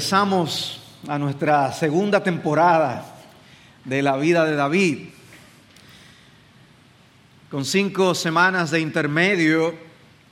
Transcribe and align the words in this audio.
regresamos 0.00 0.80
a 1.08 1.18
nuestra 1.18 1.70
segunda 1.72 2.22
temporada 2.22 3.04
de 3.84 4.00
la 4.00 4.16
vida 4.16 4.46
de 4.46 4.56
David. 4.56 5.08
Con 7.50 7.66
cinco 7.66 8.14
semanas 8.14 8.70
de 8.70 8.80
intermedio 8.80 9.74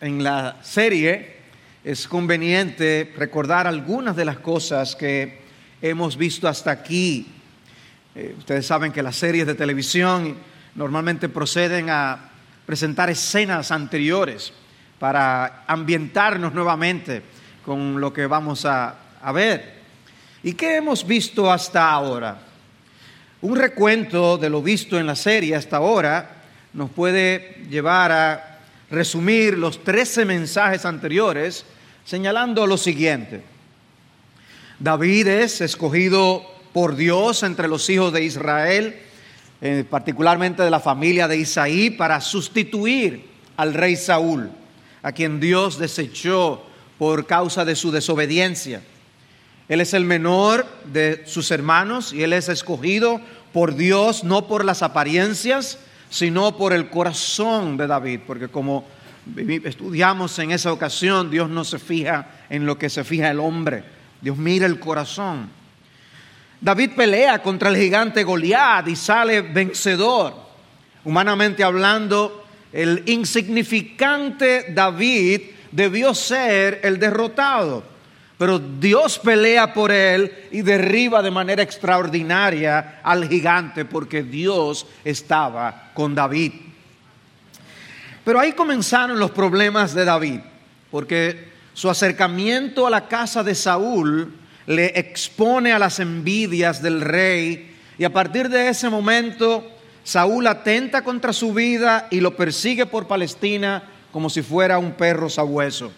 en 0.00 0.24
la 0.24 0.56
serie, 0.62 1.36
es 1.84 2.08
conveniente 2.08 3.12
recordar 3.18 3.66
algunas 3.66 4.16
de 4.16 4.24
las 4.24 4.38
cosas 4.38 4.96
que 4.96 5.42
hemos 5.82 6.16
visto 6.16 6.48
hasta 6.48 6.70
aquí. 6.70 7.26
Eh, 8.14 8.34
ustedes 8.38 8.64
saben 8.64 8.90
que 8.90 9.02
las 9.02 9.16
series 9.16 9.46
de 9.46 9.54
televisión 9.54 10.34
normalmente 10.76 11.28
proceden 11.28 11.90
a 11.90 12.30
presentar 12.64 13.10
escenas 13.10 13.70
anteriores 13.70 14.50
para 14.98 15.64
ambientarnos 15.66 16.54
nuevamente 16.54 17.22
con 17.66 18.00
lo 18.00 18.14
que 18.14 18.26
vamos 18.26 18.64
a 18.64 19.07
a 19.22 19.32
ver, 19.32 19.74
¿y 20.42 20.52
qué 20.52 20.76
hemos 20.76 21.06
visto 21.06 21.50
hasta 21.50 21.90
ahora? 21.90 22.38
Un 23.40 23.56
recuento 23.56 24.36
de 24.38 24.50
lo 24.50 24.62
visto 24.62 24.98
en 24.98 25.06
la 25.06 25.16
serie 25.16 25.54
hasta 25.54 25.76
ahora 25.76 26.42
nos 26.72 26.90
puede 26.90 27.64
llevar 27.70 28.12
a 28.12 28.58
resumir 28.90 29.56
los 29.56 29.84
13 29.84 30.24
mensajes 30.24 30.84
anteriores 30.84 31.64
señalando 32.04 32.66
lo 32.66 32.76
siguiente. 32.76 33.42
David 34.78 35.26
es 35.26 35.60
escogido 35.60 36.44
por 36.72 36.96
Dios 36.96 37.42
entre 37.42 37.68
los 37.68 37.88
hijos 37.90 38.12
de 38.12 38.24
Israel, 38.24 38.96
eh, 39.60 39.84
particularmente 39.88 40.62
de 40.62 40.70
la 40.70 40.80
familia 40.80 41.28
de 41.28 41.38
Isaí, 41.38 41.90
para 41.90 42.20
sustituir 42.20 43.26
al 43.56 43.74
rey 43.74 43.96
Saúl, 43.96 44.50
a 45.02 45.12
quien 45.12 45.40
Dios 45.40 45.78
desechó 45.78 46.64
por 46.98 47.26
causa 47.26 47.64
de 47.64 47.76
su 47.76 47.90
desobediencia. 47.90 48.82
Él 49.68 49.80
es 49.82 49.92
el 49.92 50.04
menor 50.04 50.66
de 50.86 51.22
sus 51.26 51.50
hermanos 51.50 52.12
y 52.12 52.22
él 52.22 52.32
es 52.32 52.48
escogido 52.48 53.20
por 53.52 53.74
Dios 53.74 54.24
no 54.24 54.46
por 54.46 54.64
las 54.64 54.82
apariencias, 54.82 55.78
sino 56.10 56.56
por 56.56 56.72
el 56.72 56.88
corazón 56.88 57.76
de 57.76 57.86
David, 57.86 58.20
porque 58.26 58.48
como 58.48 58.86
estudiamos 59.36 60.38
en 60.38 60.52
esa 60.52 60.72
ocasión, 60.72 61.30
Dios 61.30 61.50
no 61.50 61.64
se 61.64 61.78
fija 61.78 62.28
en 62.48 62.64
lo 62.64 62.78
que 62.78 62.88
se 62.88 63.04
fija 63.04 63.30
el 63.30 63.40
hombre, 63.40 63.84
Dios 64.22 64.38
mira 64.38 64.66
el 64.66 64.80
corazón. 64.80 65.50
David 66.60 66.92
pelea 66.96 67.40
contra 67.42 67.68
el 67.68 67.76
gigante 67.76 68.24
Goliat 68.24 68.88
y 68.88 68.96
sale 68.96 69.42
vencedor. 69.42 70.34
Humanamente 71.04 71.62
hablando, 71.62 72.44
el 72.72 73.02
insignificante 73.06 74.66
David 74.70 75.42
debió 75.70 76.14
ser 76.14 76.80
el 76.82 76.98
derrotado 76.98 77.97
pero 78.38 78.60
Dios 78.60 79.18
pelea 79.18 79.74
por 79.74 79.90
él 79.90 80.32
y 80.52 80.62
derriba 80.62 81.20
de 81.22 81.30
manera 81.32 81.60
extraordinaria 81.60 83.00
al 83.02 83.28
gigante 83.28 83.84
porque 83.84 84.22
Dios 84.22 84.86
estaba 85.04 85.90
con 85.92 86.14
David. 86.14 86.52
Pero 88.24 88.38
ahí 88.38 88.52
comenzaron 88.52 89.18
los 89.18 89.32
problemas 89.32 89.92
de 89.92 90.04
David, 90.04 90.40
porque 90.90 91.48
su 91.74 91.90
acercamiento 91.90 92.86
a 92.86 92.90
la 92.90 93.08
casa 93.08 93.42
de 93.42 93.56
Saúl 93.56 94.32
le 94.66 94.98
expone 94.98 95.72
a 95.72 95.78
las 95.78 95.98
envidias 95.98 96.80
del 96.80 97.00
rey 97.00 97.74
y 97.98 98.04
a 98.04 98.12
partir 98.12 98.48
de 98.48 98.68
ese 98.68 98.88
momento 98.88 99.66
Saúl 100.04 100.46
atenta 100.46 101.02
contra 101.02 101.32
su 101.32 101.52
vida 101.52 102.06
y 102.10 102.20
lo 102.20 102.36
persigue 102.36 102.86
por 102.86 103.08
Palestina 103.08 103.82
como 104.12 104.30
si 104.30 104.42
fuera 104.42 104.78
un 104.78 104.92
perro 104.92 105.28
sabueso. 105.28 105.92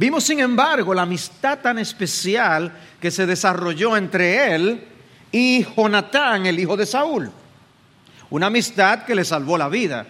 Vimos, 0.00 0.24
sin 0.24 0.40
embargo, 0.40 0.94
la 0.94 1.02
amistad 1.02 1.58
tan 1.58 1.78
especial 1.78 2.72
que 3.02 3.10
se 3.10 3.26
desarrolló 3.26 3.98
entre 3.98 4.54
él 4.54 4.82
y 5.30 5.62
Jonatán, 5.76 6.46
el 6.46 6.58
hijo 6.58 6.74
de 6.74 6.86
Saúl. 6.86 7.30
Una 8.30 8.46
amistad 8.46 9.04
que 9.04 9.14
le 9.14 9.26
salvó 9.26 9.58
la 9.58 9.68
vida. 9.68 10.06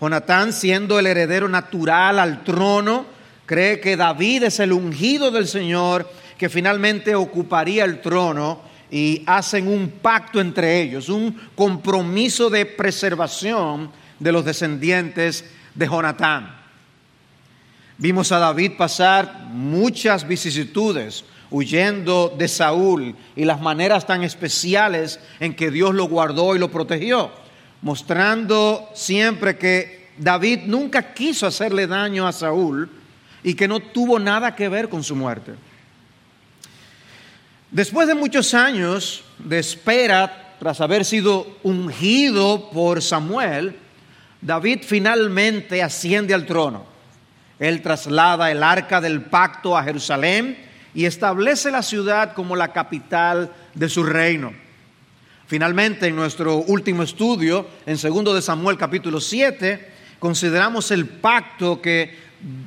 Jonatán, 0.00 0.54
siendo 0.54 0.98
el 0.98 1.06
heredero 1.06 1.50
natural 1.50 2.18
al 2.18 2.44
trono, 2.44 3.04
cree 3.44 3.78
que 3.78 3.94
David 3.94 4.44
es 4.44 4.58
el 4.58 4.72
ungido 4.72 5.30
del 5.30 5.46
Señor 5.46 6.10
que 6.38 6.48
finalmente 6.48 7.14
ocuparía 7.14 7.84
el 7.84 8.00
trono 8.00 8.62
y 8.90 9.22
hacen 9.26 9.68
un 9.68 9.98
pacto 10.00 10.40
entre 10.40 10.80
ellos, 10.80 11.10
un 11.10 11.38
compromiso 11.54 12.48
de 12.48 12.64
preservación 12.64 13.90
de 14.18 14.32
los 14.32 14.46
descendientes 14.46 15.44
de 15.74 15.86
Jonatán. 15.86 16.55
Vimos 17.98 18.30
a 18.30 18.38
David 18.38 18.72
pasar 18.76 19.46
muchas 19.52 20.28
vicisitudes 20.28 21.24
huyendo 21.50 22.34
de 22.36 22.46
Saúl 22.46 23.14
y 23.34 23.44
las 23.46 23.60
maneras 23.62 24.06
tan 24.06 24.22
especiales 24.22 25.18
en 25.40 25.54
que 25.54 25.70
Dios 25.70 25.94
lo 25.94 26.06
guardó 26.06 26.54
y 26.54 26.58
lo 26.58 26.70
protegió, 26.70 27.30
mostrando 27.80 28.90
siempre 28.94 29.56
que 29.56 30.10
David 30.18 30.60
nunca 30.66 31.14
quiso 31.14 31.46
hacerle 31.46 31.86
daño 31.86 32.26
a 32.26 32.32
Saúl 32.32 32.90
y 33.42 33.54
que 33.54 33.66
no 33.66 33.80
tuvo 33.80 34.18
nada 34.18 34.54
que 34.54 34.68
ver 34.68 34.90
con 34.90 35.02
su 35.02 35.16
muerte. 35.16 35.54
Después 37.70 38.08
de 38.08 38.14
muchos 38.14 38.52
años 38.52 39.24
de 39.38 39.58
espera, 39.58 40.54
tras 40.58 40.82
haber 40.82 41.04
sido 41.06 41.46
ungido 41.62 42.70
por 42.70 43.00
Samuel, 43.00 43.76
David 44.42 44.80
finalmente 44.82 45.82
asciende 45.82 46.34
al 46.34 46.44
trono. 46.44 46.95
Él 47.58 47.82
traslada 47.82 48.50
el 48.50 48.62
arca 48.62 49.00
del 49.00 49.22
pacto 49.22 49.76
a 49.76 49.84
Jerusalén 49.84 50.58
y 50.94 51.04
establece 51.04 51.70
la 51.70 51.82
ciudad 51.82 52.34
como 52.34 52.56
la 52.56 52.72
capital 52.72 53.52
de 53.74 53.88
su 53.88 54.02
reino. 54.02 54.52
Finalmente, 55.46 56.08
en 56.08 56.16
nuestro 56.16 56.56
último 56.56 57.02
estudio, 57.02 57.66
en 57.86 57.98
segundo 57.98 58.34
de 58.34 58.42
Samuel 58.42 58.76
capítulo 58.76 59.20
7, 59.20 59.88
consideramos 60.18 60.90
el 60.90 61.06
pacto 61.06 61.80
que 61.80 62.16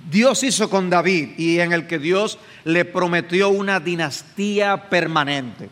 Dios 0.09 0.44
hizo 0.44 0.69
con 0.69 0.89
David 0.89 1.31
y 1.38 1.59
en 1.59 1.73
el 1.73 1.88
que 1.88 1.99
Dios 1.99 2.39
le 2.63 2.85
prometió 2.85 3.49
una 3.49 3.79
dinastía 3.79 4.89
permanente. 4.89 5.69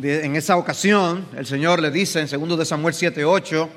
en 0.00 0.36
esa 0.36 0.56
ocasión, 0.56 1.26
el 1.36 1.46
Señor 1.46 1.80
le 1.80 1.90
dice 1.90 2.20
en 2.20 2.28
segundo 2.28 2.56
de 2.56 2.64
Samuel 2.64 2.94
7, 2.94 3.24
8, 3.24 3.68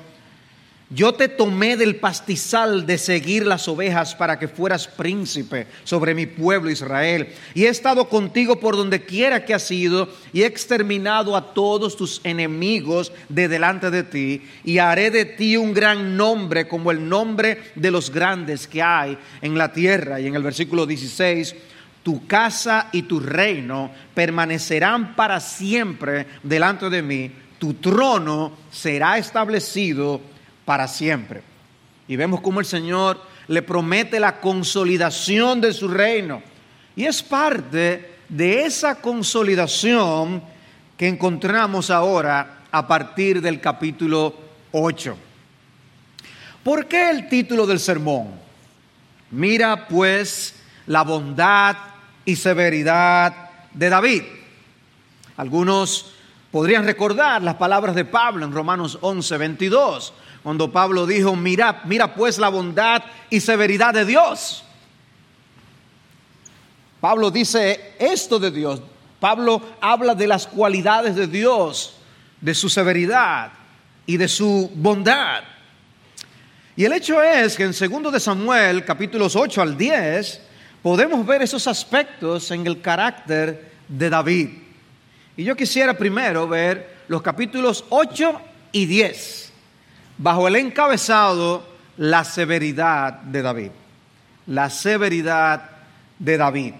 yo 0.94 1.14
te 1.14 1.28
tomé 1.28 1.78
del 1.78 1.96
pastizal 1.96 2.84
de 2.84 2.98
seguir 2.98 3.46
las 3.46 3.66
ovejas 3.66 4.14
para 4.14 4.38
que 4.38 4.46
fueras 4.46 4.86
príncipe 4.86 5.66
sobre 5.84 6.14
mi 6.14 6.26
pueblo 6.26 6.70
Israel. 6.70 7.28
Y 7.54 7.64
he 7.64 7.68
estado 7.68 8.10
contigo 8.10 8.60
por 8.60 8.76
donde 8.76 9.02
quiera 9.02 9.44
que 9.44 9.54
has 9.54 9.70
ido 9.70 10.10
y 10.34 10.42
he 10.42 10.46
exterminado 10.46 11.34
a 11.34 11.54
todos 11.54 11.96
tus 11.96 12.20
enemigos 12.24 13.10
de 13.30 13.48
delante 13.48 13.90
de 13.90 14.02
ti. 14.02 14.42
Y 14.64 14.78
haré 14.78 15.10
de 15.10 15.24
ti 15.24 15.56
un 15.56 15.72
gran 15.72 16.14
nombre 16.14 16.68
como 16.68 16.90
el 16.90 17.08
nombre 17.08 17.72
de 17.74 17.90
los 17.90 18.10
grandes 18.10 18.66
que 18.66 18.82
hay 18.82 19.16
en 19.40 19.56
la 19.56 19.72
tierra. 19.72 20.20
Y 20.20 20.26
en 20.26 20.34
el 20.34 20.42
versículo 20.42 20.84
16, 20.84 21.54
tu 22.02 22.26
casa 22.26 22.90
y 22.92 23.02
tu 23.02 23.18
reino 23.18 23.90
permanecerán 24.12 25.16
para 25.16 25.40
siempre 25.40 26.26
delante 26.42 26.90
de 26.90 27.00
mí. 27.00 27.30
Tu 27.58 27.74
trono 27.74 28.52
será 28.70 29.16
establecido 29.16 30.31
para 30.64 30.88
siempre. 30.88 31.42
Y 32.08 32.16
vemos 32.16 32.40
cómo 32.40 32.60
el 32.60 32.66
Señor 32.66 33.20
le 33.48 33.62
promete 33.62 34.20
la 34.20 34.40
consolidación 34.40 35.60
de 35.60 35.72
su 35.72 35.88
reino. 35.88 36.42
Y 36.96 37.04
es 37.04 37.22
parte 37.22 38.16
de 38.28 38.64
esa 38.64 38.96
consolidación 38.96 40.42
que 40.96 41.08
encontramos 41.08 41.90
ahora 41.90 42.62
a 42.70 42.86
partir 42.86 43.40
del 43.40 43.60
capítulo 43.60 44.34
8. 44.72 45.16
¿Por 46.62 46.86
qué 46.86 47.10
el 47.10 47.28
título 47.28 47.66
del 47.66 47.80
sermón? 47.80 48.28
Mira 49.30 49.88
pues 49.88 50.54
la 50.86 51.02
bondad 51.02 51.76
y 52.24 52.36
severidad 52.36 53.50
de 53.72 53.88
David. 53.88 54.22
Algunos 55.36 56.12
podrían 56.50 56.84
recordar 56.84 57.42
las 57.42 57.56
palabras 57.56 57.94
de 57.94 58.04
Pablo 58.04 58.44
en 58.44 58.52
Romanos 58.52 58.98
11, 59.00 59.38
22 59.38 60.12
cuando 60.42 60.72
Pablo 60.72 61.06
dijo, 61.06 61.36
mira, 61.36 61.82
mira 61.84 62.14
pues 62.14 62.38
la 62.38 62.48
bondad 62.48 63.02
y 63.30 63.40
severidad 63.40 63.94
de 63.94 64.04
Dios. 64.04 64.64
Pablo 67.00 67.30
dice 67.30 67.94
esto 67.98 68.38
de 68.38 68.50
Dios. 68.50 68.82
Pablo 69.20 69.62
habla 69.80 70.14
de 70.14 70.26
las 70.26 70.48
cualidades 70.48 71.14
de 71.14 71.28
Dios, 71.28 71.94
de 72.40 72.54
su 72.54 72.68
severidad 72.68 73.52
y 74.04 74.16
de 74.16 74.26
su 74.26 74.70
bondad. 74.74 75.44
Y 76.74 76.84
el 76.84 76.92
hecho 76.92 77.22
es 77.22 77.56
que 77.56 77.62
en 77.62 77.72
2 77.72 78.12
de 78.12 78.18
Samuel, 78.18 78.84
capítulos 78.84 79.36
8 79.36 79.62
al 79.62 79.76
10, 79.76 80.40
podemos 80.82 81.24
ver 81.24 81.42
esos 81.42 81.68
aspectos 81.68 82.50
en 82.50 82.66
el 82.66 82.80
carácter 82.80 83.72
de 83.86 84.10
David. 84.10 84.48
Y 85.36 85.44
yo 85.44 85.54
quisiera 85.54 85.96
primero 85.96 86.48
ver 86.48 87.04
los 87.06 87.22
capítulos 87.22 87.84
8 87.90 88.40
y 88.72 88.86
10 88.86 89.41
bajo 90.22 90.46
el 90.46 90.54
encabezado 90.56 91.64
la 91.96 92.24
severidad 92.24 93.14
de 93.22 93.42
David. 93.42 93.70
La 94.46 94.70
severidad 94.70 95.70
de 96.18 96.36
David. 96.36 96.74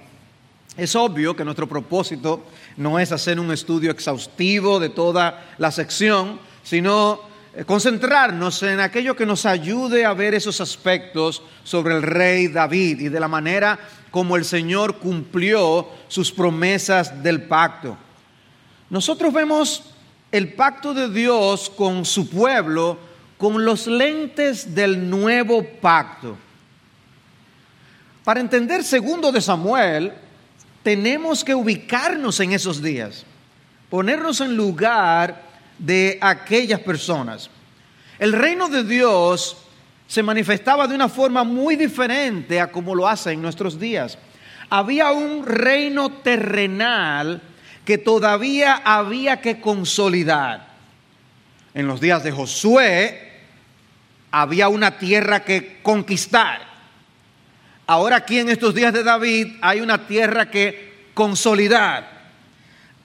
Es 0.77 0.95
obvio 0.95 1.35
que 1.35 1.45
nuestro 1.45 1.69
propósito 1.69 2.45
no 2.77 3.01
es 3.01 3.11
hacer 3.11 3.41
un 3.41 3.51
estudio 3.51 3.91
exhaustivo 3.91 4.79
de 4.79 4.91
toda 4.91 5.55
la 5.59 5.73
sección, 5.73 6.39
sino 6.63 7.21
eh, 7.55 7.65
concentrarnos 7.65 8.63
en 8.63 8.79
aquello 8.79 9.17
que 9.17 9.27
nos 9.27 9.45
ayude 9.45 10.05
a 10.07 10.15
ver 10.15 10.35
esos 10.35 10.61
aspectos 10.61 11.43
sobre 11.65 11.97
el 11.97 12.03
rey 12.03 12.47
David 12.47 13.01
y 13.01 13.09
de 13.09 13.21
la 13.21 13.29
manera 13.29 13.79
como 14.13 14.37
el 14.37 14.45
Señor 14.45 14.99
cumplió 14.99 15.89
sus 16.07 16.31
promesas 16.31 17.23
del 17.23 17.43
pacto. 17.43 17.97
Nosotros 18.89 19.33
vemos 19.33 19.83
el 20.31 20.55
pacto 20.55 20.95
de 20.95 21.11
Dios 21.11 21.71
con 21.71 22.05
su 22.05 22.31
pueblo 22.31 23.12
con 23.43 23.65
los 23.65 23.89
lentes 23.89 24.73
del 24.73 25.11
nuevo 25.11 25.65
pacto. 25.81 26.39
Para 28.23 28.39
entender 28.39 28.85
segundo 28.85 29.33
de 29.33 29.41
Samuel, 29.41 30.13
tenemos 30.85 31.43
que 31.43 31.53
ubicarnos 31.53 32.39
en 32.39 32.53
esos 32.53 32.81
días, 32.81 33.27
ponernos 33.91 34.41
en 34.41 34.57
lugar 34.57 35.43
de 35.77 36.19
aquellas 36.21 36.79
personas. 36.79 37.51
El 38.21 38.33
reino 38.33 38.69
de 38.69 38.85
Dios 38.85 39.57
se 40.07 40.23
manifestaba 40.23 40.87
de 40.87 40.95
una 40.95 41.09
forma 41.09 41.43
muy 41.43 41.75
diferente 41.75 42.61
a 42.61 42.71
como 42.71 42.95
lo 42.95 43.09
hace 43.09 43.33
en 43.33 43.43
nuestros 43.43 43.77
días. 43.77 44.19
Había 44.71 45.11
un 45.11 45.45
reino 45.45 46.13
terrenal 46.13 47.43
que 47.85 47.99
todavía 47.99 48.83
había 48.85 49.41
que 49.41 49.61
consolidar. 49.61 50.71
En 51.75 51.89
los 51.89 52.01
días 52.01 52.23
de 52.23 52.31
Josué 52.31 53.32
había 54.33 54.69
una 54.69 54.99
tierra 54.99 55.45
que 55.45 55.81
conquistar. 55.83 56.63
Ahora 57.87 58.17
aquí 58.17 58.39
en 58.39 58.49
estos 58.49 58.75
días 58.75 58.93
de 58.93 59.05
David 59.05 59.59
hay 59.61 59.81
una 59.81 60.07
tierra 60.07 60.51
que 60.51 61.11
consolidar. 61.15 62.11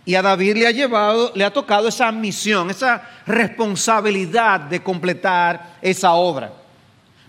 Y 0.06 0.16
a 0.16 0.22
David 0.22 0.56
le 0.56 0.68
ha 0.68 0.72
llevado, 0.72 1.34
le 1.36 1.44
ha 1.44 1.52
tocado 1.52 1.90
esa 1.90 2.10
misión, 2.14 2.70
esa 2.70 3.04
responsabilidad 3.26 4.62
de 4.62 4.82
completar 4.82 5.76
esa 5.82 6.14
obra. 6.14 6.54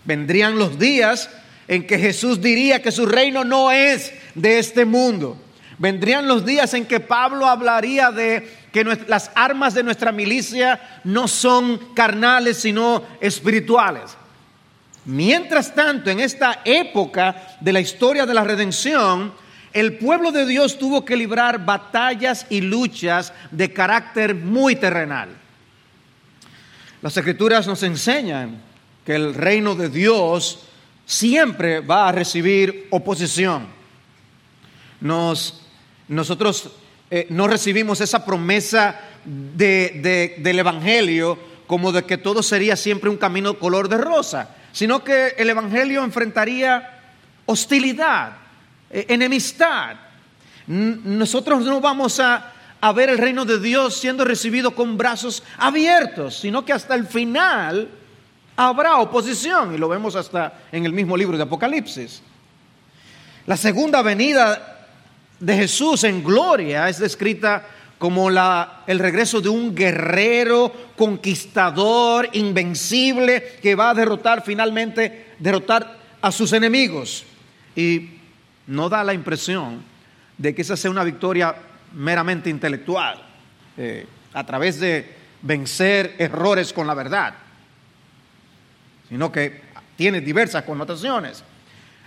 Vendrían 0.05 0.57
los 0.57 0.79
días 0.79 1.29
en 1.67 1.85
que 1.85 1.99
Jesús 1.99 2.41
diría 2.41 2.81
que 2.81 2.93
su 2.93 3.05
reino 3.05 3.43
no 3.43 3.69
es 3.69 4.13
de 4.33 4.59
este 4.59 4.85
mundo. 4.85 5.37
Vendrían 5.79 6.27
los 6.27 6.45
días 6.45 6.73
en 6.73 6.85
que 6.85 6.99
Pablo 6.99 7.47
hablaría 7.47 8.11
de 8.11 8.67
que 8.73 8.83
las 8.83 9.31
armas 9.33 9.73
de 9.73 9.81
nuestra 9.81 10.11
milicia 10.11 10.99
no 11.05 11.27
son 11.27 11.77
carnales, 11.95 12.57
sino 12.57 13.01
espirituales. 13.21 14.17
Mientras 15.05 15.73
tanto, 15.73 16.09
en 16.09 16.19
esta 16.19 16.59
época 16.65 17.57
de 17.61 17.71
la 17.71 17.79
historia 17.79 18.25
de 18.25 18.33
la 18.33 18.43
redención, 18.43 19.33
el 19.71 19.97
pueblo 19.97 20.33
de 20.33 20.45
Dios 20.45 20.77
tuvo 20.77 21.05
que 21.05 21.15
librar 21.15 21.63
batallas 21.63 22.45
y 22.49 22.59
luchas 22.59 23.31
de 23.49 23.71
carácter 23.71 24.35
muy 24.35 24.75
terrenal. 24.75 25.29
Las 27.01 27.15
escrituras 27.15 27.67
nos 27.67 27.81
enseñan 27.83 28.61
que 29.05 29.15
el 29.15 29.33
reino 29.33 29.75
de 29.75 29.89
Dios 29.89 30.65
siempre 31.05 31.79
va 31.79 32.09
a 32.09 32.11
recibir 32.11 32.87
oposición. 32.91 33.67
Nosotros 36.09 36.71
eh, 37.11 37.27
no 37.29 37.47
recibimos 37.47 38.01
esa 38.01 38.25
promesa 38.25 38.99
del 39.25 40.59
Evangelio 40.59 41.37
como 41.65 41.91
de 41.91 42.03
que 42.03 42.17
todo 42.17 42.41
sería 42.43 42.75
siempre 42.75 43.09
un 43.09 43.17
camino 43.17 43.57
color 43.59 43.89
de 43.89 43.97
rosa, 43.97 44.55
sino 44.71 45.03
que 45.03 45.35
el 45.37 45.49
Evangelio 45.49 46.03
enfrentaría 46.03 46.99
hostilidad, 47.45 48.37
eh, 48.89 49.05
enemistad. 49.09 49.97
Nosotros 50.67 51.63
no 51.63 51.79
vamos 51.79 52.19
a, 52.19 52.53
a 52.81 52.91
ver 52.91 53.09
el 53.09 53.17
reino 53.17 53.45
de 53.45 53.59
Dios 53.59 53.97
siendo 53.97 54.25
recibido 54.25 54.71
con 54.71 54.97
brazos 54.97 55.43
abiertos, 55.57 56.39
sino 56.39 56.65
que 56.65 56.73
hasta 56.73 56.95
el 56.95 57.07
final 57.07 57.89
habrá 58.55 58.97
oposición, 58.97 59.73
y 59.73 59.77
lo 59.77 59.89
vemos 59.89 60.15
hasta 60.15 60.61
en 60.71 60.85
el 60.85 60.93
mismo 60.93 61.15
libro 61.15 61.37
de 61.37 61.43
Apocalipsis. 61.43 62.21
La 63.45 63.57
segunda 63.57 64.01
venida 64.01 64.68
de 65.39 65.55
Jesús 65.55 66.03
en 66.03 66.23
gloria 66.23 66.89
es 66.89 66.99
descrita 66.99 67.65
como 67.97 68.29
la, 68.29 68.83
el 68.87 68.99
regreso 68.99 69.41
de 69.41 69.49
un 69.49 69.75
guerrero, 69.75 70.71
conquistador, 70.97 72.29
invencible, 72.33 73.57
que 73.61 73.75
va 73.75 73.89
a 73.89 73.93
derrotar 73.93 74.41
finalmente, 74.43 75.33
derrotar 75.37 75.97
a 76.21 76.31
sus 76.31 76.53
enemigos. 76.53 77.25
Y 77.75 78.11
no 78.67 78.87
da 78.87 79.03
la 79.03 79.13
impresión 79.13 79.83
de 80.37 80.55
que 80.55 80.61
esa 80.61 80.77
sea 80.77 80.91
una 80.91 81.03
victoria 81.03 81.53
meramente 81.93 82.49
intelectual, 82.49 83.21
eh, 83.77 84.07
a 84.33 84.45
través 84.45 84.79
de 84.79 85.15
vencer 85.41 86.15
errores 86.19 86.71
con 86.71 86.87
la 86.87 86.93
verdad, 86.93 87.33
sino 89.09 89.31
que 89.31 89.61
tiene 89.95 90.21
diversas 90.21 90.63
connotaciones. 90.63 91.43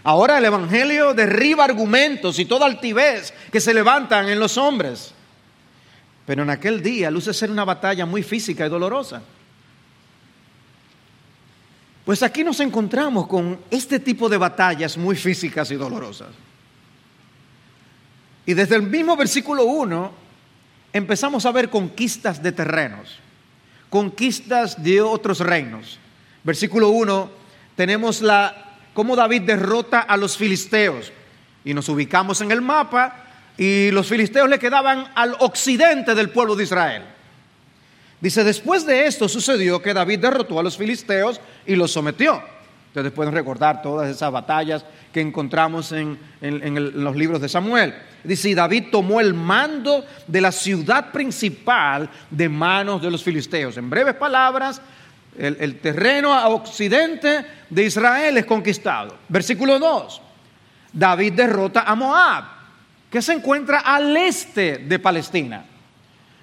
Ahora 0.05 0.39
el 0.39 0.45
Evangelio 0.45 1.15
derriba 1.15 1.65
argumentos 1.65 2.39
y 2.39 2.45
toda 2.45 2.67
altivez 2.67 3.33
que 3.53 3.61
se 3.61 3.73
levantan 3.73 4.29
en 4.29 4.41
los 4.41 4.59
hombres. 4.59 5.13
Pero 6.27 6.43
en 6.43 6.51
aquel 6.51 6.83
día 6.83 7.11
luce 7.11 7.33
ser 7.33 7.51
una 7.51 7.65
batalla 7.65 8.05
muy 8.05 8.23
física 8.23 8.67
y 8.67 8.69
dolorosa. 8.69 9.23
Pues 12.05 12.23
aquí 12.25 12.43
nos 12.43 12.59
encontramos 12.59 13.29
con 13.29 13.61
este 13.71 14.01
tipo 14.01 14.29
de 14.29 14.37
batallas 14.37 14.97
muy 14.97 15.15
físicas 15.15 15.71
y 15.71 15.77
dolorosas. 15.77 16.31
Y 18.45 18.55
desde 18.55 18.75
el 18.75 18.83
mismo 18.83 19.17
versículo 19.17 19.65
1 19.65 20.13
empezamos 20.93 21.47
a 21.47 21.53
ver 21.53 21.71
conquistas 21.71 22.43
de 22.43 22.51
terrenos, 22.51 23.19
conquistas 23.89 24.83
de 24.83 25.01
otros 25.01 25.39
reinos. 25.39 26.01
Versículo 26.43 26.89
1 26.89 27.31
tenemos 27.77 28.21
la 28.21 28.72
cómo 28.95 29.17
David 29.17 29.43
derrota 29.43 30.01
a 30.01 30.17
los 30.17 30.37
filisteos 30.37 31.13
y 31.65 31.75
nos 31.75 31.89
ubicamos 31.89 32.41
en 32.41 32.51
el 32.51 32.63
mapa 32.63 33.25
y 33.57 33.91
los 33.91 34.09
filisteos 34.09 34.49
le 34.49 34.59
quedaban 34.59 35.09
al 35.15 35.37
occidente 35.41 36.15
del 36.15 36.31
pueblo 36.31 36.57
de 36.57 36.65
Israel. 36.65 37.03
Dice, 38.21 38.45
después 38.45 38.87
de 38.87 39.07
esto 39.07 39.29
sucedió 39.29 39.83
que 39.83 39.93
David 39.93 40.21
derrotó 40.21 40.59
a 40.59 40.63
los 40.63 40.77
filisteos 40.77 41.41
y 41.67 41.75
los 41.75 41.91
sometió. 41.91 42.41
Ustedes 42.93 43.11
pueden 43.13 43.33
recordar 43.33 43.81
todas 43.81 44.09
esas 44.09 44.31
batallas 44.31 44.85
que 45.13 45.21
encontramos 45.21 45.93
en, 45.93 46.19
los 46.41 47.17
libros 47.17 47.41
de 47.41 47.49
Samuel. 47.49 47.95
Dice, 48.23 48.55
David 48.55 48.89
tomó 48.93 49.19
el 49.21 49.35
mando 49.35 50.05
de 50.27 50.41
la 50.41 50.53
ciudad 50.53 51.11
principal 51.11 52.11
de 52.31 52.49
manos 52.49 53.01
de 53.01 53.11
los 53.11 53.25
filisteos. 53.25 53.77
En 53.77 53.89
breves 53.89 54.15
palabras, 54.15 54.83
el, 55.39 55.79
terreno 55.81 56.35
a 56.35 56.49
occidente 56.49 57.45
de 57.71 57.85
Israel 57.85 58.37
es 58.37 58.45
conquistado. 58.45 59.17
Versículo 59.29 59.79
2. 59.79 60.21
David 60.93 61.33
derrota 61.33 61.83
a 61.83 61.95
Moab, 61.95 62.45
que 63.11 63.23
se 63.23 63.33
encuentra 63.33 63.81
al 63.81 64.17
este 64.17 64.79
de 64.79 64.99
Palestina. 64.99 65.65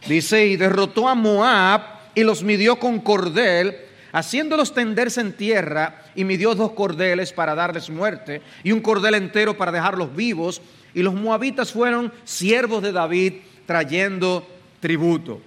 Dice, 0.08 0.46
y 0.46 0.56
derrotó 0.56 1.08
a 1.08 1.16
Moab 1.16 1.82
y 2.16 2.24
los 2.24 2.42
midió 2.44 2.80
con 2.80 3.00
cordel 3.00 3.76
haciéndolos 4.12 4.74
tenderse 4.74 5.22
en 5.22 5.34
tierra, 5.34 6.02
y 6.16 6.24
midió 6.24 6.56
dos 6.56 6.72
cordeles 6.72 7.34
para 7.34 7.56
darles 7.56 7.90
muerte, 7.90 8.42
y 8.64 8.72
un 8.72 8.82
cordel 8.82 9.16
entero 9.16 9.58
para 9.58 9.72
dejarlos 9.72 10.16
vivos, 10.16 10.62
y 10.94 11.04
los 11.04 11.14
moabitas 11.14 11.72
fueron 11.72 12.12
siervos 12.24 12.82
de 12.82 12.92
David 12.92 13.34
trayendo 13.66 14.48
tributo. 14.80 15.42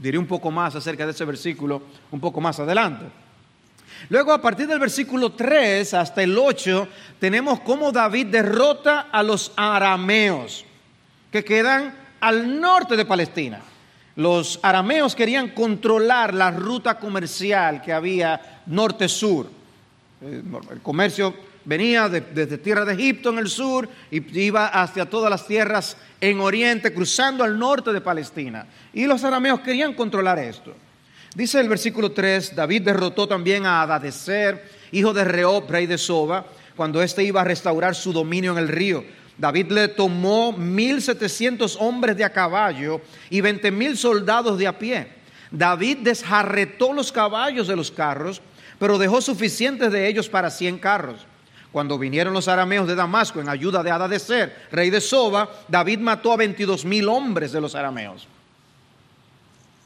Diré 0.00 0.18
un 0.18 0.26
poco 0.26 0.50
más 0.50 0.74
acerca 0.74 1.04
de 1.04 1.12
ese 1.12 1.24
versículo 1.24 1.82
un 2.10 2.20
poco 2.20 2.40
más 2.40 2.58
adelante. 2.60 3.06
Luego, 4.08 4.32
a 4.32 4.42
partir 4.42 4.66
del 4.66 4.78
versículo 4.78 5.32
3 5.32 5.94
hasta 5.94 6.22
el 6.22 6.36
8, 6.38 6.88
tenemos 7.18 7.60
cómo 7.60 7.92
David 7.92 8.26
derrota 8.26 9.08
a 9.10 9.22
los 9.22 9.52
arameos 9.56 10.64
que 11.32 11.44
quedan 11.44 11.94
al 12.20 12.60
norte 12.60 12.96
de 12.96 13.04
Palestina. 13.04 13.60
Los 14.16 14.58
arameos 14.62 15.14
querían 15.14 15.50
controlar 15.50 16.34
la 16.34 16.50
ruta 16.50 16.98
comercial 16.98 17.82
que 17.82 17.92
había 17.92 18.62
norte-sur. 18.66 19.46
Eh, 20.22 20.42
el 20.70 20.80
comercio 20.80 21.34
venía 21.66 22.08
desde 22.08 22.56
tierra 22.56 22.86
de 22.86 22.94
Egipto 22.94 23.28
en 23.28 23.38
el 23.38 23.48
sur 23.48 23.86
y 24.10 24.40
iba 24.40 24.68
hacia 24.68 25.04
todas 25.04 25.28
las 25.28 25.46
tierras 25.46 25.98
en 26.20 26.40
oriente, 26.40 26.94
cruzando 26.94 27.44
al 27.44 27.58
norte 27.58 27.92
de 27.92 28.00
Palestina. 28.00 28.66
Y 28.94 29.04
los 29.04 29.22
arameos 29.22 29.60
querían 29.60 29.92
controlar 29.92 30.38
esto. 30.38 30.74
Dice 31.34 31.60
el 31.60 31.68
versículo 31.68 32.12
3, 32.12 32.56
David 32.56 32.82
derrotó 32.82 33.28
también 33.28 33.66
a 33.66 33.82
Adadecer, 33.82 34.70
hijo 34.92 35.12
de 35.12 35.24
Reob, 35.24 35.70
rey 35.70 35.86
de 35.86 35.98
Soba, 35.98 36.46
cuando 36.74 37.02
éste 37.02 37.22
iba 37.22 37.42
a 37.42 37.44
restaurar 37.44 37.94
su 37.94 38.14
dominio 38.14 38.52
en 38.52 38.58
el 38.58 38.68
río 38.68 39.04
David 39.38 39.70
le 39.70 39.88
tomó 39.88 40.52
mil 40.52 41.02
setecientos 41.02 41.76
hombres 41.78 42.16
de 42.16 42.24
a 42.24 42.32
caballo 42.32 43.02
y 43.28 43.40
veinte 43.40 43.70
mil 43.70 43.96
soldados 43.96 44.58
de 44.58 44.66
a 44.66 44.78
pie. 44.78 45.08
David 45.50 45.98
desjarretó 45.98 46.92
los 46.92 47.12
caballos 47.12 47.68
de 47.68 47.76
los 47.76 47.90
carros, 47.90 48.40
pero 48.78 48.98
dejó 48.98 49.20
suficientes 49.20 49.92
de 49.92 50.08
ellos 50.08 50.28
para 50.28 50.50
cien 50.50 50.78
carros. 50.78 51.26
Cuando 51.76 51.98
vinieron 51.98 52.32
los 52.32 52.48
arameos 52.48 52.88
de 52.88 52.94
Damasco 52.94 53.38
en 53.38 53.50
ayuda 53.50 53.82
de 53.82 53.90
Adadecer, 53.90 54.66
rey 54.72 54.88
de 54.88 54.98
Soba, 54.98 55.46
David 55.68 55.98
mató 55.98 56.32
a 56.32 56.36
22 56.38 56.86
mil 56.86 57.06
hombres 57.06 57.52
de 57.52 57.60
los 57.60 57.74
arameos. 57.74 58.26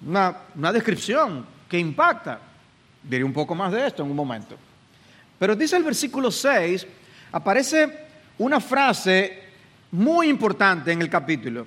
Una, 0.06 0.37
una 0.54 0.73
descripción 0.73 1.44
que 1.68 1.80
impacta. 1.80 2.38
Diré 3.02 3.25
un 3.25 3.32
poco 3.32 3.56
más 3.56 3.73
de 3.73 3.88
esto 3.88 4.04
en 4.04 4.11
un 4.11 4.14
momento. 4.14 4.56
Pero 5.37 5.56
dice 5.56 5.76
el 5.78 5.82
versículo 5.82 6.30
6, 6.30 6.87
aparece 7.32 8.06
una 8.38 8.61
frase 8.61 9.49
muy 9.90 10.28
importante 10.28 10.92
en 10.92 11.02
el 11.02 11.11
capítulo, 11.11 11.66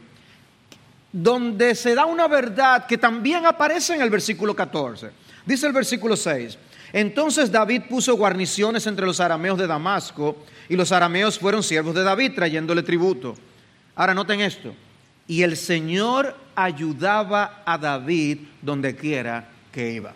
donde 1.11 1.75
se 1.75 1.93
da 1.93 2.05
una 2.05 2.29
verdad 2.29 2.85
que 2.85 2.97
también 2.97 3.45
aparece 3.45 3.95
en 3.95 4.01
el 4.01 4.09
versículo 4.09 4.55
14. 4.55 5.11
Dice 5.45 5.67
el 5.67 5.73
versículo 5.73 6.15
6, 6.15 6.57
entonces 6.93 7.51
David 7.51 7.83
puso 7.89 8.15
guarniciones 8.15 8.85
entre 8.85 9.07
los 9.07 9.19
arameos 9.19 9.57
de 9.57 9.65
Damasco 9.65 10.37
y 10.69 10.75
los 10.75 10.91
arameos 10.91 11.39
fueron 11.39 11.63
siervos 11.63 11.95
de 11.95 12.03
David 12.03 12.33
trayéndole 12.35 12.83
tributo. 12.83 13.35
Ahora 13.95 14.13
noten 14.13 14.41
esto, 14.41 14.75
y 15.27 15.41
el 15.41 15.57
Señor 15.57 16.37
ayudaba 16.55 17.63
a 17.65 17.79
David 17.79 18.39
donde 18.61 18.95
quiera 18.95 19.49
que 19.71 19.91
iba. 19.91 20.13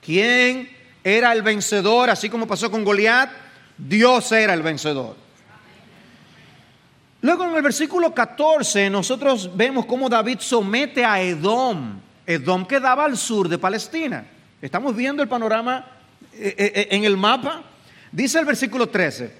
¿Quién 0.00 0.70
era 1.02 1.32
el 1.32 1.42
vencedor, 1.42 2.08
así 2.08 2.28
como 2.28 2.46
pasó 2.46 2.70
con 2.70 2.84
Goliat? 2.84 3.30
Dios 3.76 4.30
era 4.30 4.54
el 4.54 4.62
vencedor. 4.62 5.16
Luego 7.22 7.44
en 7.44 7.54
el 7.56 7.62
versículo 7.62 8.14
14 8.14 8.88
nosotros 8.90 9.50
vemos 9.54 9.86
cómo 9.86 10.08
David 10.08 10.38
somete 10.38 11.04
a 11.04 11.20
Edom. 11.20 11.98
Edom 12.26 12.64
quedaba 12.64 13.04
al 13.04 13.16
sur 13.16 13.48
de 13.48 13.58
Palestina. 13.58 14.24
Estamos 14.62 14.94
viendo 14.94 15.22
el 15.22 15.28
panorama 15.28 15.86
eh, 16.34 16.54
eh, 16.58 16.72
eh, 16.74 16.88
en 16.90 17.04
el 17.04 17.16
mapa. 17.16 17.62
Dice 18.12 18.40
el 18.40 18.44
versículo 18.44 18.88
13, 18.88 19.32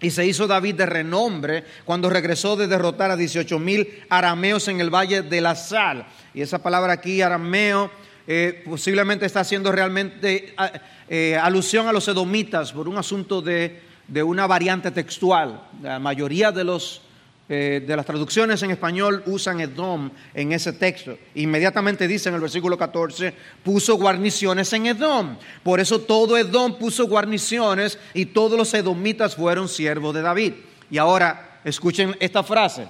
y 0.00 0.10
se 0.10 0.26
hizo 0.26 0.48
David 0.48 0.74
de 0.74 0.86
renombre 0.86 1.64
cuando 1.84 2.10
regresó 2.10 2.56
de 2.56 2.66
derrotar 2.66 3.12
a 3.12 3.16
18 3.16 3.56
mil 3.60 3.88
arameos 4.08 4.66
en 4.66 4.80
el 4.80 4.90
valle 4.90 5.22
de 5.22 5.40
la 5.40 5.54
sal. 5.54 6.06
Y 6.34 6.40
esa 6.40 6.60
palabra 6.60 6.94
aquí, 6.94 7.22
arameo, 7.22 7.90
posiblemente 8.64 9.26
está 9.26 9.40
haciendo 9.40 9.72
realmente 9.72 10.54
alusión 11.40 11.88
a 11.88 11.92
los 11.92 12.08
edomitas 12.08 12.72
por 12.72 12.88
un 12.88 12.98
asunto 12.98 13.40
de, 13.40 13.80
de 14.08 14.22
una 14.22 14.46
variante 14.46 14.90
textual. 14.90 15.62
La 15.82 15.98
mayoría 15.98 16.52
de 16.52 16.64
los 16.64 17.02
eh, 17.50 17.82
de 17.86 17.96
las 17.96 18.04
traducciones 18.04 18.62
en 18.62 18.70
español 18.70 19.22
usan 19.24 19.60
Edom 19.60 20.10
en 20.34 20.52
ese 20.52 20.74
texto. 20.74 21.16
Inmediatamente 21.34 22.06
dice 22.06 22.28
en 22.28 22.34
el 22.34 22.42
versículo 22.42 22.76
14, 22.76 23.32
puso 23.64 23.96
guarniciones 23.96 24.70
en 24.74 24.86
Edom. 24.86 25.38
Por 25.62 25.80
eso 25.80 26.00
todo 26.00 26.36
Edom 26.36 26.76
puso 26.78 27.06
guarniciones 27.06 27.98
y 28.12 28.26
todos 28.26 28.58
los 28.58 28.74
edomitas 28.74 29.34
fueron 29.34 29.66
siervos 29.66 30.14
de 30.14 30.20
David. 30.20 30.52
Y 30.90 30.98
ahora 30.98 31.60
escuchen 31.64 32.14
esta 32.20 32.42
frase. 32.42 32.86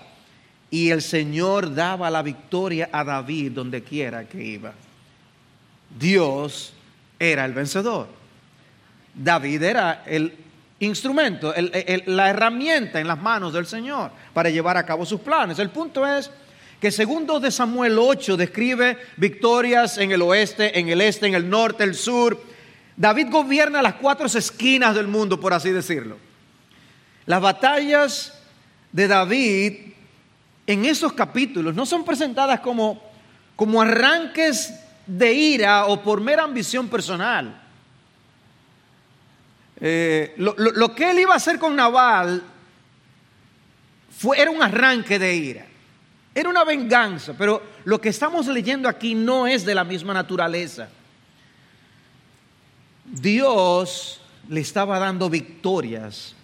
Y 0.70 0.90
el 0.90 1.02
Señor 1.02 1.72
daba 1.72 2.10
la 2.10 2.22
victoria 2.22 2.88
a 2.90 3.04
David 3.04 3.52
donde 3.52 3.84
quiera 3.84 4.24
que 4.24 4.42
iba. 4.42 4.72
Dios 5.98 6.72
era 7.18 7.44
el 7.44 7.52
vencedor. 7.52 8.08
David 9.14 9.62
era 9.62 10.02
el 10.04 10.32
instrumento, 10.80 11.52
la 12.06 12.30
herramienta 12.30 13.00
en 13.00 13.08
las 13.08 13.20
manos 13.20 13.52
del 13.52 13.66
Señor 13.66 14.12
para 14.32 14.50
llevar 14.50 14.76
a 14.76 14.86
cabo 14.86 15.04
sus 15.04 15.20
planes. 15.20 15.58
El 15.58 15.70
punto 15.70 16.06
es 16.06 16.30
que 16.80 16.90
segundo 16.90 17.40
de 17.40 17.50
Samuel 17.50 17.98
8 17.98 18.36
describe 18.36 18.98
victorias 19.16 19.98
en 19.98 20.12
el 20.12 20.22
oeste, 20.22 20.78
en 20.78 20.88
el 20.88 21.00
este, 21.00 21.26
en 21.26 21.34
el 21.34 21.48
norte, 21.50 21.82
el 21.82 21.94
sur. 21.94 22.40
David 22.96 23.28
gobierna 23.30 23.82
las 23.82 23.94
cuatro 23.94 24.26
esquinas 24.26 24.94
del 24.94 25.08
mundo, 25.08 25.40
por 25.40 25.52
así 25.52 25.70
decirlo. 25.70 26.16
Las 27.26 27.40
batallas 27.40 28.40
de 28.92 29.08
David 29.08 29.74
en 30.66 30.84
esos 30.84 31.12
capítulos 31.12 31.74
no 31.74 31.86
son 31.86 32.04
presentadas 32.04 32.60
como, 32.60 33.02
como 33.56 33.82
arranques 33.82 34.74
de 35.06 35.32
ira 35.32 35.86
o 35.86 36.02
por 36.02 36.20
mera 36.20 36.44
ambición 36.44 36.88
personal. 36.88 37.67
Eh, 39.80 40.34
lo, 40.38 40.94
que 40.94 41.10
él 41.10 41.20
iba 41.20 41.34
a 41.34 41.36
hacer 41.36 41.58
con 41.58 41.76
Naval 41.76 42.42
fue, 44.16 44.40
era 44.40 44.50
un 44.50 44.62
arranque 44.62 45.18
de 45.18 45.34
ira, 45.34 45.66
era 46.34 46.48
una 46.48 46.64
venganza, 46.64 47.34
pero 47.38 47.62
lo 47.84 48.00
que 48.00 48.08
estamos 48.08 48.46
leyendo 48.48 48.88
aquí 48.88 49.14
no 49.14 49.46
es 49.46 49.64
de 49.64 49.74
la 49.74 49.84
misma 49.84 50.12
naturaleza. 50.12 50.88
Dios 53.04 54.20
le 54.48 54.60
estaba 54.60 54.98
dando 54.98 55.30
victorias 55.30 56.34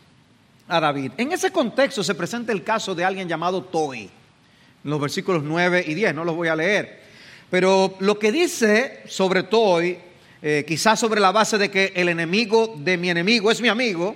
a 0.69 0.81
David. 0.81 1.13
En 1.19 1.33
ese 1.33 1.51
contexto 1.51 2.03
se 2.03 2.15
presenta 2.15 2.53
el 2.53 2.63
caso 2.63 2.95
de 2.95 3.05
alguien 3.05 3.29
llamado 3.29 3.63
Toi, 3.65 3.99
en 3.99 4.91
los 4.91 5.01
versículos 5.01 5.43
9 5.43 5.85
y 5.87 5.95
10, 5.95 6.15
no 6.15 6.25
los 6.25 6.37
voy 6.37 6.49
a 6.49 6.57
leer. 6.57 7.03
Pero 7.51 7.97
lo 8.01 8.19
que 8.19 8.33
dice 8.33 9.03
sobre 9.07 9.43
Toi 9.43 9.99
eh, 10.47 10.67
quizás 10.69 11.01
sobre 11.01 11.23
la 11.23 11.33
base 11.33 11.57
de 11.57 11.71
que 11.71 11.95
el 11.97 12.11
enemigo 12.11 12.75
de 12.77 12.99
mi 12.99 13.09
enemigo 13.09 13.51
es 13.51 13.63
mi 13.63 13.69
amigo, 13.69 14.15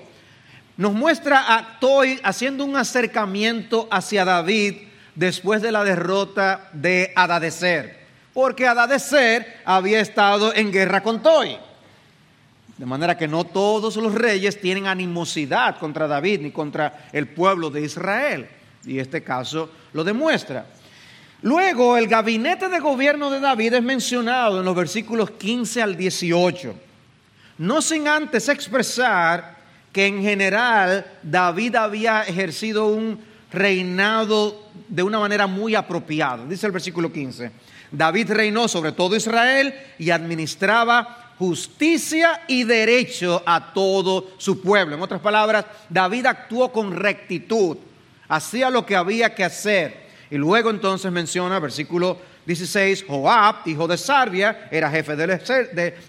nos 0.77 0.93
muestra 0.93 1.57
a 1.57 1.81
Toy 1.81 2.21
haciendo 2.23 2.67
un 2.67 2.77
acercamiento 2.77 3.89
hacia 3.91 4.27
David 4.27 4.75
después 5.15 5.63
de 5.63 5.73
la 5.73 5.85
derrota 5.85 6.69
de 6.75 7.15
Adadecer, 7.17 8.01
porque 8.35 8.67
Adadecer 8.67 9.63
había 9.65 10.01
estado 10.01 10.55
en 10.55 10.71
guerra 10.71 11.03
con 11.03 11.23
Toy. 11.23 11.57
De 12.77 12.85
manera 12.85 13.17
que 13.17 13.27
no 13.27 13.45
todos 13.45 13.97
los 13.97 14.15
reyes 14.15 14.61
tienen 14.61 14.87
animosidad 14.87 15.79
contra 15.79 16.07
David 16.07 16.41
ni 16.43 16.51
contra 16.51 17.09
el 17.11 17.27
pueblo 17.29 17.71
de 17.71 17.81
Israel. 17.81 18.51
Y 18.85 18.99
este 18.99 19.23
caso 19.23 19.71
lo 19.95 20.05
demuestra. 20.05 20.67
Luego, 21.43 21.97
el 21.97 22.09
gabinete 22.09 22.69
de 22.69 22.81
gobierno 22.81 23.31
de 23.31 23.39
David 23.39 23.75
es 23.75 23.83
mencionado 23.83 24.59
en 24.59 24.65
los 24.65 24.75
versículos 24.75 25.31
15 25.31 25.83
al 25.83 25.97
18. 25.97 26.75
No 27.59 27.81
sin 27.81 28.09
antes 28.09 28.49
expresar 28.49 29.57
que 29.93 30.07
en 30.07 30.21
general 30.21 31.07
David 31.23 31.77
había 31.77 32.23
ejercido 32.23 32.89
un 32.89 33.21
reinado 33.53 34.69
de 34.89 35.03
una 35.05 35.21
manera 35.21 35.47
muy 35.47 35.77
apropiada. 35.77 36.45
Dice 36.45 36.67
el 36.67 36.73
versículo 36.73 37.13
15. 37.13 37.53
David 37.93 38.33
reinó 38.33 38.67
sobre 38.67 38.93
todo 38.93 39.15
Israel 39.15 39.73
y 39.97 40.11
administraba 40.11 41.35
justicia 41.39 42.43
y 42.49 42.65
derecho 42.65 43.45
a 43.47 43.73
todo 43.73 44.33
su 44.39 44.61
pueblo. 44.61 44.97
En 44.97 45.03
otras 45.03 45.21
palabras, 45.21 45.67
David 45.89 46.27
actuó 46.27 46.73
con 46.73 46.93
rectitud, 46.93 47.77
hacía 48.29 48.71
lo 48.71 48.85
que 48.85 48.97
había 48.97 49.37
que 49.37 49.45
hacer 49.45 50.08
y 50.31 50.37
luego 50.37 50.71
entonces 50.71 51.11
menciona, 51.11 51.59
versículo 51.59 52.19
16, 52.45 53.05
Joab, 53.07 53.57
hijo 53.67 53.87
de 53.87 53.97
Sarbia, 53.97 54.69
era 54.71 54.91
jefe 54.91 55.17
del, 55.17 55.39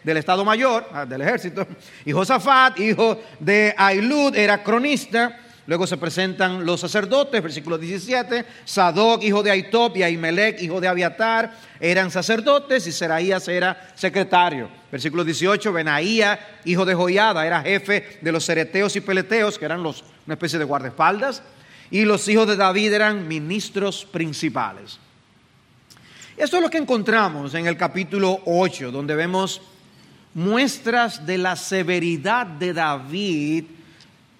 del 0.03 0.17
Estado 0.17 0.43
Mayor, 0.43 0.87
ah, 0.93 1.05
del 1.05 1.21
ejército. 1.21 1.65
Y 2.05 2.11
Josafat, 2.11 2.79
hijo 2.79 3.21
de 3.39 3.73
Ailud, 3.77 4.35
era 4.35 4.63
cronista. 4.63 5.37
Luego 5.67 5.85
se 5.85 5.97
presentan 5.97 6.65
los 6.65 6.79
sacerdotes, 6.79 7.43
versículo 7.43 7.77
17. 7.77 8.43
Sadoc, 8.65 9.23
hijo 9.23 9.43
de 9.43 9.51
Aitob, 9.51 9.95
y 9.95 10.03
Ahimelech, 10.03 10.61
hijo 10.61 10.81
de 10.81 10.87
Abiatar, 10.87 11.53
eran 11.79 12.09
sacerdotes 12.09 12.87
y 12.87 12.91
Seraías 12.91 13.47
era 13.47 13.91
secretario. 13.95 14.69
Versículo 14.91 15.23
18. 15.23 15.71
Benaía, 15.71 16.39
hijo 16.65 16.85
de 16.85 16.95
Joiada, 16.95 17.45
era 17.45 17.61
jefe 17.61 18.17
de 18.21 18.31
los 18.31 18.45
cereteos 18.45 18.95
y 18.95 19.01
peleteos, 19.01 19.59
que 19.59 19.65
eran 19.65 19.81
una 19.81 19.93
especie 20.33 20.57
de 20.57 20.65
guardaespaldas 20.65 21.43
y 21.91 22.05
los 22.05 22.27
hijos 22.27 22.47
de 22.47 22.55
David 22.55 22.93
eran 22.93 23.27
ministros 23.27 24.05
principales. 24.05 24.99
Esto 26.37 26.57
es 26.57 26.63
lo 26.63 26.69
que 26.69 26.77
encontramos 26.77 27.53
en 27.53 27.67
el 27.67 27.75
capítulo 27.75 28.41
8, 28.45 28.91
donde 28.91 29.15
vemos 29.15 29.61
muestras 30.33 31.25
de 31.25 31.37
la 31.37 31.55
severidad 31.55 32.45
de 32.45 32.73
David, 32.73 33.65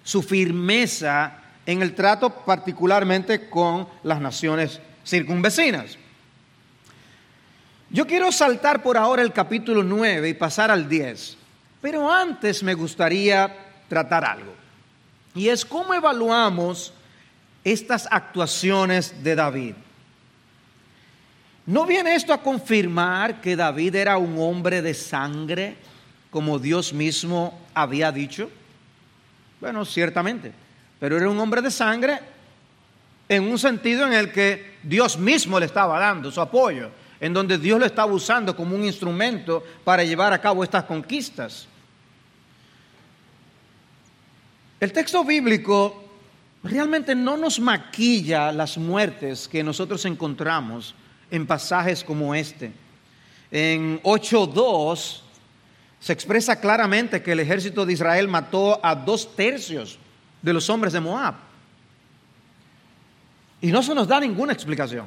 su 0.02 0.22
firmeza 0.22 1.36
en 1.66 1.82
el 1.82 1.94
trato 1.94 2.30
particularmente 2.30 3.50
con 3.50 3.86
las 4.02 4.20
naciones 4.20 4.80
circunvecinas. 5.04 5.98
Yo 7.90 8.06
quiero 8.06 8.30
saltar 8.30 8.82
por 8.82 8.96
ahora 8.96 9.22
el 9.22 9.32
capítulo 9.32 9.82
9 9.82 10.28
y 10.28 10.34
pasar 10.34 10.70
al 10.70 10.88
10, 10.88 11.36
pero 11.82 12.10
antes 12.10 12.62
me 12.62 12.74
gustaría 12.74 13.54
tratar 13.88 14.24
algo. 14.24 14.54
Y 15.34 15.48
es 15.48 15.64
cómo 15.64 15.92
evaluamos 15.92 16.94
estas 17.64 18.08
actuaciones 18.10 19.22
de 19.22 19.34
David. 19.34 19.74
¿No 21.66 21.86
viene 21.86 22.14
esto 22.14 22.32
a 22.32 22.42
confirmar 22.42 23.40
que 23.40 23.54
David 23.54 23.94
era 23.94 24.18
un 24.18 24.38
hombre 24.38 24.82
de 24.82 24.94
sangre, 24.94 25.76
como 26.30 26.58
Dios 26.58 26.92
mismo 26.92 27.60
había 27.74 28.10
dicho? 28.10 28.50
Bueno, 29.60 29.84
ciertamente, 29.84 30.52
pero 30.98 31.16
era 31.16 31.28
un 31.28 31.38
hombre 31.38 31.60
de 31.60 31.70
sangre 31.70 32.18
en 33.28 33.44
un 33.44 33.58
sentido 33.58 34.06
en 34.06 34.14
el 34.14 34.32
que 34.32 34.78
Dios 34.82 35.18
mismo 35.18 35.60
le 35.60 35.66
estaba 35.66 36.00
dando 36.00 36.32
su 36.32 36.40
apoyo, 36.40 36.90
en 37.20 37.32
donde 37.34 37.58
Dios 37.58 37.78
lo 37.78 37.86
estaba 37.86 38.10
usando 38.10 38.56
como 38.56 38.74
un 38.74 38.84
instrumento 38.84 39.62
para 39.84 40.02
llevar 40.02 40.32
a 40.32 40.40
cabo 40.40 40.64
estas 40.64 40.84
conquistas. 40.84 41.68
El 44.80 44.92
texto 44.92 45.22
bíblico 45.22 45.99
realmente 46.62 47.14
no 47.14 47.36
nos 47.36 47.58
maquilla 47.58 48.52
las 48.52 48.76
muertes 48.76 49.48
que 49.48 49.62
nosotros 49.62 50.04
encontramos 50.04 50.94
en 51.30 51.46
pasajes 51.46 52.04
como 52.04 52.34
este. 52.34 52.72
En 53.50 54.02
8.2 54.02 55.20
se 55.98 56.12
expresa 56.12 56.60
claramente 56.60 57.22
que 57.22 57.32
el 57.32 57.40
ejército 57.40 57.84
de 57.84 57.92
Israel 57.92 58.28
mató 58.28 58.80
a 58.82 58.94
dos 58.94 59.34
tercios 59.34 59.98
de 60.42 60.52
los 60.52 60.68
hombres 60.70 60.92
de 60.92 61.00
Moab. 61.00 61.34
Y 63.60 63.70
no 63.70 63.82
se 63.82 63.94
nos 63.94 64.08
da 64.08 64.20
ninguna 64.20 64.52
explicación. 64.52 65.06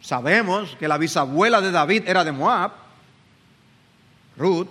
Sabemos 0.00 0.76
que 0.78 0.86
la 0.86 0.98
bisabuela 0.98 1.60
de 1.60 1.72
David 1.72 2.04
era 2.06 2.22
de 2.24 2.30
Moab, 2.30 2.72
Ruth. 4.36 4.68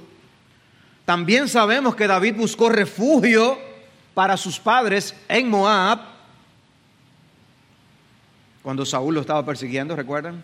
También 1.05 1.49
sabemos 1.49 1.95
que 1.95 2.07
David 2.07 2.35
buscó 2.35 2.69
refugio 2.69 3.57
para 4.13 4.37
sus 4.37 4.59
padres 4.59 5.15
en 5.27 5.49
Moab 5.49 6.13
cuando 8.63 8.85
Saúl 8.85 9.15
lo 9.15 9.21
estaba 9.21 9.45
persiguiendo, 9.45 9.95
¿recuerdan? 9.95 10.41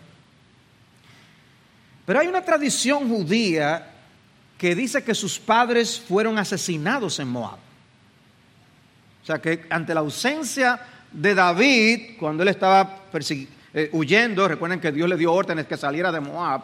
Pero 2.04 2.20
hay 2.20 2.26
una 2.26 2.44
tradición 2.44 3.08
judía 3.08 3.94
que 4.58 4.74
dice 4.74 5.02
que 5.02 5.14
sus 5.14 5.38
padres 5.38 5.98
fueron 5.98 6.38
asesinados 6.38 7.18
en 7.18 7.28
Moab. 7.28 7.58
O 9.22 9.26
sea 9.26 9.40
que 9.40 9.66
ante 9.70 9.94
la 9.94 10.00
ausencia 10.00 10.80
de 11.10 11.34
David, 11.34 12.18
cuando 12.18 12.42
él 12.42 12.50
estaba 12.50 13.04
eh, 13.72 13.88
huyendo, 13.92 14.46
recuerden 14.46 14.80
que 14.80 14.92
Dios 14.92 15.08
le 15.08 15.16
dio 15.16 15.32
órdenes 15.32 15.66
que 15.66 15.78
saliera 15.78 16.12
de 16.12 16.20
Moab, 16.20 16.62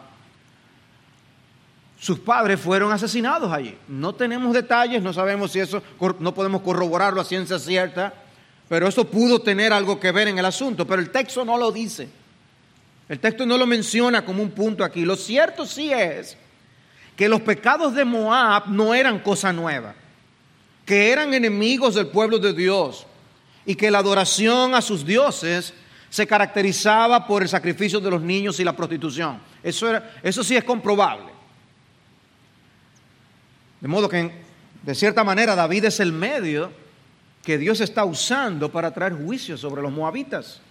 sus 1.99 2.19
padres 2.19 2.59
fueron 2.59 2.91
asesinados 2.91 3.51
allí. 3.51 3.75
No 3.87 4.13
tenemos 4.13 4.53
detalles, 4.53 5.01
no 5.01 5.13
sabemos 5.13 5.51
si 5.51 5.59
eso, 5.59 5.81
no 6.19 6.33
podemos 6.33 6.61
corroborarlo 6.61 7.19
a 7.19 7.25
ciencia 7.25 7.57
cierta, 7.57 8.13
pero 8.69 8.87
eso 8.87 9.05
pudo 9.05 9.39
tener 9.39 9.73
algo 9.73 9.99
que 9.99 10.11
ver 10.11 10.27
en 10.27 10.37
el 10.37 10.45
asunto, 10.45 10.85
pero 10.85 11.01
el 11.01 11.09
texto 11.09 11.43
no 11.43 11.57
lo 11.57 11.71
dice. 11.71 12.09
El 13.09 13.19
texto 13.19 13.45
no 13.45 13.57
lo 13.57 13.65
menciona 13.65 14.23
como 14.25 14.43
un 14.43 14.51
punto 14.51 14.83
aquí. 14.83 15.05
Lo 15.05 15.15
cierto 15.15 15.65
sí 15.65 15.91
es 15.91 16.37
que 17.15 17.29
los 17.29 17.41
pecados 17.41 17.95
de 17.95 18.05
Moab 18.05 18.67
no 18.67 18.93
eran 18.93 19.19
cosa 19.19 19.51
nueva, 19.51 19.95
que 20.85 21.11
eran 21.11 21.33
enemigos 21.33 21.95
del 21.95 22.07
pueblo 22.07 22.37
de 22.37 22.53
Dios 22.53 23.07
y 23.65 23.75
que 23.75 23.89
la 23.89 23.99
adoración 23.99 24.75
a 24.75 24.81
sus 24.81 25.05
dioses 25.05 25.73
se 26.09 26.27
caracterizaba 26.27 27.25
por 27.25 27.41
el 27.41 27.49
sacrificio 27.49 27.99
de 27.99 28.11
los 28.11 28.21
niños 28.21 28.59
y 28.59 28.63
la 28.63 28.75
prostitución. 28.75 29.39
Eso, 29.63 29.87
eso 30.21 30.43
sí 30.43 30.55
es 30.55 30.63
comprobable. 30.63 31.36
De 33.81 33.87
modo 33.87 34.09
que, 34.09 34.31
de 34.83 34.95
cierta 34.95 35.23
manera, 35.23 35.55
David 35.55 35.85
es 35.85 35.99
el 35.99 36.11
medio 36.11 36.71
que 37.43 37.57
Dios 37.57 37.79
está 37.79 38.03
usando 38.03 38.71
para 38.71 38.91
traer 38.91 39.13
juicio 39.13 39.57
sobre 39.57 39.81
los 39.81 39.91
moabitas. 39.91 40.61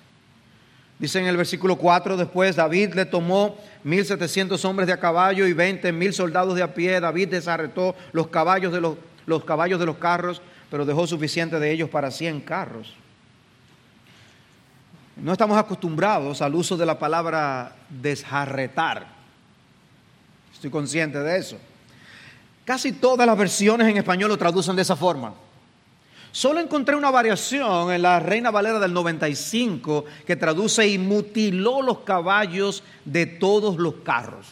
Dice 0.98 1.20
en 1.20 1.26
el 1.26 1.36
versículo 1.36 1.76
4, 1.76 2.16
después 2.16 2.56
David 2.56 2.94
le 2.94 3.04
tomó 3.04 3.56
1700 3.84 4.64
hombres 4.64 4.86
de 4.86 4.94
a 4.94 5.00
caballo 5.00 5.46
y 5.46 5.52
20 5.52 5.92
mil 5.92 6.12
soldados 6.12 6.54
de 6.54 6.62
a 6.62 6.74
pie. 6.74 7.00
David 7.00 7.28
desarretó 7.28 7.94
los 8.12 8.28
caballos 8.28 8.72
de 8.72 8.80
los, 8.80 8.96
los 9.26 9.44
caballos 9.44 9.78
de 9.78 9.86
los 9.86 9.98
carros, 9.98 10.40
pero 10.70 10.86
dejó 10.86 11.06
suficiente 11.06 11.60
de 11.60 11.70
ellos 11.70 11.90
para 11.90 12.10
100 12.10 12.40
carros. 12.40 12.94
No 15.16 15.32
estamos 15.32 15.56
acostumbrados 15.56 16.42
al 16.42 16.54
uso 16.54 16.76
de 16.76 16.86
la 16.86 16.98
palabra 16.98 17.74
desjarretar. 17.88 19.06
Estoy 20.52 20.70
consciente 20.70 21.18
de 21.18 21.38
eso. 21.38 21.58
Casi 22.66 22.90
todas 22.90 23.24
las 23.28 23.38
versiones 23.38 23.86
en 23.86 23.96
español 23.96 24.28
lo 24.28 24.36
traducen 24.36 24.74
de 24.74 24.82
esa 24.82 24.96
forma. 24.96 25.32
Solo 26.32 26.58
encontré 26.58 26.96
una 26.96 27.12
variación 27.12 27.92
en 27.92 28.02
la 28.02 28.18
Reina 28.18 28.50
Valera 28.50 28.80
del 28.80 28.92
95 28.92 30.04
que 30.26 30.34
traduce 30.34 30.86
y 30.86 30.98
mutiló 30.98 31.80
los 31.80 32.00
caballos 32.00 32.82
de 33.04 33.24
todos 33.24 33.76
los 33.76 33.94
carros. 34.02 34.48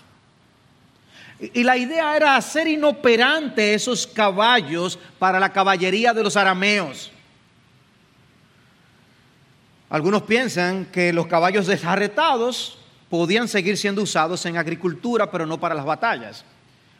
Y 1.40 1.64
la 1.64 1.77
idea 1.77 2.16
era 2.16 2.37
hacer 2.37 2.68
inoperante 2.68 3.74
esos 3.74 4.07
caballos 4.07 4.96
para 5.18 5.40
la 5.40 5.53
caballería 5.53 6.14
de 6.14 6.22
los 6.22 6.37
arameos. 6.37 7.11
Algunos 9.90 10.22
piensan 10.22 10.87
que 10.87 11.12
los 11.12 11.27
caballos 11.27 11.66
desarretados 11.66 12.79
podían 13.11 13.48
seguir 13.48 13.77
siendo 13.77 14.03
usados 14.03 14.46
en 14.46 14.57
agricultura, 14.57 15.33
pero 15.33 15.46
no 15.46 15.59
para 15.59 15.74
las 15.74 15.85
batallas. 15.85 16.44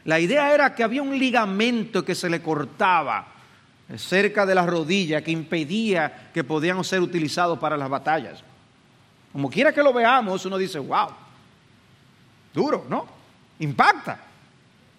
La 0.05 0.21
idea 0.21 0.55
era 0.55 0.75
que 0.75 0.85
había 0.85 1.03
un 1.03 1.19
ligamento 1.19 2.05
que 2.05 2.15
se 2.15 2.29
le 2.29 2.43
cortaba 2.43 3.29
cerca 3.97 4.47
de 4.47 4.55
la 4.55 4.67
rodilla 4.67 5.23
que 5.23 5.31
impedía 5.31 6.31
que 6.33 6.45
podían 6.45 6.83
ser 6.85 7.01
utilizados 7.01 7.59
para 7.59 7.77
las 7.77 7.89
batallas. 7.89 8.43
Como 9.33 9.51
quiera 9.51 9.73
que 9.73 9.83
lo 9.83 9.93
veamos, 9.93 10.45
uno 10.47 10.57
dice, 10.57 10.79
wow, 10.79 11.09
duro, 12.53 12.87
¿no? 12.89 13.07
Impacta 13.59 14.21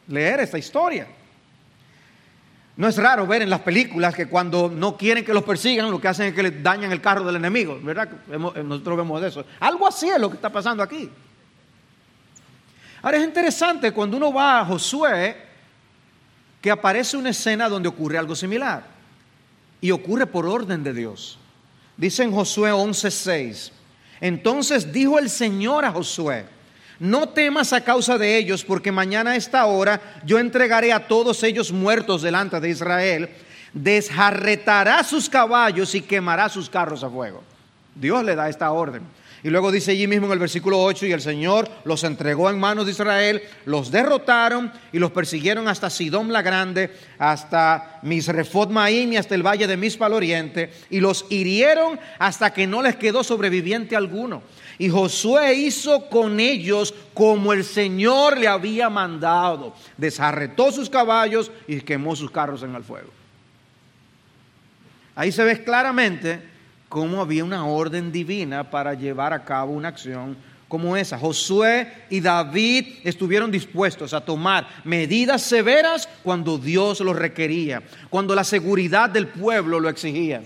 leer 0.07 0.41
esta 0.41 0.57
historia. 0.57 1.07
No 2.77 2.87
es 2.87 2.97
raro 2.97 3.25
ver 3.25 3.41
en 3.41 3.49
las 3.49 3.61
películas 3.61 4.13
que 4.13 4.27
cuando 4.27 4.69
no 4.69 4.97
quieren 4.97 5.23
que 5.23 5.33
los 5.33 5.43
persigan, 5.43 5.89
lo 5.89 6.01
que 6.01 6.09
hacen 6.09 6.27
es 6.27 6.33
que 6.33 6.43
les 6.43 6.61
dañan 6.61 6.91
el 6.91 6.99
carro 6.99 7.23
del 7.23 7.37
enemigo, 7.37 7.79
¿verdad? 7.81 8.09
Nosotros 8.27 8.97
vemos 8.97 9.23
eso. 9.23 9.45
Algo 9.61 9.87
así 9.87 10.09
es 10.09 10.19
lo 10.19 10.29
que 10.29 10.35
está 10.35 10.49
pasando 10.49 10.83
aquí. 10.83 11.09
Ahora 13.05 13.19
es 13.19 13.23
interesante 13.23 13.91
cuando 13.91 14.17
uno 14.17 14.33
va 14.33 14.61
a 14.61 14.65
Josué 14.65 15.37
que 16.59 16.71
aparece 16.71 17.15
una 17.15 17.29
escena 17.29 17.69
donde 17.69 17.87
ocurre 17.87 18.17
algo 18.17 18.35
similar 18.35 18.83
y 19.79 19.91
ocurre 19.91 20.25
por 20.25 20.47
orden 20.47 20.83
de 20.83 20.91
Dios. 20.91 21.37
Dice 21.95 22.23
en 22.23 22.31
Josué 22.31 22.71
11:6, 22.73 23.71
entonces 24.19 24.91
dijo 24.91 25.19
el 25.19 25.29
Señor 25.29 25.85
a 25.85 25.91
Josué, 25.91 26.47
no 26.97 27.29
temas 27.29 27.73
a 27.73 27.81
causa 27.81 28.17
de 28.17 28.39
ellos, 28.39 28.65
porque 28.65 28.91
mañana 28.91 29.31
a 29.31 29.35
esta 29.35 29.63
hora 29.67 30.01
yo 30.25 30.39
entregaré 30.39 30.91
a 30.91 31.07
todos 31.07 31.43
ellos 31.43 31.71
muertos 31.71 32.23
delante 32.23 32.59
de 32.59 32.69
Israel, 32.69 33.29
desjarretará 33.71 35.03
sus 35.03 35.29
caballos 35.29 35.93
y 35.93 36.01
quemará 36.01 36.49
sus 36.49 36.71
carros 36.71 37.03
a 37.03 37.09
fuego. 37.11 37.43
Dios 37.93 38.23
le 38.23 38.35
da 38.35 38.49
esta 38.49 38.71
orden. 38.71 39.03
Y 39.45 39.51
luego 39.51 39.71
dice 39.71 39.91
allí 39.91 40.07
mismo 40.07 40.25
en 40.25 40.31
el 40.31 40.39
versículo 40.39 40.81
8, 40.81 41.05
y 41.05 41.11
el 41.11 41.21
Señor 41.21 41.69
los 41.83 42.03
entregó 42.03 42.49
en 42.49 42.59
manos 42.59 42.87
de 42.87 42.93
Israel, 42.93 43.43
los 43.65 43.91
derrotaron 43.91 44.73
y 44.91 44.97
los 44.97 45.11
persiguieron 45.11 45.67
hasta 45.67 45.91
Sidón 45.91 46.33
la 46.33 46.41
Grande, 46.41 46.89
hasta 47.19 47.99
Misrefot 48.01 48.71
Maim 48.71 49.13
y 49.13 49.17
hasta 49.17 49.35
el 49.35 49.45
valle 49.45 49.67
de 49.67 49.77
Mispal 49.77 50.13
Oriente, 50.13 50.73
y 50.89 50.99
los 50.99 51.27
hirieron 51.29 51.99
hasta 52.17 52.53
que 52.53 52.65
no 52.65 52.81
les 52.81 52.95
quedó 52.95 53.23
sobreviviente 53.23 53.95
alguno. 53.95 54.41
Y 54.79 54.89
Josué 54.89 55.53
hizo 55.53 56.09
con 56.09 56.39
ellos 56.39 56.95
como 57.13 57.53
el 57.53 57.63
Señor 57.63 58.39
le 58.39 58.47
había 58.47 58.89
mandado. 58.89 59.75
Desarretó 59.95 60.71
sus 60.71 60.89
caballos 60.89 61.51
y 61.67 61.81
quemó 61.81 62.15
sus 62.15 62.31
carros 62.31 62.63
en 62.63 62.73
el 62.73 62.83
fuego. 62.83 63.11
Ahí 65.13 65.31
se 65.31 65.43
ve 65.43 65.63
claramente 65.63 66.54
cómo 66.89 67.21
había 67.21 67.43
una 67.43 67.65
orden 67.65 68.11
divina 68.11 68.69
para 68.69 68.93
llevar 68.93 69.33
a 69.33 69.43
cabo 69.43 69.73
una 69.73 69.89
acción 69.89 70.37
como 70.67 70.97
esa. 70.97 71.17
Josué 71.17 72.05
y 72.09 72.19
David 72.19 72.99
estuvieron 73.03 73.51
dispuestos 73.51 74.13
a 74.13 74.21
tomar 74.21 74.67
medidas 74.83 75.41
severas 75.41 76.09
cuando 76.23 76.57
Dios 76.57 76.99
lo 77.01 77.13
requería, 77.13 77.81
cuando 78.09 78.35
la 78.35 78.43
seguridad 78.43 79.09
del 79.09 79.27
pueblo 79.27 79.79
lo 79.79 79.89
exigía. 79.89 80.43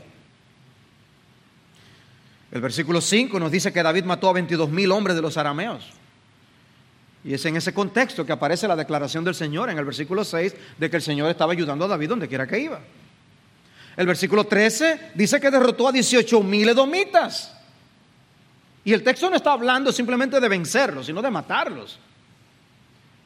El 2.52 2.62
versículo 2.62 3.00
5 3.00 3.40
nos 3.40 3.52
dice 3.52 3.72
que 3.72 3.84
David 3.84 4.06
mató 4.06 4.30
a 4.30 4.34
22 4.34 4.70
mil 4.70 4.92
hombres 4.92 5.16
de 5.16 5.22
los 5.22 5.38
arameos. 5.38 5.92
Y 7.24 7.34
es 7.34 7.46
en 7.46 7.58
ese 7.58 7.74
contexto 7.74 8.26
que 8.26 8.32
aparece 8.32 8.68
la 8.68 8.76
declaración 8.76 9.24
del 9.24 9.36
Señor 9.36 9.70
en 9.70 9.78
el 9.78 9.86
versículo 9.86 10.24
6 10.24 10.56
de 10.78 10.90
que 10.90 10.96
el 10.96 11.02
Señor 11.02 11.30
estaba 11.30 11.52
ayudando 11.54 11.86
a 11.86 11.90
David 11.90 12.10
donde 12.10 12.28
quiera 12.28 12.48
que 12.48 12.60
iba. 12.60 12.80
El 14.00 14.08
versículo 14.08 14.46
13 14.46 15.12
dice 15.14 15.42
que 15.42 15.52
derrotó 15.52 15.90
a 15.90 15.92
18 15.92 16.42
mil 16.42 16.70
edomitas. 16.70 17.54
Y 18.86 18.94
el 18.94 19.04
texto 19.04 19.30
no 19.30 19.36
está 19.36 19.52
hablando 19.52 19.92
simplemente 19.92 20.40
de 20.40 20.48
vencerlos, 20.48 21.06
sino 21.06 21.22
de 21.22 21.30
matarlos. 21.30 22.00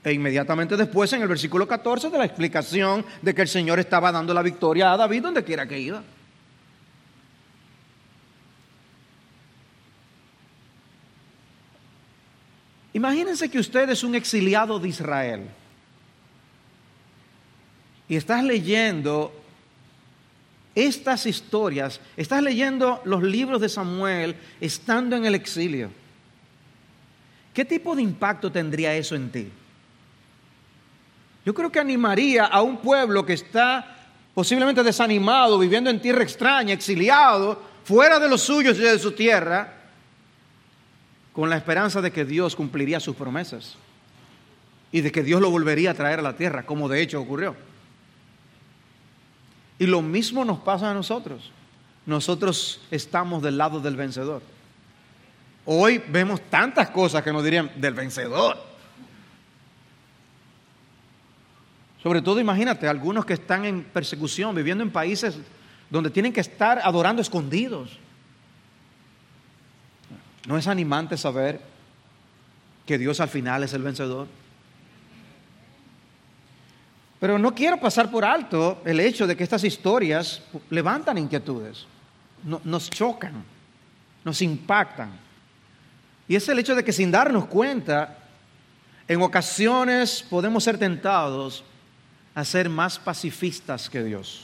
E 0.04 0.12
inmediatamente 0.12 0.76
después, 0.76 1.14
en 1.14 1.22
el 1.22 1.28
versículo 1.28 1.68
14, 1.68 2.10
de 2.10 2.18
la 2.18 2.26
explicación 2.26 3.06
de 3.22 3.36
que 3.36 3.44
el 3.44 3.48
Señor 3.50 3.78
estaba 3.78 4.12
dando 4.12 4.34
la 4.34 4.42
victoria 4.42 4.92
a 4.92 4.98
David 4.98 5.22
donde 5.22 5.44
quiera 5.44 5.68
que 5.68 5.80
iba. 5.80 6.02
Imagínense 12.94 13.48
que 13.48 13.60
usted 13.60 13.88
es 13.92 14.04
un 14.04 14.16
exiliado 14.16 14.80
de 14.80 14.90
Israel 14.90 15.50
y 18.08 18.16
estás 18.16 18.44
leyendo 18.44 19.43
estas 20.76 21.26
historias, 21.26 22.00
estás 22.18 22.42
leyendo 22.42 23.02
los 23.06 23.22
libros 23.22 23.62
de 23.62 23.70
Samuel 23.70 24.36
estando 24.60 25.16
en 25.16 25.26
el 25.26 25.36
exilio. 25.36 25.92
¿Qué 27.54 27.64
tipo 27.64 27.96
de 27.96 28.02
impacto 28.02 28.52
tendría 28.52 28.96
eso 28.96 29.16
en 29.16 29.32
ti? 29.32 29.52
Yo 31.46 31.54
creo 31.54 31.72
que 31.72 31.80
animaría 31.80 32.46
a 32.46 32.62
un 32.62 32.78
pueblo 32.78 33.26
que 33.26 33.34
está 33.34 33.98
posiblemente 34.34 34.82
desanimado, 34.82 35.60
viviendo 35.60 35.90
en 35.90 36.02
tierra 36.02 36.24
extraña, 36.24 36.74
exiliado, 36.74 37.62
fuera 37.84 38.20
de 38.20 38.30
los 38.30 38.42
suyos 38.42 38.78
y 38.80 38.82
de 38.82 38.98
su 38.98 39.12
tierra, 39.12 39.74
con 41.34 41.50
la 41.50 41.58
esperanza 41.58 42.02
de 42.02 42.12
que 42.12 42.26
Dios 42.26 42.56
cumpliría 42.56 43.00
sus 43.00 43.16
promesas 43.16 43.76
y 44.92 45.02
de 45.02 45.12
que 45.12 45.24
Dios 45.24 45.42
lo 45.42 45.50
volvería 45.50 45.92
a 45.92 45.96
traer 45.96 46.20
a 46.20 46.24
la 46.24 46.36
tierra, 46.36 46.66
como 46.66 46.88
de 46.88 47.02
hecho 47.02 47.20
ocurrió. 47.22 47.56
Y 49.80 49.86
lo 49.86 50.02
mismo 50.02 50.46
nos 50.46 50.60
pasa 50.60 50.92
a 50.92 50.94
nosotros. 50.94 51.52
Nosotros 52.06 52.82
estamos 52.92 53.42
del 53.42 53.58
lado 53.58 53.80
del 53.80 53.96
vencedor. 53.96 54.42
Hoy 55.66 56.04
vemos 56.10 56.42
tantas 56.50 56.90
cosas 56.90 57.24
que 57.24 57.32
nos 57.32 57.44
dirían 57.44 57.72
del 57.78 57.94
vencedor. 57.94 58.58
Sobre 62.02 62.22
todo 62.22 62.42
imagínate, 62.42 62.88
algunos 62.88 63.26
que 63.26 63.34
están 63.34 63.64
en 63.64 63.84
persecución, 63.84 64.54
viviendo 64.54 64.84
en 64.84 64.92
países 64.92 65.38
donde 65.90 66.10
tienen 66.10 66.34
que 66.34 66.42
estar 66.42 66.80
adorando 66.84 67.22
escondidos. 67.22 67.98
¿No 70.46 70.58
es 70.58 70.68
animante 70.68 71.16
saber 71.16 71.62
que 72.86 72.98
Dios 72.98 73.22
al 73.22 73.30
final 73.30 73.64
es 73.64 73.74
el 73.74 73.84
vencedor? 73.84 74.28
Pero 77.24 77.40
no 77.40 77.56
quiero 77.56 77.80
pasar 77.80 78.12
por 78.12 78.26
alto 78.26 78.82
el 78.84 79.00
hecho 79.00 79.26
de 79.26 79.38
que 79.38 79.46
estas 79.46 79.64
historias 79.64 80.42
levantan 80.70 81.18
inquietudes, 81.18 81.86
nos 82.66 82.90
chocan, 82.90 83.46
nos 84.26 84.42
impactan. 84.42 85.10
Y 86.28 86.36
es 86.36 86.50
el 86.50 86.60
hecho 86.60 86.76
de 86.76 86.84
que 86.84 86.92
sin 86.92 87.12
darnos 87.12 87.46
cuenta, 87.46 88.18
en 89.08 89.22
ocasiones 89.22 90.22
podemos 90.30 90.66
ser 90.66 90.78
tentados 90.78 91.64
a 92.36 92.44
ser 92.44 92.68
más 92.68 93.00
pacifistas 93.00 93.90
que 93.90 94.04
Dios. 94.04 94.42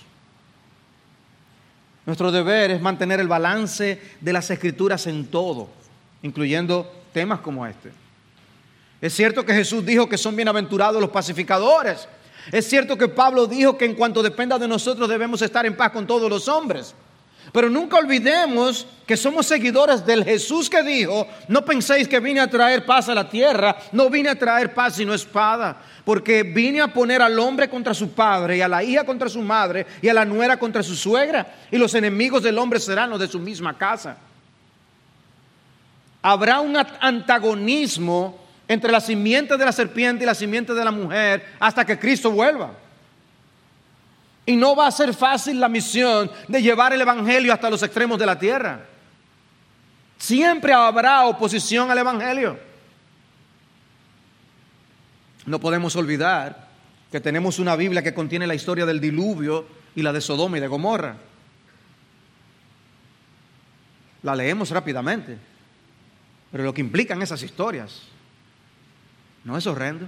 Nuestro 2.06 2.32
deber 2.32 2.72
es 2.72 2.80
mantener 2.80 3.20
el 3.20 3.28
balance 3.28 4.02
de 4.22 4.32
las 4.32 4.50
escrituras 4.52 5.06
en 5.06 5.26
todo, 5.26 5.70
incluyendo 6.22 6.89
temas 7.12 7.42
como 7.42 7.68
este. 7.68 7.92
Es 9.02 9.13
cierto 9.13 9.46
que 9.46 9.54
Jesús 9.54 9.86
dijo 9.86 10.08
que 10.08 10.18
son 10.18 10.34
bienaventurados 10.38 11.02
los 11.02 11.10
pacificadores. 11.10 12.08
Es 12.52 12.68
cierto 12.68 12.98
que 12.98 13.08
Pablo 13.08 13.46
dijo 13.46 13.78
que 13.78 13.86
en 13.86 13.96
cuanto 13.96 14.24
dependa 14.24 14.58
de 14.58 14.68
nosotros 14.68 15.08
debemos 15.08 15.42
estar 15.42 15.66
en 15.66 15.78
paz 15.78 15.92
con 15.92 16.08
todos 16.08 16.30
los 16.30 16.48
hombres. 16.48 16.96
Pero 17.52 17.70
nunca 17.70 17.98
olvidemos 17.98 18.86
que 19.08 19.18
somos 19.18 19.48
seguidores 19.48 20.06
del 20.06 20.24
Jesús 20.24 20.70
que 20.70 20.84
dijo, 20.84 21.28
no 21.48 21.66
penséis 21.66 22.08
que 22.08 22.20
vine 22.20 22.40
a 22.40 22.50
traer 22.50 22.86
paz 22.86 23.10
a 23.10 23.16
la 23.16 23.28
tierra, 23.28 23.76
no 23.92 24.10
vine 24.10 24.30
a 24.30 24.38
traer 24.38 24.74
paz 24.74 24.96
sino 24.96 25.14
espada, 25.14 25.78
porque 26.06 26.44
vine 26.44 26.82
a 26.82 26.94
poner 26.94 27.22
al 27.22 27.40
hombre 27.40 27.70
contra 27.70 27.94
su 27.94 28.12
padre 28.12 28.58
y 28.58 28.62
a 28.62 28.68
la 28.68 28.84
hija 28.84 29.04
contra 29.04 29.30
su 29.30 29.42
madre 29.42 29.88
y 30.02 30.10
a 30.10 30.14
la 30.14 30.26
nuera 30.26 30.58
contra 30.58 30.84
su 30.84 30.96
suegra, 30.96 31.56
y 31.72 31.78
los 31.78 31.94
enemigos 31.96 32.44
del 32.44 32.58
hombre 32.58 32.80
serán 32.80 33.10
los 33.10 33.20
de 33.20 33.28
su 33.28 33.40
misma 33.40 33.76
casa. 33.78 34.18
Habrá 36.22 36.60
un 36.60 36.78
antagonismo 36.78 38.49
entre 38.69 38.91
la 38.91 39.01
simiente 39.01 39.58
de 39.58 39.65
la 39.65 39.71
serpiente 39.71 40.23
y 40.23 40.27
la 40.27 40.36
simiente 40.36 40.75
de 40.75 40.86
la 40.86 40.91
mujer 40.91 41.43
hasta 41.60 41.84
que 41.84 41.97
Cristo 41.97 42.29
vuelva. 42.29 42.71
Y 44.45 44.55
no 44.55 44.75
va 44.75 44.88
a 44.88 44.91
ser 44.91 45.13
fácil 45.13 45.60
la 45.60 45.67
misión 45.67 46.32
de 46.47 46.62
llevar 46.62 46.93
el 46.93 47.01
Evangelio 47.01 47.51
hasta 47.51 47.69
los 47.69 47.82
extremos 47.82 48.19
de 48.19 48.27
la 48.27 48.38
tierra. 48.38 48.86
Siempre 50.19 50.71
habrá 50.71 51.25
oposición 51.25 51.89
al 51.89 51.97
Evangelio. 51.97 52.60
No 55.47 55.60
podemos 55.60 55.95
olvidar 55.95 56.69
que 57.12 57.19
tenemos 57.19 57.58
una 57.58 57.75
Biblia 57.75 58.03
que 58.03 58.13
contiene 58.13 58.45
la 58.45 58.53
historia 58.53 58.86
del 58.86 59.01
diluvio 59.01 59.65
y 59.95 60.03
la 60.03 60.13
de 60.13 60.21
Sodoma 60.21 60.60
y 60.60 60.62
de 60.62 60.67
Gomorra. 60.67 61.15
La 64.21 64.36
leemos 64.36 64.69
rápidamente, 64.69 65.39
pero 66.51 66.63
lo 66.65 66.73
que 66.73 66.82
implican 66.82 67.19
esas 67.23 67.41
historias 67.41 68.03
no 69.43 69.58
es 69.58 69.65
horrendo. 69.67 70.08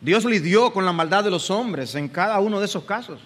Dios 0.00 0.24
lidió 0.24 0.72
con 0.72 0.84
la 0.84 0.92
maldad 0.92 1.24
de 1.24 1.30
los 1.30 1.50
hombres 1.50 1.94
en 1.94 2.08
cada 2.08 2.38
uno 2.40 2.60
de 2.60 2.66
esos 2.66 2.84
casos. 2.84 3.20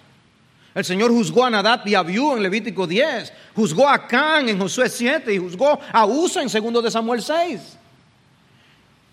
El 0.73 0.83
Señor 0.83 1.11
juzgó 1.11 1.45
a 1.45 1.51
Nadab 1.51 1.87
y 1.87 1.93
Abiú 1.93 2.35
en 2.35 2.41
Levítico 2.41 2.87
10, 2.87 3.31
juzgó 3.55 3.87
a 3.87 4.07
Can 4.07 4.49
en 4.49 4.59
Josué 4.59 4.89
7 4.89 5.31
y 5.31 5.37
juzgó 5.37 5.79
a 5.91 6.05
Usa 6.05 6.41
en 6.41 6.49
2 6.49 6.83
de 6.83 6.91
Samuel 6.91 7.21
6. 7.21 7.77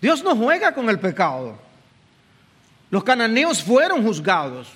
Dios 0.01 0.23
no 0.23 0.35
juega 0.35 0.73
con 0.73 0.89
el 0.89 0.99
pecado. 0.99 1.55
Los 2.89 3.03
cananeos 3.03 3.61
fueron 3.61 4.03
juzgados. 4.03 4.67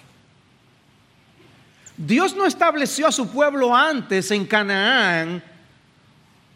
Dios 1.97 2.35
no 2.35 2.45
estableció 2.45 3.07
a 3.07 3.11
su 3.11 3.29
pueblo 3.29 3.75
antes 3.75 4.29
en 4.29 4.45
Canaán 4.45 5.43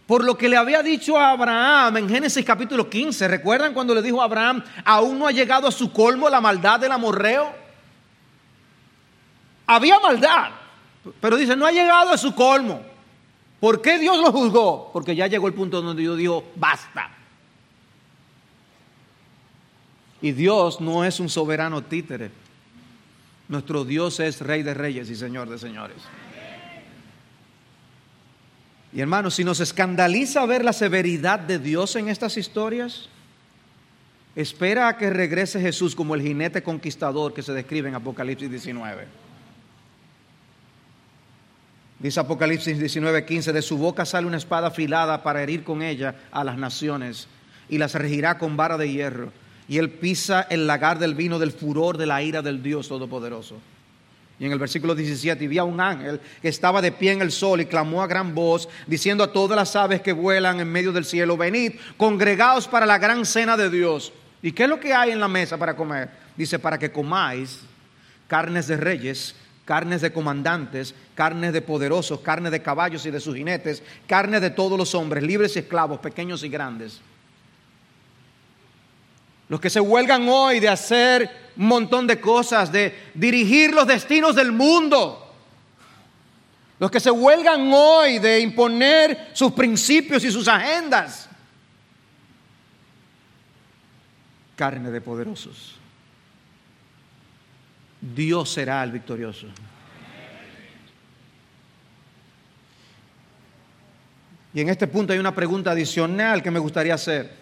por 0.10 0.26
lo 0.26 0.36
que 0.36 0.50
le 0.50 0.58
había 0.58 0.82
dicho 0.82 1.20
a 1.20 1.30
Abraham 1.30 1.98
en 1.98 2.10
Génesis 2.10 2.44
capítulo 2.44 2.90
15. 2.90 3.28
¿Recuerdan 3.28 3.76
cuando 3.76 3.94
le 3.94 4.02
dijo 4.02 4.20
a 4.20 4.26
Abraham, 4.26 4.64
aún 4.84 5.20
no 5.20 5.28
ha 5.28 5.32
llegado 5.32 5.68
a 5.68 5.72
su 5.72 5.94
colmo 5.94 6.28
la 6.32 6.42
maldad 6.42 6.80
del 6.80 6.92
amorreo? 6.92 7.54
Había 9.68 10.00
maldad, 10.00 10.50
pero 11.22 11.38
dice, 11.38 11.56
no 11.56 11.64
ha 11.64 11.72
llegado 11.72 12.10
a 12.10 12.18
su 12.18 12.34
colmo. 12.34 12.82
¿Por 13.60 13.84
qué 13.84 14.00
Dios 14.00 14.18
lo 14.18 14.32
juzgó? 14.32 14.90
Porque 14.92 15.16
ya 15.16 15.28
llegó 15.28 15.46
el 15.46 15.54
punto 15.54 15.80
donde 15.80 16.02
Dios 16.02 16.18
dijo, 16.18 16.44
basta. 16.56 17.12
Y 20.24 20.32
Dios 20.32 20.82
no 20.82 21.06
es 21.06 21.20
un 21.20 21.30
soberano 21.30 21.84
títere. 21.84 22.32
Nuestro 23.48 23.86
Dios 23.86 24.20
es 24.20 24.42
rey 24.42 24.64
de 24.64 24.74
reyes 24.74 25.08
y 25.12 25.16
señor 25.16 25.50
de 25.50 25.60
señores. 25.60 25.98
Y 28.92 29.02
hermanos, 29.02 29.36
si 29.36 29.44
nos 29.44 29.60
escandaliza 29.60 30.46
ver 30.46 30.66
la 30.66 30.74
severidad 30.74 31.40
de 31.40 31.60
Dios 31.60 31.96
en 31.96 32.10
estas 32.10 32.38
historias, 32.38 33.08
espera 34.36 34.88
a 34.88 34.98
que 34.98 35.10
regrese 35.10 35.62
Jesús 35.62 35.96
como 35.96 36.16
el 36.16 36.22
jinete 36.22 36.64
conquistador 36.64 37.34
que 37.34 37.44
se 37.44 37.54
describe 37.54 37.90
en 37.90 37.96
Apocalipsis 37.96 38.50
19. 38.50 39.06
Dice 42.00 42.20
Apocalipsis 42.20 42.80
19:15, 42.80 43.52
de 43.52 43.62
su 43.62 43.78
boca 43.78 44.06
sale 44.06 44.26
una 44.26 44.38
espada 44.38 44.68
afilada 44.68 45.22
para 45.22 45.44
herir 45.44 45.64
con 45.64 45.82
ella 45.82 46.16
a 46.32 46.44
las 46.44 46.58
naciones 46.58 47.28
y 47.68 47.78
las 47.78 47.94
regirá 47.94 48.38
con 48.38 48.58
vara 48.58 48.78
de 48.78 48.90
hierro. 48.90 49.32
Y 49.68 49.78
él 49.78 49.92
pisa 49.92 50.42
el 50.50 50.66
lagar 50.66 50.98
del 50.98 51.14
vino 51.14 51.38
del 51.38 51.52
furor 51.52 51.98
de 51.98 52.08
la 52.08 52.24
ira 52.24 52.42
del 52.42 52.64
Dios 52.64 52.88
Todopoderoso. 52.88 53.58
Y 54.40 54.46
en 54.46 54.54
el 54.54 54.60
versículo 54.60 54.96
17, 54.96 55.44
y 55.44 55.48
vi 55.48 55.58
a 55.58 55.66
un 55.66 55.82
ángel 55.82 56.22
que 56.42 56.48
estaba 56.48 56.82
de 56.82 56.94
pie 56.94 57.12
en 57.12 57.22
el 57.22 57.32
sol 57.32 57.60
y 57.60 57.66
clamó 57.66 58.02
a 58.02 58.08
gran 58.08 58.34
voz, 58.34 58.70
diciendo 58.88 59.24
a 59.24 59.34
todas 59.34 59.58
las 59.58 59.76
aves 59.76 60.02
que 60.02 60.14
vuelan 60.14 60.62
en 60.62 60.72
medio 60.72 60.94
del 60.94 61.04
cielo, 61.04 61.36
venid, 61.36 61.74
congregaos 61.98 62.68
para 62.68 62.86
la 62.86 62.98
gran 62.98 63.26
cena 63.26 63.58
de 63.58 63.70
Dios. 63.70 64.14
¿Y 64.42 64.54
qué 64.54 64.64
es 64.64 64.70
lo 64.70 64.80
que 64.80 64.94
hay 64.94 65.12
en 65.12 65.20
la 65.20 65.28
mesa 65.28 65.58
para 65.58 65.76
comer? 65.76 66.10
Dice, 66.38 66.58
para 66.58 66.80
que 66.80 66.90
comáis 66.90 67.60
carnes 68.28 68.68
de 68.68 68.78
reyes, 68.78 69.36
carnes 69.66 70.00
de 70.02 70.14
comandantes, 70.14 70.96
carnes 71.16 71.52
de 71.52 71.62
poderosos, 71.62 72.22
carnes 72.22 72.52
de 72.54 72.62
caballos 72.62 73.06
y 73.06 73.12
de 73.12 73.20
sus 73.20 73.36
jinetes, 73.36 73.84
carnes 74.08 74.40
de 74.42 74.52
todos 74.52 74.78
los 74.78 74.96
hombres, 74.96 75.22
libres 75.22 75.56
y 75.56 75.60
esclavos, 75.60 76.00
pequeños 76.00 76.44
y 76.44 76.50
grandes. 76.50 77.02
Los 79.50 79.60
que 79.60 79.72
se 79.72 79.82
huelgan 79.82 80.30
hoy 80.30 80.60
de 80.60 80.70
hacer 80.70 81.52
un 81.58 81.68
montón 81.68 82.06
de 82.06 82.22
cosas, 82.22 82.72
de 82.72 83.10
dirigir 83.16 83.74
los 83.74 83.88
destinos 83.88 84.36
del 84.36 84.52
mundo. 84.52 85.26
Los 86.78 86.92
que 86.92 87.00
se 87.00 87.10
huelgan 87.12 87.70
hoy 87.74 88.20
de 88.20 88.40
imponer 88.40 89.32
sus 89.34 89.52
principios 89.52 90.24
y 90.24 90.32
sus 90.32 90.48
agendas. 90.48 91.28
Carne 94.56 94.92
de 94.92 95.02
poderosos. 95.02 95.76
Dios 98.00 98.52
será 98.52 98.84
el 98.84 98.92
victorioso. 98.92 99.48
Y 104.54 104.62
en 104.62 104.70
este 104.70 104.88
punto 104.88 105.12
hay 105.12 105.20
una 105.20 105.34
pregunta 105.34 105.72
adicional 105.72 106.44
que 106.44 106.52
me 106.52 106.60
gustaría 106.60 106.94
hacer. 106.94 107.39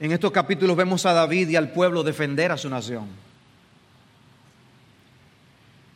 En 0.00 0.12
estos 0.12 0.30
capítulos 0.30 0.76
vemos 0.76 1.04
a 1.06 1.12
David 1.12 1.48
y 1.48 1.56
al 1.56 1.70
pueblo 1.70 2.02
defender 2.02 2.52
a 2.52 2.56
su 2.56 2.68
nación. 2.68 3.08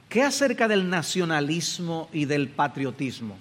¿Qué 0.08 0.22
acerca 0.22 0.66
del 0.68 0.90
nacionalismo 0.90 2.08
y 2.12 2.24
del 2.24 2.48
patriotismo? 2.48 3.36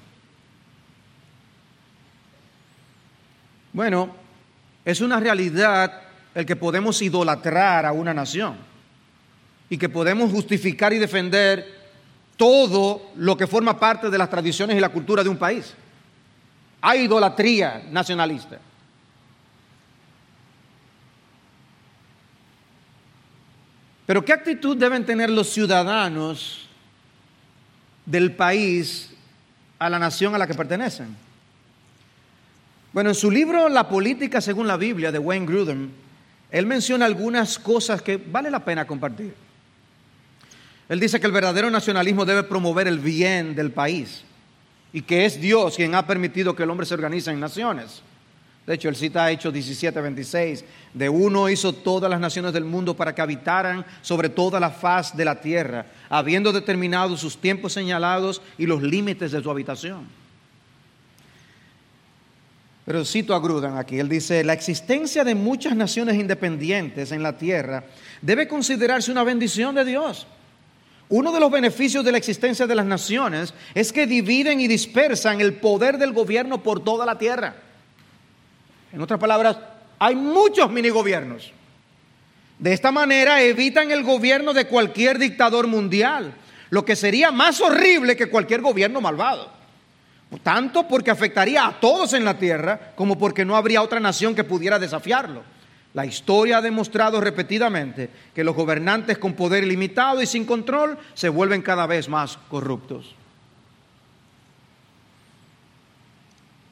Bueno, 3.73 4.15
es 4.85 5.01
una 5.01 5.19
realidad 5.19 6.01
el 6.35 6.45
que 6.45 6.55
podemos 6.55 7.01
idolatrar 7.01 7.85
a 7.85 7.91
una 7.91 8.13
nación 8.13 8.55
y 9.69 9.77
que 9.77 9.89
podemos 9.89 10.31
justificar 10.31 10.93
y 10.93 10.97
defender 10.97 11.81
todo 12.37 13.11
lo 13.15 13.35
que 13.35 13.47
forma 13.47 13.79
parte 13.79 14.09
de 14.09 14.17
las 14.17 14.29
tradiciones 14.29 14.77
y 14.77 14.79
la 14.79 14.89
cultura 14.89 15.23
de 15.23 15.29
un 15.29 15.37
país. 15.37 15.73
Hay 16.81 17.01
idolatría 17.01 17.83
nacionalista. 17.91 18.59
Pero 24.05 24.25
¿qué 24.25 24.33
actitud 24.33 24.77
deben 24.77 25.05
tener 25.05 25.29
los 25.29 25.49
ciudadanos 25.49 26.67
del 28.05 28.33
país 28.35 29.11
a 29.79 29.89
la 29.89 29.99
nación 29.99 30.35
a 30.35 30.37
la 30.37 30.47
que 30.47 30.53
pertenecen? 30.53 31.15
Bueno, 32.93 33.09
en 33.09 33.15
su 33.15 33.31
libro 33.31 33.69
La 33.69 33.87
política 33.87 34.41
según 34.41 34.67
la 34.67 34.77
Biblia 34.77 35.11
de 35.11 35.19
Wayne 35.19 35.45
Grudem, 35.45 35.89
él 36.51 36.65
menciona 36.65 37.05
algunas 37.05 37.57
cosas 37.57 38.01
que 38.01 38.17
vale 38.17 38.51
la 38.51 38.65
pena 38.65 38.85
compartir. 38.85 39.33
Él 40.89 40.99
dice 40.99 41.21
que 41.21 41.27
el 41.27 41.31
verdadero 41.31 41.71
nacionalismo 41.71 42.25
debe 42.25 42.43
promover 42.43 42.87
el 42.87 42.99
bien 42.99 43.55
del 43.55 43.71
país 43.71 44.23
y 44.91 45.03
que 45.03 45.25
es 45.25 45.39
Dios 45.39 45.77
quien 45.77 45.95
ha 45.95 46.05
permitido 46.05 46.53
que 46.53 46.63
el 46.63 46.69
hombre 46.69 46.85
se 46.85 46.95
organice 46.95 47.31
en 47.31 47.39
naciones. 47.39 48.01
De 48.65 48.75
hecho, 48.75 48.89
él 48.89 48.95
cita 48.95 49.29
Hechos 49.31 49.51
17, 49.51 49.99
26. 49.99 50.63
De 50.93 51.09
uno 51.09 51.49
hizo 51.49 51.73
todas 51.73 52.09
las 52.09 52.19
naciones 52.19 52.53
del 52.53 52.63
mundo 52.63 52.95
para 52.95 53.15
que 53.15 53.21
habitaran 53.21 53.85
sobre 54.01 54.29
toda 54.29 54.59
la 54.59 54.69
faz 54.69 55.17
de 55.17 55.25
la 55.25 55.41
tierra, 55.41 55.87
habiendo 56.09 56.51
determinado 56.51 57.17
sus 57.17 57.37
tiempos 57.37 57.73
señalados 57.73 58.41
y 58.57 58.67
los 58.67 58.83
límites 58.83 59.31
de 59.31 59.41
su 59.41 59.49
habitación. 59.49 60.07
Pero 62.85 63.05
cito 63.05 63.33
a 63.33 63.39
Gruden 63.39 63.77
aquí, 63.77 63.99
él 63.99 64.09
dice, 64.09 64.43
la 64.43 64.53
existencia 64.53 65.23
de 65.23 65.35
muchas 65.35 65.75
naciones 65.75 66.15
independientes 66.15 67.11
en 67.11 67.23
la 67.23 67.37
tierra 67.37 67.83
debe 68.21 68.47
considerarse 68.47 69.11
una 69.11 69.23
bendición 69.23 69.75
de 69.75 69.85
Dios. 69.85 70.27
Uno 71.09 71.31
de 71.31 71.39
los 71.39 71.51
beneficios 71.51 72.05
de 72.05 72.11
la 72.11 72.17
existencia 72.17 72.67
de 72.67 72.75
las 72.75 72.85
naciones 72.85 73.53
es 73.75 73.91
que 73.91 74.07
dividen 74.07 74.61
y 74.61 74.67
dispersan 74.67 75.41
el 75.41 75.55
poder 75.55 75.97
del 75.97 76.13
gobierno 76.13 76.63
por 76.63 76.83
toda 76.83 77.05
la 77.05 77.17
tierra. 77.17 77.55
En 78.91 79.01
otras 79.01 79.19
palabras, 79.19 79.57
hay 79.99 80.15
muchos 80.15 80.69
minigobiernos. 80.71 81.51
De 82.59 82.73
esta 82.73 82.91
manera 82.91 83.41
evitan 83.41 83.91
el 83.91 84.03
gobierno 84.03 84.53
de 84.53 84.67
cualquier 84.67 85.17
dictador 85.17 85.67
mundial, 85.67 86.33
lo 86.69 86.85
que 86.85 86.95
sería 86.95 87.31
más 87.31 87.59
horrible 87.61 88.15
que 88.15 88.29
cualquier 88.29 88.61
gobierno 88.61 89.01
malvado. 89.01 89.51
Tanto 90.43 90.87
porque 90.87 91.11
afectaría 91.11 91.65
a 91.65 91.79
todos 91.79 92.13
en 92.13 92.23
la 92.23 92.37
tierra 92.37 92.93
como 92.95 93.17
porque 93.17 93.43
no 93.43 93.55
habría 93.55 93.81
otra 93.81 93.99
nación 93.99 94.33
que 94.33 94.43
pudiera 94.43 94.79
desafiarlo. 94.79 95.43
La 95.93 96.05
historia 96.05 96.57
ha 96.57 96.61
demostrado 96.61 97.19
repetidamente 97.19 98.09
que 98.33 98.43
los 98.43 98.55
gobernantes 98.55 99.17
con 99.17 99.33
poder 99.33 99.63
ilimitado 99.63 100.21
y 100.21 100.25
sin 100.25 100.45
control 100.45 100.97
se 101.13 101.27
vuelven 101.27 101.61
cada 101.61 101.85
vez 101.85 102.07
más 102.07 102.37
corruptos. 102.49 103.13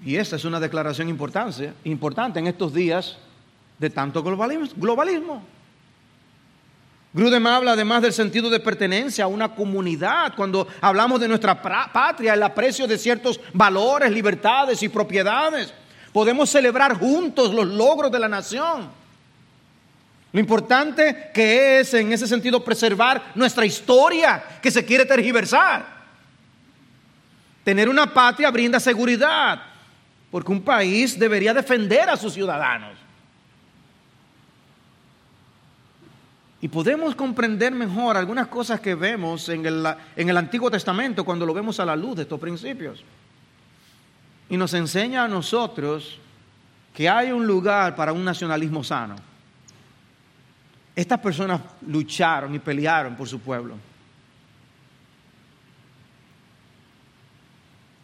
Y 0.04 0.16
esta 0.16 0.38
es 0.38 0.46
una 0.46 0.60
declaración 0.60 1.10
importante, 1.10 1.74
importante 1.84 2.40
en 2.40 2.48
estos 2.48 2.74
días 2.74 3.18
de 3.78 3.90
tanto 3.90 4.24
globalismo. 4.24 5.44
Grudem 7.12 7.48
habla 7.48 7.72
además 7.72 8.04
del 8.04 8.14
sentido 8.14 8.50
de 8.50 8.60
pertenencia 8.60 9.24
a 9.24 9.28
una 9.28 9.56
comunidad. 9.56 10.34
Cuando 10.36 10.68
hablamos 10.80 11.20
de 11.20 11.28
nuestra 11.28 11.60
patria, 11.60 12.36
el 12.36 12.44
aprecio 12.44 12.88
de 12.88 12.98
ciertos 12.98 13.40
valores, 13.52 14.12
libertades 14.12 14.84
y 14.84 14.90
propiedades. 14.90 15.74
Podemos 16.14 16.50
celebrar 16.50 16.98
juntos 16.98 17.54
los 17.54 17.66
logros 17.66 18.12
de 18.12 18.20
la 18.20 18.28
nación. 18.28 18.90
Lo 20.32 20.40
importante 20.40 21.32
que 21.34 21.80
es 21.80 21.94
en 21.96 22.14
ese 22.14 22.28
sentido 22.28 22.64
preservar 22.64 23.32
nuestra 23.34 23.66
historia 23.66 24.44
que 24.62 24.70
se 24.70 24.86
quiere 24.86 25.06
tergiversar. 25.06 26.00
Tener 27.64 27.90
una 27.90 28.14
patria 28.14 28.52
brinda 28.52 28.80
seguridad, 28.80 29.60
porque 30.32 30.52
un 30.52 30.62
país 30.62 31.18
debería 31.18 31.54
defender 31.54 32.10
a 32.10 32.18
sus 32.18 32.34
ciudadanos. 32.34 32.98
Y 36.62 36.68
podemos 36.68 37.16
comprender 37.16 37.72
mejor 37.74 38.18
algunas 38.18 38.48
cosas 38.48 38.82
que 38.82 38.94
vemos 38.94 39.48
en 39.48 39.66
el, 39.66 40.38
Antiguo 40.38 40.70
Testamento 40.70 41.24
cuando 41.24 41.46
lo 41.46 41.54
vemos 41.54 41.80
a 41.80 41.86
la 41.86 41.96
luz 41.96 42.18
de 42.18 42.24
estos 42.24 42.40
principios. 42.40 43.04
Y 44.50 44.58
nos 44.58 44.74
enseña 44.74 45.24
a 45.24 45.28
nosotros 45.28 46.20
que 46.94 47.08
hay 47.08 47.32
un 47.32 47.48
lugar 47.48 47.96
para 47.96 48.12
un 48.12 48.26
nacionalismo 48.26 48.84
sano. 48.84 49.16
Estas 50.94 51.20
personas 51.20 51.62
lucharon 51.88 52.54
y 52.54 52.60
pelearon 52.60 53.16
por 53.16 53.28
su 53.28 53.40
pueblo. 53.40 53.76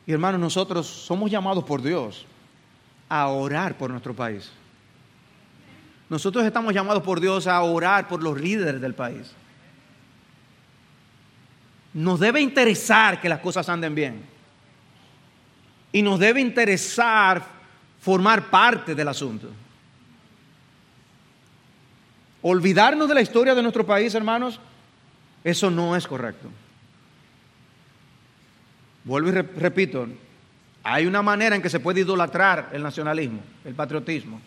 Y 0.08 0.12
hermanos, 0.12 0.40
nosotros 0.40 0.86
somos 0.86 1.32
llamados 1.32 1.64
por 1.64 1.82
Dios 1.82 2.26
a 3.10 3.28
orar 3.28 3.78
por 3.78 3.90
nuestro 3.90 4.14
país. 4.14 4.52
Nosotros 6.10 6.46
estamos 6.46 6.74
llamados 6.74 7.02
por 7.02 7.20
Dios 7.20 7.48
a 7.48 7.62
orar 7.62 8.08
por 8.08 8.22
los 8.22 8.40
líderes 8.40 8.80
del 8.80 8.94
país. 8.94 9.32
Nos 11.94 12.20
debe 12.20 12.42
interesar 12.42 13.20
que 13.20 13.30
las 13.30 13.40
cosas 13.40 13.68
anden 13.70 13.96
bien. 13.96 14.24
Y 15.92 16.02
nos 16.02 16.20
debe 16.20 16.42
interesar 16.42 17.44
formar 18.02 18.50
parte 18.50 18.94
del 18.94 19.08
asunto. 19.08 19.50
Olvidarnos 22.42 23.08
de 23.08 23.16
la 23.16 23.22
historia 23.22 23.56
de 23.56 23.62
nuestro 23.64 23.86
país, 23.86 24.14
hermanos, 24.14 24.60
eso 25.44 25.72
no 25.72 25.96
es 25.96 26.06
correcto. 26.06 26.50
Vuelvo 29.06 29.30
y 29.30 29.32
repito, 29.32 30.08
hay 30.84 31.06
una 31.06 31.22
manera 31.22 31.56
en 31.56 31.62
que 31.62 31.70
se 31.70 31.80
puede 31.80 32.02
idolatrar 32.02 32.72
el 32.74 32.84
nacionalismo, 32.84 33.40
el 33.64 33.76
patriotismo. 33.76 34.42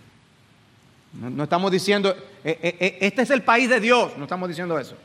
No, 1.14 1.44
estamos 1.44 1.72
diciendo, 1.72 2.14
eh, 2.44 2.58
eh, 2.62 2.76
eh, 2.78 2.98
este 3.00 3.22
es 3.22 3.30
el 3.30 3.42
país 3.42 3.70
de 3.70 3.80
Dios, 3.80 4.16
no 4.18 4.24
estamos 4.24 4.48
diciendo 4.48 4.78
eso. 4.78 4.96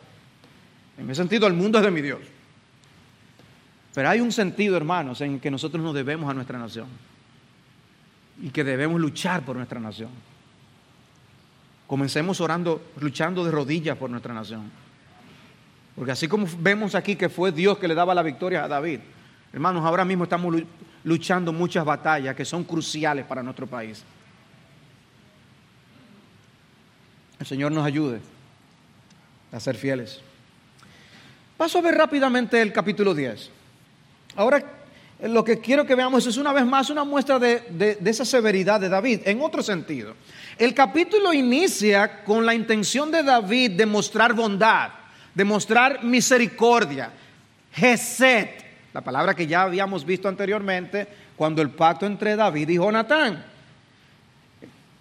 En 0.97 1.05
ese 1.09 1.21
sentido, 1.21 1.47
el 1.47 1.53
mundo 1.53 1.77
es 1.77 1.85
de 1.85 1.91
mi 1.91 2.01
Dios. 2.01 2.19
Pero 3.93 4.09
hay 4.09 4.19
un 4.19 4.31
sentido, 4.31 4.75
hermanos, 4.75 5.21
en 5.21 5.39
que 5.39 5.51
nosotros 5.51 5.83
nos 5.83 5.93
debemos 5.93 6.29
a 6.29 6.33
nuestra 6.33 6.57
nación 6.57 6.87
y 8.41 8.49
que 8.49 8.63
debemos 8.63 8.99
luchar 8.99 9.43
por 9.43 9.55
nuestra 9.55 9.79
nación. 9.79 10.09
Comencemos 11.85 12.41
orando, 12.41 12.81
luchando 12.99 13.45
de 13.45 13.51
rodillas 13.51 13.97
por 13.97 14.09
nuestra 14.09 14.33
nación. 14.33 14.71
Porque 15.95 16.11
así 16.11 16.27
como 16.27 16.47
vemos 16.59 16.95
aquí 16.95 17.15
que 17.15 17.29
fue 17.29 17.51
Dios 17.51 17.77
que 17.77 17.87
le 17.87 17.93
daba 17.93 18.15
la 18.15 18.23
victoria 18.23 18.63
a 18.63 18.67
David, 18.67 18.99
hermanos, 19.53 19.85
ahora 19.85 20.03
mismo 20.03 20.23
estamos 20.25 20.55
luchando 21.03 21.53
muchas 21.53 21.85
batallas 21.85 22.35
que 22.35 22.43
son 22.43 22.63
cruciales 22.63 23.25
para 23.25 23.43
nuestro 23.43 23.67
país. 23.67 24.03
El 27.39 27.45
Señor 27.45 27.71
nos 27.71 27.85
ayude 27.85 28.19
a 29.51 29.59
ser 29.59 29.75
fieles. 29.75 30.21
Paso 31.55 31.77
a 31.77 31.81
ver 31.81 31.95
rápidamente 31.95 32.61
el 32.61 32.73
capítulo 32.73 33.13
10. 33.13 33.49
Ahora 34.35 34.63
lo 35.21 35.43
que 35.43 35.59
quiero 35.59 35.85
que 35.85 35.95
veamos 35.95 36.25
es 36.25 36.37
una 36.37 36.51
vez 36.51 36.65
más 36.65 36.89
una 36.89 37.03
muestra 37.03 37.39
de, 37.39 37.97
esa 38.03 38.25
severidad 38.25 38.79
de 38.79 38.89
David, 38.89 39.21
en 39.25 39.41
otro 39.41 39.61
sentido. 39.61 40.15
El 40.57 40.73
capítulo 40.73 41.31
inicia 41.31 42.23
con 42.23 42.45
la 42.45 42.53
intención 42.53 43.11
de 43.11 43.23
David 43.23 43.71
de 43.71 43.85
mostrar 43.85 44.33
bondad, 44.33 44.89
de 45.33 45.45
mostrar 45.45 46.03
misericordia, 46.03 47.11
Geset, 47.71 48.62
la 48.93 49.01
palabra 49.01 49.33
que 49.33 49.47
ya 49.47 49.63
habíamos 49.63 50.05
visto 50.05 50.29
anteriormente 50.29 51.07
cuando 51.35 51.61
el 51.61 51.71
pacto 51.71 52.05
entre 52.05 52.35
David 52.35 52.69
y 52.69 52.75
Jonatán. 52.75 53.43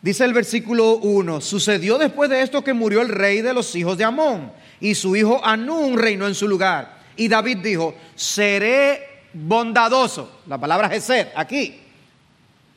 Dice 0.01 0.25
el 0.25 0.33
versículo 0.33 0.97
1, 0.97 1.41
sucedió 1.41 1.99
después 1.99 2.29
de 2.29 2.43
esto 2.43 2.65
que 2.65 2.73
murió 2.73 3.03
el 3.03 3.09
rey 3.09 3.41
de 3.41 3.55
los 3.55 3.75
hijos 3.77 3.97
de 3.97 4.05
Amón 4.05 4.51
y 4.81 4.97
su 4.97 5.15
hijo 5.15 5.41
Anún 5.45 5.97
reinó 5.97 6.27
en 6.27 6.35
su 6.35 6.49
lugar. 6.49 6.99
Y 7.17 7.29
David 7.29 7.59
dijo, 7.59 7.95
seré 8.17 9.27
bondadoso. 9.33 10.41
La 10.47 10.59
palabra 10.59 10.89
Gesed 10.89 11.29
aquí. 11.37 11.79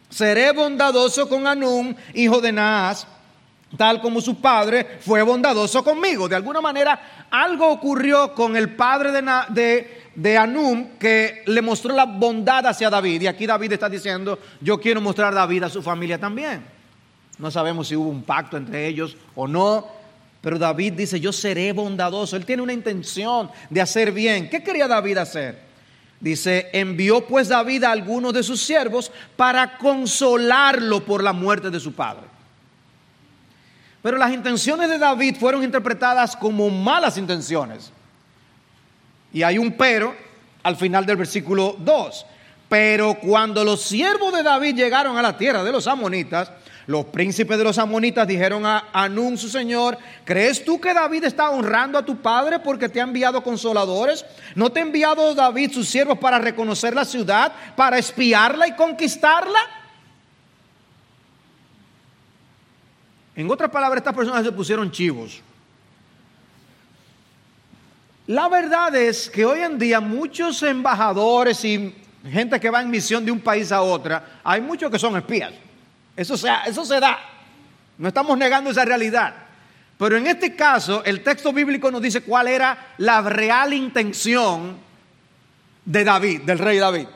Seré 0.10 0.52
bondadoso 0.52 1.28
con 1.28 1.48
Anún, 1.48 1.96
hijo 2.14 2.40
de 2.42 2.52
Naas, 2.52 3.08
tal 3.76 4.02
como 4.02 4.22
su 4.22 4.40
padre 4.40 5.00
fue 5.02 5.22
bondadoso 5.24 5.84
conmigo. 5.84 6.30
De 6.30 6.36
alguna 6.36 6.62
manera, 6.62 7.28
algo 7.32 7.68
ocurrió 7.70 8.34
con 8.34 8.56
el 8.56 8.76
padre 8.76 9.12
de, 9.12 9.22
de, 9.50 10.05
de 10.16 10.38
Anum 10.38 10.98
que 10.98 11.44
le 11.46 11.62
mostró 11.62 11.94
la 11.94 12.06
bondad 12.06 12.66
hacia 12.66 12.90
David. 12.90 13.22
Y 13.22 13.28
aquí 13.28 13.46
David 13.46 13.74
está 13.74 13.90
diciendo, 13.90 14.40
yo 14.62 14.80
quiero 14.80 15.02
mostrar 15.02 15.34
a 15.34 15.36
David 15.36 15.64
a 15.64 15.70
su 15.70 15.82
familia 15.82 16.18
también. 16.18 16.64
No 17.38 17.52
sabemos 17.52 17.90
si 17.90 17.96
hubo 17.96 18.10
un 18.10 18.24
pacto 18.24 18.56
entre 18.58 18.88
ellos 18.88 19.18
o 19.36 19.48
no, 19.48 19.88
pero 20.42 20.58
David 20.58 20.94
dice, 20.94 21.20
yo 21.20 21.34
seré 21.34 21.74
bondadoso. 21.74 22.36
Él 22.36 22.46
tiene 22.46 22.62
una 22.62 22.74
intención 22.74 23.50
de 23.70 23.82
hacer 23.82 24.12
bien. 24.12 24.50
¿Qué 24.50 24.64
quería 24.64 24.88
David 24.88 25.18
hacer? 25.18 25.60
Dice, 26.20 26.70
envió 26.72 27.26
pues 27.28 27.50
David 27.50 27.84
a 27.84 27.92
algunos 27.92 28.34
de 28.34 28.42
sus 28.42 28.62
siervos 28.62 29.12
para 29.36 29.78
consolarlo 29.78 31.04
por 31.04 31.22
la 31.22 31.34
muerte 31.34 31.70
de 31.70 31.80
su 31.80 31.94
padre. 31.94 32.24
Pero 34.02 34.18
las 34.18 34.32
intenciones 34.32 34.88
de 34.88 34.98
David 34.98 35.36
fueron 35.40 35.64
interpretadas 35.64 36.36
como 36.36 36.70
malas 36.70 37.18
intenciones. 37.18 37.92
Y 39.36 39.44
hay 39.44 39.58
un 39.58 39.74
pero 39.74 40.16
al 40.64 40.78
final 40.78 41.06
del 41.06 41.18
versículo 41.18 41.76
2. 41.78 42.26
Pero 42.70 43.16
cuando 43.16 43.66
los 43.66 43.82
siervos 43.82 44.34
de 44.34 44.42
David 44.42 44.76
llegaron 44.76 45.18
a 45.18 45.22
la 45.22 45.38
tierra 45.38 45.62
de 45.62 45.74
los 45.74 45.88
amonitas, 45.88 46.50
Los 46.88 47.06
príncipes 47.06 47.58
de 47.58 47.64
los 47.64 47.80
amonitas 47.80 48.28
dijeron 48.28 48.66
a 48.66 48.90
Anún, 48.94 49.38
su 49.38 49.50
señor, 49.50 49.98
¿crees 50.24 50.64
tú 50.64 50.80
que 50.80 50.94
David 50.94 51.24
está 51.24 51.50
honrando 51.50 51.98
a 51.98 52.06
tu 52.06 52.22
padre 52.22 52.60
porque 52.60 52.90
te 52.90 53.00
ha 53.00 53.04
enviado 53.04 53.42
consoladores? 53.42 54.24
¿No 54.54 54.72
te 54.72 54.80
ha 54.80 54.84
enviado 54.84 55.34
David 55.34 55.72
sus 55.72 55.88
siervos 55.88 56.20
para 56.20 56.38
reconocer 56.38 56.94
la 56.94 57.04
ciudad, 57.04 57.52
para 57.76 57.98
espiarla 57.98 58.68
y 58.68 58.76
conquistarla? 58.76 59.60
En 63.36 63.50
otras 63.50 63.72
palabras, 63.72 63.98
estas 63.98 64.14
personas 64.14 64.46
se 64.46 64.52
pusieron 64.52 64.92
chivos. 64.92 65.42
La 68.28 68.50
verdad 68.50 68.96
es 68.96 69.30
que 69.30 69.46
hoy 69.46 69.60
en 69.60 69.78
día 69.78 70.00
muchos 70.00 70.64
embajadores 70.64 71.64
y 71.64 71.94
gente 72.28 72.60
que 72.60 72.70
va 72.70 72.82
en 72.82 72.90
misión 72.90 73.24
de 73.24 73.32
un 73.32 73.40
país 73.40 73.72
a 73.72 73.82
otra, 73.82 74.40
hay 74.44 74.62
muchos 74.62 74.90
que 74.90 74.98
son 74.98 75.16
espías. 75.16 75.54
Eso, 76.16 76.34
eso 76.66 76.86
se 76.86 77.00
da. 77.00 77.20
No 77.98 78.08
estamos 78.08 78.38
negando 78.38 78.72
esa 78.72 78.84
realidad. 78.84 79.36
Pero 79.98 80.18
en 80.18 80.28
este 80.28 80.56
caso, 80.56 81.04
el 81.06 81.24
texto 81.24 81.54
bíblico 81.54 81.92
nos 81.92 82.02
dice 82.02 82.22
cuál 82.22 82.48
era 82.48 82.96
la 82.98 83.22
real 83.22 83.74
intención 83.74 84.78
de 85.86 86.04
David, 86.04 86.42
del 86.42 86.60
rey 86.60 86.80
David. 86.80 87.08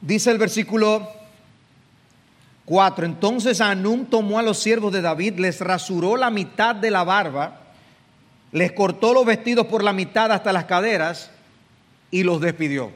Dice 0.00 0.30
el 0.30 0.38
versículo 0.38 1.21
4. 2.64 3.06
Entonces 3.06 3.60
Anún 3.60 4.06
tomó 4.06 4.38
a 4.38 4.42
los 4.42 4.58
siervos 4.58 4.92
de 4.92 5.02
David, 5.02 5.38
les 5.38 5.60
rasuró 5.60 6.16
la 6.16 6.30
mitad 6.30 6.74
de 6.74 6.90
la 6.90 7.04
barba, 7.04 7.60
les 8.52 8.72
cortó 8.72 9.12
los 9.14 9.26
vestidos 9.26 9.66
por 9.66 9.82
la 9.82 9.92
mitad 9.92 10.30
hasta 10.32 10.52
las 10.52 10.64
caderas 10.64 11.30
y 12.10 12.22
los 12.22 12.40
despidió. 12.40 12.90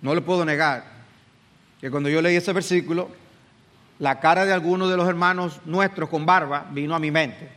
No 0.00 0.14
le 0.14 0.20
puedo 0.20 0.44
negar 0.44 0.84
que 1.80 1.90
cuando 1.90 2.08
yo 2.08 2.22
leí 2.22 2.36
ese 2.36 2.52
versículo, 2.52 3.08
la 3.98 4.18
cara 4.20 4.44
de 4.44 4.52
algunos 4.52 4.90
de 4.90 4.96
los 4.96 5.08
hermanos 5.08 5.60
nuestros 5.64 6.08
con 6.08 6.26
barba 6.26 6.66
vino 6.70 6.94
a 6.94 6.98
mi 6.98 7.10
mente. 7.10 7.48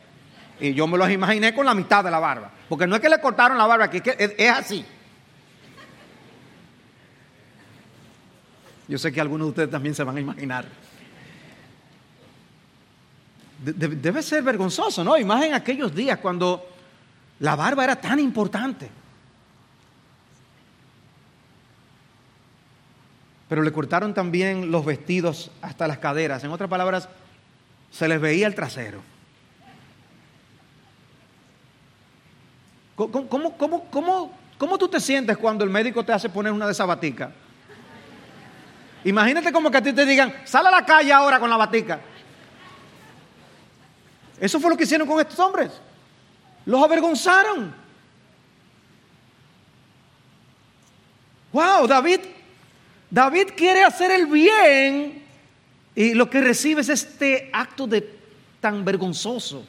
Y 0.60 0.74
yo 0.74 0.88
me 0.88 0.98
los 0.98 1.10
imaginé 1.10 1.54
con 1.54 1.66
la 1.66 1.74
mitad 1.74 2.04
de 2.04 2.12
la 2.12 2.20
barba. 2.20 2.52
Porque 2.70 2.88
no 2.88 2.96
es 2.96 3.02
que 3.02 3.10
le 3.10 3.20
cortaron 3.20 3.58
la 3.58 3.66
barba, 3.66 3.90
que 3.90 4.02
es 4.38 4.52
así. 4.52 4.86
Yo 8.88 8.98
sé 8.98 9.12
que 9.12 9.22
algunos 9.22 9.48
de 9.48 9.50
ustedes 9.50 9.72
también 9.72 9.96
se 9.96 10.04
van 10.04 10.18
a 10.18 10.20
imaginar. 10.20 10.66
Debe 13.60 14.22
ser 14.22 14.44
vergonzoso, 14.44 15.04
¿no? 15.04 15.18
Imaginen 15.18 15.54
aquellos 15.54 15.94
días 15.96 16.20
cuando 16.20 16.68
la 17.40 17.56
barba 17.56 17.84
era 17.84 17.96
tan 17.96 18.20
importante. 18.20 18.90
Pero 23.50 23.64
le 23.64 23.72
cortaron 23.72 24.14
también 24.14 24.72
los 24.72 24.86
vestidos 24.86 25.52
hasta 25.62 25.88
las 25.88 26.00
caderas. 26.00 26.44
En 26.44 26.52
otras 26.52 26.70
palabras, 26.70 27.10
se 27.92 28.08
les 28.08 28.20
veía 28.20 28.48
el 28.48 28.56
trasero. 28.56 29.02
¿Cómo, 32.96 34.78
tú 34.80 34.88
te 34.88 35.00
sientes 35.00 35.38
cuando 35.38 35.64
el 35.64 35.70
médico 35.70 36.04
te 36.04 36.14
hace 36.14 36.30
poner 36.30 36.52
una 36.52 36.66
de 36.66 36.72
esas 36.72 36.88
baticas? 36.88 37.32
Imagínate 39.06 39.52
como 39.52 39.70
que 39.70 39.78
a 39.78 39.84
ti 39.84 39.94
te 39.94 40.04
digan, 40.04 40.34
sal 40.46 40.66
a 40.66 40.72
la 40.72 40.84
calle 40.84 41.14
ahora 41.14 41.40
con 41.40 41.50
la 41.50 41.58
batica. 41.58 42.02
Eso 44.40 44.60
fue 44.60 44.72
lo 44.72 44.76
que 44.76 44.84
hicieron 44.84 45.08
con 45.08 45.20
estos 45.20 45.38
hombres. 45.38 45.72
Los 46.66 46.84
avergonzaron. 46.84 47.74
Wow, 51.54 51.88
David, 51.88 52.22
David 53.10 53.50
quiere 53.56 53.84
hacer 53.84 54.10
el 54.10 54.26
bien 54.26 55.24
y 55.94 56.16
lo 56.16 56.28
que 56.28 56.42
recibe 56.42 56.82
es 56.82 56.90
este 56.90 57.52
acto 57.54 57.86
de 57.86 58.02
tan 58.60 58.84
vergonzoso. 58.84 59.64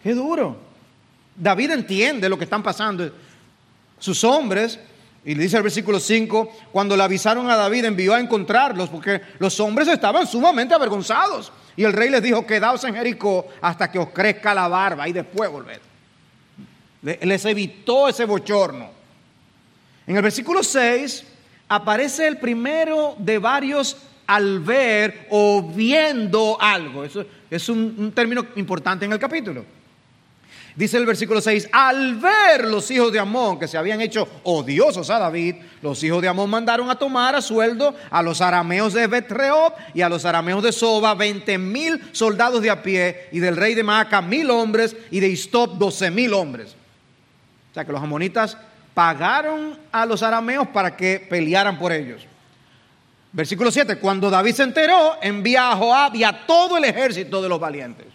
Qué 0.00 0.14
duro. 0.14 0.56
David 1.34 1.72
entiende 1.72 2.28
lo 2.28 2.38
que 2.38 2.44
están 2.44 2.62
pasando. 2.62 3.12
Sus 3.98 4.22
hombres 4.22 4.78
y 5.24 5.34
le 5.34 5.42
dice 5.42 5.58
el 5.58 5.62
versículo 5.62 6.00
5, 6.00 6.50
cuando 6.72 6.96
le 6.96 7.02
avisaron 7.02 7.50
a 7.50 7.56
David 7.56 7.84
envió 7.84 8.14
a 8.14 8.20
encontrarlos 8.20 8.88
porque 8.88 9.20
los 9.38 9.60
hombres 9.60 9.86
estaban 9.88 10.26
sumamente 10.26 10.72
avergonzados. 10.74 11.52
Y 11.76 11.84
el 11.84 11.92
rey 11.92 12.08
les 12.08 12.22
dijo, 12.22 12.46
quedaos 12.46 12.82
en 12.84 12.94
Jericó 12.94 13.46
hasta 13.60 13.90
que 13.90 13.98
os 13.98 14.10
crezca 14.10 14.54
la 14.54 14.66
barba 14.68 15.06
y 15.08 15.12
después 15.12 15.50
volved. 15.50 15.80
Les 17.02 17.44
evitó 17.44 18.08
ese 18.08 18.24
bochorno. 18.24 18.90
En 20.06 20.16
el 20.16 20.22
versículo 20.22 20.62
6 20.62 21.24
aparece 21.68 22.26
el 22.26 22.38
primero 22.38 23.14
de 23.18 23.38
varios 23.38 23.98
al 24.26 24.60
ver 24.60 25.26
o 25.30 25.62
viendo 25.62 26.56
algo. 26.60 27.04
Eso 27.04 27.26
es 27.50 27.68
un, 27.68 27.94
un 27.98 28.12
término 28.12 28.46
importante 28.56 29.04
en 29.04 29.12
el 29.12 29.18
capítulo. 29.18 29.64
Dice 30.80 30.96
el 30.96 31.04
versículo 31.04 31.42
6, 31.42 31.68
al 31.72 32.14
ver 32.14 32.66
los 32.66 32.90
hijos 32.90 33.12
de 33.12 33.18
Amón 33.18 33.58
que 33.58 33.68
se 33.68 33.76
habían 33.76 34.00
hecho 34.00 34.26
odiosos 34.44 35.10
a 35.10 35.18
David, 35.18 35.56
los 35.82 36.02
hijos 36.02 36.22
de 36.22 36.28
Amón 36.28 36.48
mandaron 36.48 36.88
a 36.88 36.94
tomar 36.94 37.34
a 37.34 37.42
sueldo 37.42 37.94
a 38.10 38.22
los 38.22 38.40
arameos 38.40 38.94
de 38.94 39.06
Betreop 39.06 39.74
y 39.92 40.00
a 40.00 40.08
los 40.08 40.24
arameos 40.24 40.62
de 40.62 40.72
Soba 40.72 41.14
20 41.14 41.58
mil 41.58 42.00
soldados 42.12 42.62
de 42.62 42.70
a 42.70 42.82
pie 42.82 43.28
y 43.30 43.40
del 43.40 43.58
rey 43.58 43.74
de 43.74 43.82
Maaca 43.82 44.22
mil 44.22 44.48
hombres 44.48 44.96
y 45.10 45.20
de 45.20 45.28
Istop 45.28 45.76
doce 45.76 46.10
mil 46.10 46.32
hombres. 46.32 46.74
O 47.72 47.74
sea 47.74 47.84
que 47.84 47.92
los 47.92 48.02
amonitas 48.02 48.56
pagaron 48.94 49.78
a 49.92 50.06
los 50.06 50.22
arameos 50.22 50.66
para 50.68 50.96
que 50.96 51.26
pelearan 51.28 51.78
por 51.78 51.92
ellos. 51.92 52.22
Versículo 53.32 53.70
7, 53.70 53.96
cuando 53.96 54.30
David 54.30 54.54
se 54.54 54.62
enteró, 54.62 55.16
envía 55.20 55.72
a 55.72 55.76
Joab 55.76 56.16
y 56.16 56.24
a 56.24 56.46
todo 56.46 56.78
el 56.78 56.84
ejército 56.84 57.42
de 57.42 57.50
los 57.50 57.60
valientes. 57.60 58.06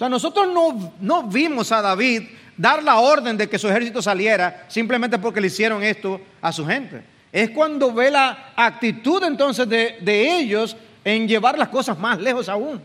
Sea, 0.00 0.08
nosotros 0.08 0.48
no, 0.50 0.94
no 0.98 1.24
vimos 1.24 1.70
a 1.72 1.82
David 1.82 2.22
dar 2.56 2.82
la 2.82 3.00
orden 3.00 3.36
de 3.36 3.50
que 3.50 3.58
su 3.58 3.68
ejército 3.68 4.00
saliera 4.00 4.64
simplemente 4.66 5.18
porque 5.18 5.42
le 5.42 5.48
hicieron 5.48 5.82
esto 5.82 6.18
a 6.40 6.50
su 6.52 6.64
gente. 6.64 7.04
Es 7.30 7.50
cuando 7.50 7.92
ve 7.92 8.10
la 8.10 8.54
actitud 8.56 9.22
entonces 9.22 9.68
de, 9.68 9.98
de 10.00 10.38
ellos 10.38 10.74
en 11.04 11.28
llevar 11.28 11.58
las 11.58 11.68
cosas 11.68 11.98
más 11.98 12.18
lejos 12.18 12.48
aún. 12.48 12.80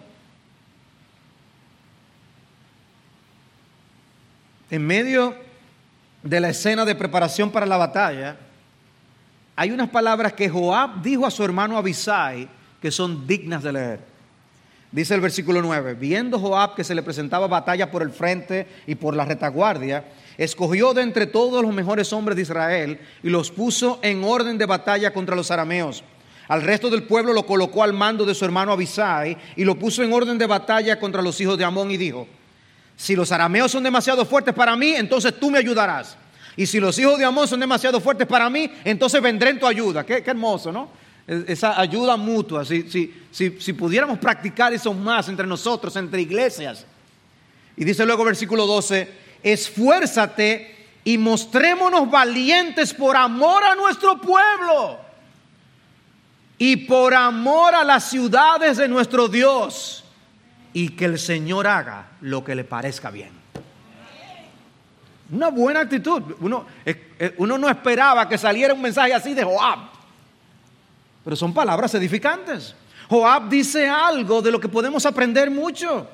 En 4.69 4.85
medio 4.85 5.37
de 6.21 6.41
la 6.41 6.49
escena 6.49 6.83
de 6.83 6.95
preparación 6.95 7.49
para 7.49 7.65
la 7.65 7.77
batalla, 7.77 8.35
hay 9.55 9.71
unas 9.71 9.87
palabras 9.87 10.33
que 10.33 10.49
Joab 10.49 11.01
dijo 11.01 11.25
a 11.25 11.31
su 11.31 11.45
hermano 11.45 11.77
Abisai 11.77 12.49
que 12.81 12.91
son 12.91 13.25
dignas 13.25 13.63
de 13.63 13.71
leer. 13.71 14.14
Dice 14.95 15.13
el 15.13 15.19
versículo 15.19 15.61
9, 15.61 15.95
viendo 15.95 16.39
Joab 16.39 16.73
que 16.73 16.85
se 16.85 16.95
le 16.95 17.03
presentaba 17.03 17.47
batalla 17.47 17.91
por 17.91 18.01
el 18.01 18.11
frente 18.11 18.65
y 18.87 18.95
por 18.95 19.13
la 19.13 19.25
retaguardia, 19.25 20.05
escogió 20.37 20.93
de 20.93 21.01
entre 21.01 21.27
todos 21.27 21.61
los 21.61 21.73
mejores 21.73 22.13
hombres 22.13 22.37
de 22.37 22.43
Israel 22.43 23.01
y 23.21 23.27
los 23.27 23.51
puso 23.51 23.99
en 24.03 24.23
orden 24.23 24.57
de 24.57 24.65
batalla 24.65 25.11
contra 25.11 25.35
los 25.35 25.51
arameos. 25.51 26.01
Al 26.47 26.61
resto 26.61 26.89
del 26.89 27.03
pueblo 27.03 27.33
lo 27.33 27.45
colocó 27.45 27.83
al 27.83 27.91
mando 27.91 28.25
de 28.25 28.33
su 28.33 28.45
hermano 28.45 28.71
Abisai 28.71 29.37
y 29.57 29.65
lo 29.65 29.75
puso 29.75 30.01
en 30.01 30.13
orden 30.13 30.37
de 30.37 30.47
batalla 30.47 30.97
contra 30.97 31.21
los 31.21 31.41
hijos 31.41 31.57
de 31.57 31.65
Amón 31.65 31.91
y 31.91 31.97
dijo, 31.97 32.25
si 32.95 33.17
los 33.17 33.33
arameos 33.33 33.73
son 33.73 33.83
demasiado 33.83 34.23
fuertes 34.23 34.53
para 34.53 34.77
mí, 34.77 34.95
entonces 34.95 35.37
tú 35.37 35.51
me 35.51 35.57
ayudarás. 35.57 36.17
Y 36.55 36.67
si 36.67 36.79
los 36.79 36.97
hijos 36.97 37.19
de 37.19 37.25
Amón 37.25 37.49
son 37.49 37.59
demasiado 37.59 37.99
fuertes 37.99 38.27
para 38.27 38.49
mí, 38.49 38.71
entonces 38.85 39.21
vendré 39.21 39.49
en 39.49 39.59
tu 39.59 39.67
ayuda. 39.67 40.05
Qué, 40.05 40.23
qué 40.23 40.31
hermoso, 40.31 40.71
¿no? 40.71 40.87
Esa 41.27 41.79
ayuda 41.79 42.17
mutua, 42.17 42.63
si, 42.65 42.83
si, 42.89 43.57
si, 43.59 43.73
pudiéramos 43.73 44.19
practicar 44.19 44.73
eso 44.73 44.93
más 44.93 45.27
entre 45.27 45.47
nosotros, 45.47 45.95
entre 45.95 46.21
iglesias. 46.21 46.85
Y 47.75 47.83
dice 47.83 48.05
luego 48.05 48.23
versículo 48.23 48.67
12, 48.67 49.11
esfuérzate 49.41 50.87
y 51.03 51.17
mostrémonos 51.17 52.09
valientes 52.09 52.93
por 52.93 53.17
amor 53.17 53.63
a 53.63 53.73
nuestro 53.75 54.21
pueblo 54.21 54.99
y 56.59 56.77
por 56.77 57.13
amor 57.15 57.73
a 57.73 57.83
las 57.83 58.07
ciudades 58.09 58.77
de 58.77 58.87
nuestro 58.87 59.27
Dios 59.27 60.03
y 60.73 60.89
que 60.89 61.05
el 61.05 61.17
Señor 61.17 61.65
haga 61.65 62.07
lo 62.21 62.43
que 62.43 62.53
le 62.53 62.63
parezca 62.63 63.09
bien. 63.09 63.31
Una 65.31 65.49
buena 65.49 65.79
actitud. 65.79 66.21
Uno, 66.39 66.67
eh, 66.85 67.33
uno 67.37 67.57
no 67.57 67.67
esperaba 67.67 68.29
que 68.29 68.37
saliera 68.37 68.75
un 68.75 68.81
mensaje 68.81 69.11
así 69.11 69.33
de 69.33 69.43
Joab 69.43 69.94
pero 71.25 71.35
son 71.35 71.53
palabras 71.53 71.93
edificantes. 71.95 72.75
Joab 73.09 73.49
dice 73.49 73.89
algo 73.89 74.43
de 74.43 74.51
lo 74.51 74.59
que 74.59 74.69
podemos 74.69 75.05
aprender 75.07 75.49
mucho. 75.49 76.07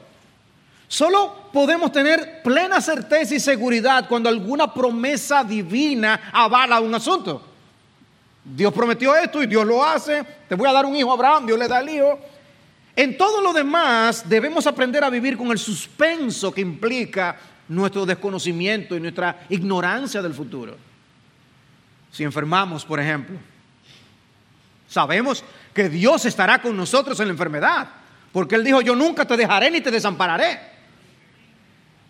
Solo 0.88 1.50
podemos 1.54 1.92
tener 1.92 2.42
plena 2.42 2.80
certeza 2.80 3.36
y 3.36 3.40
seguridad 3.40 4.08
cuando 4.08 4.30
alguna 4.30 4.74
promesa 4.74 5.44
divina 5.44 6.32
avala 6.32 6.80
un 6.80 6.96
asunto. 6.96 7.46
Dios 8.44 8.74
prometió 8.74 9.16
esto 9.16 9.44
y 9.44 9.48
Dios 9.48 9.66
lo 9.66 9.84
hace. 9.84 10.24
Te 10.48 10.56
voy 10.56 10.70
a 10.70 10.74
dar 10.74 10.86
un 10.86 10.96
hijo 10.96 11.12
a 11.12 11.14
Abraham, 11.14 11.46
Dios 11.46 11.60
le 11.60 11.68
da 11.68 11.82
el 11.82 11.90
hijo. 11.90 12.18
En 12.96 13.18
todo 13.18 13.42
lo 13.42 13.52
demás 13.52 14.28
debemos 14.28 14.66
aprender 14.66 15.04
a 15.04 15.10
vivir 15.10 15.38
con 15.38 15.52
el 15.52 15.60
suspenso 15.60 16.54
que 16.54 16.62
implica 16.62 17.38
nuestro 17.68 18.06
desconocimiento 18.06 18.96
y 18.96 19.02
nuestra 19.02 19.46
ignorancia 19.50 20.22
del 20.22 20.34
futuro. 20.34 20.78
si 22.12 22.24
enfermamos, 22.24 22.84
por 22.86 23.00
ejemplo. 23.00 23.51
Sabemos 24.92 25.42
que 25.74 25.88
Dios 25.88 26.26
estará 26.26 26.62
con 26.62 26.76
nosotros 26.76 27.18
en 27.22 27.28
la 27.28 27.32
enfermedad, 27.32 27.88
porque 28.34 28.56
Él 28.56 28.66
dijo, 28.66 28.82
yo 28.82 28.94
nunca 28.94 29.24
te 29.24 29.38
dejaré 29.38 29.72
ni 29.72 29.80
te 29.80 29.90
desampararé. 29.90 30.60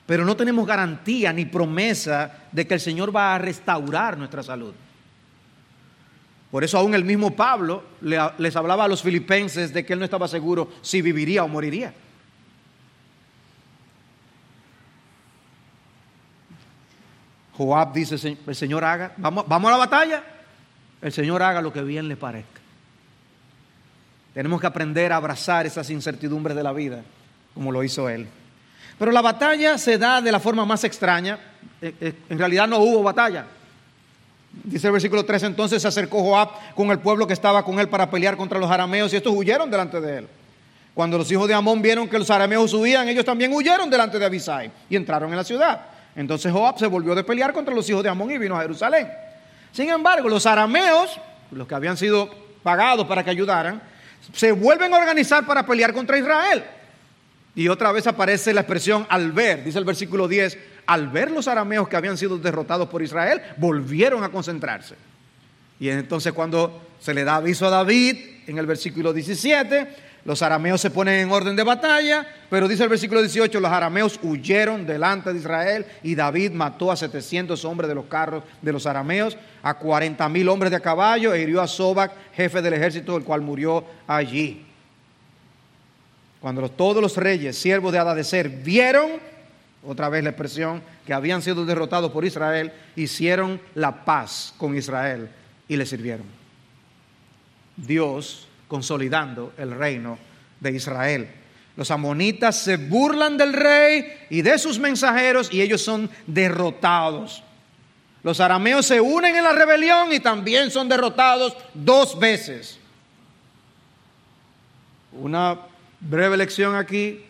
Pero 0.07 0.25
no 0.25 0.35
tenemos 0.35 0.65
garantía 0.65 1.31
ni 1.31 1.45
promesa 1.45 2.39
de 2.51 2.65
que 2.65 2.73
el 2.73 2.79
Señor 2.79 3.15
va 3.15 3.35
a 3.35 3.37
restaurar 3.37 4.17
nuestra 4.17 4.41
salud. 4.41 4.73
Por 6.49 6.63
eso 6.63 6.79
aún 6.79 6.95
el 6.95 7.05
mismo 7.05 7.35
Pablo 7.35 7.83
les 8.01 8.55
hablaba 8.55 8.85
a 8.85 8.87
los 8.87 9.03
filipenses 9.03 9.71
de 9.71 9.85
que 9.85 9.93
él 9.93 9.99
no 9.99 10.05
estaba 10.05 10.27
seguro 10.27 10.71
si 10.81 11.03
viviría 11.03 11.43
o 11.43 11.47
moriría. 11.47 11.93
Joab 17.57 17.93
dice, 17.93 18.37
el 18.47 18.55
Señor 18.55 18.83
haga, 18.83 19.13
vamos, 19.17 19.45
vamos 19.47 19.69
a 19.69 19.71
la 19.73 19.77
batalla, 19.77 20.23
el 20.99 21.11
Señor 21.11 21.43
haga 21.43 21.61
lo 21.61 21.71
que 21.71 21.83
bien 21.83 22.07
le 22.07 22.17
parezca. 22.17 22.60
Tenemos 24.33 24.61
que 24.61 24.67
aprender 24.67 25.11
a 25.11 25.17
abrazar 25.17 25.65
esas 25.65 25.89
incertidumbres 25.89 26.55
de 26.55 26.63
la 26.63 26.71
vida, 26.71 27.01
como 27.53 27.71
lo 27.71 27.83
hizo 27.83 28.07
él. 28.07 28.27
Pero 28.97 29.11
la 29.11 29.21
batalla 29.21 29.77
se 29.77 29.97
da 29.97 30.21
de 30.21 30.31
la 30.31 30.39
forma 30.39 30.65
más 30.65 30.83
extraña. 30.83 31.37
Eh, 31.81 31.93
eh, 31.99 32.13
en 32.29 32.37
realidad 32.37 32.67
no 32.67 32.77
hubo 32.77 33.03
batalla. 33.03 33.45
Dice 34.63 34.87
el 34.87 34.93
versículo 34.93 35.25
3, 35.25 35.43
entonces 35.43 35.81
se 35.81 35.87
acercó 35.87 36.21
Joab 36.21 36.49
con 36.75 36.91
el 36.91 36.99
pueblo 36.99 37.25
que 37.25 37.33
estaba 37.33 37.63
con 37.63 37.79
él 37.79 37.89
para 37.89 38.09
pelear 38.09 38.37
contra 38.37 38.59
los 38.59 38.69
arameos 38.69 39.11
y 39.13 39.15
estos 39.15 39.33
huyeron 39.35 39.71
delante 39.71 39.99
de 39.99 40.19
él. 40.19 40.27
Cuando 40.93 41.17
los 41.17 41.31
hijos 41.31 41.47
de 41.47 41.53
Amón 41.53 41.81
vieron 41.81 42.07
que 42.07 42.19
los 42.19 42.29
arameos 42.29 42.69
subían, 42.71 43.07
ellos 43.07 43.23
también 43.23 43.53
huyeron 43.53 43.89
delante 43.89 44.19
de 44.19 44.25
Abisai 44.25 44.71
y 44.89 44.95
entraron 44.95 45.31
en 45.31 45.37
la 45.37 45.43
ciudad. 45.43 45.81
Entonces 46.15 46.51
Joab 46.51 46.77
se 46.77 46.87
volvió 46.87 47.15
de 47.15 47.23
pelear 47.23 47.53
contra 47.53 47.73
los 47.73 47.89
hijos 47.89 48.03
de 48.03 48.09
Amón 48.09 48.29
y 48.29 48.37
vino 48.37 48.57
a 48.57 48.61
Jerusalén. 48.61 49.09
Sin 49.71 49.89
embargo, 49.89 50.27
los 50.27 50.45
arameos, 50.45 51.17
los 51.51 51.65
que 51.65 51.75
habían 51.75 51.95
sido 51.95 52.29
pagados 52.61 53.07
para 53.07 53.23
que 53.23 53.29
ayudaran, 53.29 53.81
se 54.33 54.51
vuelven 54.51 54.93
a 54.93 54.97
organizar 54.97 55.45
para 55.45 55.65
pelear 55.65 55.93
contra 55.93 56.17
Israel. 56.17 56.63
Y 57.55 57.67
otra 57.67 57.91
vez 57.91 58.07
aparece 58.07 58.53
la 58.53 58.61
expresión 58.61 59.05
al 59.09 59.31
ver, 59.31 59.63
dice 59.63 59.77
el 59.77 59.85
versículo 59.85 60.27
10, 60.27 60.57
al 60.85 61.09
ver 61.09 61.31
los 61.31 61.47
arameos 61.47 61.87
que 61.87 61.95
habían 61.95 62.17
sido 62.17 62.37
derrotados 62.37 62.87
por 62.89 63.01
Israel, 63.01 63.41
volvieron 63.57 64.23
a 64.23 64.29
concentrarse. 64.29 64.95
Y 65.79 65.89
entonces 65.89 66.31
cuando 66.33 66.81
se 66.99 67.13
le 67.13 67.23
da 67.23 67.35
aviso 67.35 67.65
a 67.65 67.69
David, 67.69 68.17
en 68.47 68.57
el 68.57 68.65
versículo 68.65 69.13
17, 69.13 69.87
los 70.23 70.41
arameos 70.43 70.79
se 70.79 70.91
ponen 70.91 71.19
en 71.19 71.31
orden 71.31 71.55
de 71.55 71.63
batalla, 71.63 72.27
pero 72.49 72.67
dice 72.67 72.83
el 72.83 72.89
versículo 72.89 73.21
18, 73.21 73.59
los 73.59 73.71
arameos 73.71 74.19
huyeron 74.21 74.85
delante 74.85 75.33
de 75.33 75.39
Israel 75.39 75.85
y 76.03 76.13
David 76.13 76.51
mató 76.51 76.91
a 76.91 76.95
700 76.95 77.65
hombres 77.65 77.87
de 77.87 77.95
los 77.95 78.05
carros 78.05 78.43
de 78.61 78.71
los 78.71 78.85
arameos, 78.85 79.35
a 79.63 79.73
40 79.73 80.29
mil 80.29 80.47
hombres 80.49 80.69
de 80.69 80.77
a 80.77 80.81
caballo 80.81 81.33
e 81.33 81.41
hirió 81.41 81.59
a 81.59 81.67
Sobac, 81.67 82.11
jefe 82.33 82.61
del 82.61 82.73
ejército, 82.73 83.17
el 83.17 83.23
cual 83.23 83.41
murió 83.41 83.83
allí. 84.05 84.65
Cuando 86.39 86.69
todos 86.69 87.01
los 87.01 87.17
reyes, 87.17 87.57
siervos 87.57 87.91
de 87.91 87.99
Adadecer, 87.99 88.49
vieron, 88.49 89.11
otra 89.83 90.09
vez 90.09 90.23
la 90.23 90.29
expresión, 90.31 90.83
que 91.05 91.13
habían 91.13 91.41
sido 91.41 91.65
derrotados 91.65 92.11
por 92.11 92.25
Israel, 92.25 92.71
hicieron 92.95 93.59
la 93.73 94.05
paz 94.05 94.53
con 94.57 94.77
Israel 94.77 95.29
y 95.67 95.77
le 95.77 95.85
sirvieron. 95.85 96.25
Dios 97.75 98.47
consolidando 98.71 99.51
el 99.57 99.71
reino 99.71 100.17
de 100.61 100.71
Israel. 100.71 101.29
Los 101.75 101.91
amonitas 101.91 102.55
se 102.55 102.77
burlan 102.77 103.35
del 103.35 103.51
rey 103.51 104.25
y 104.29 104.41
de 104.43 104.57
sus 104.57 104.79
mensajeros 104.79 105.51
y 105.51 105.61
ellos 105.61 105.81
son 105.81 106.09
derrotados. 106.25 107.43
Los 108.23 108.39
arameos 108.39 108.85
se 108.85 109.01
unen 109.01 109.35
en 109.35 109.43
la 109.43 109.51
rebelión 109.51 110.13
y 110.13 110.21
también 110.21 110.71
son 110.71 110.87
derrotados 110.87 111.53
dos 111.73 112.17
veces. 112.17 112.79
Una 115.11 115.57
breve 115.99 116.37
lección 116.37 116.77
aquí. 116.77 117.25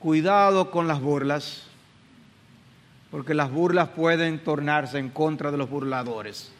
Cuidado 0.00 0.72
con 0.72 0.88
las 0.88 1.00
burlas, 1.00 1.62
porque 3.12 3.34
las 3.34 3.52
burlas 3.52 3.90
pueden 3.90 4.42
tornarse 4.42 4.98
en 4.98 5.10
contra 5.10 5.52
de 5.52 5.58
los 5.58 5.70
burladores. 5.70 6.50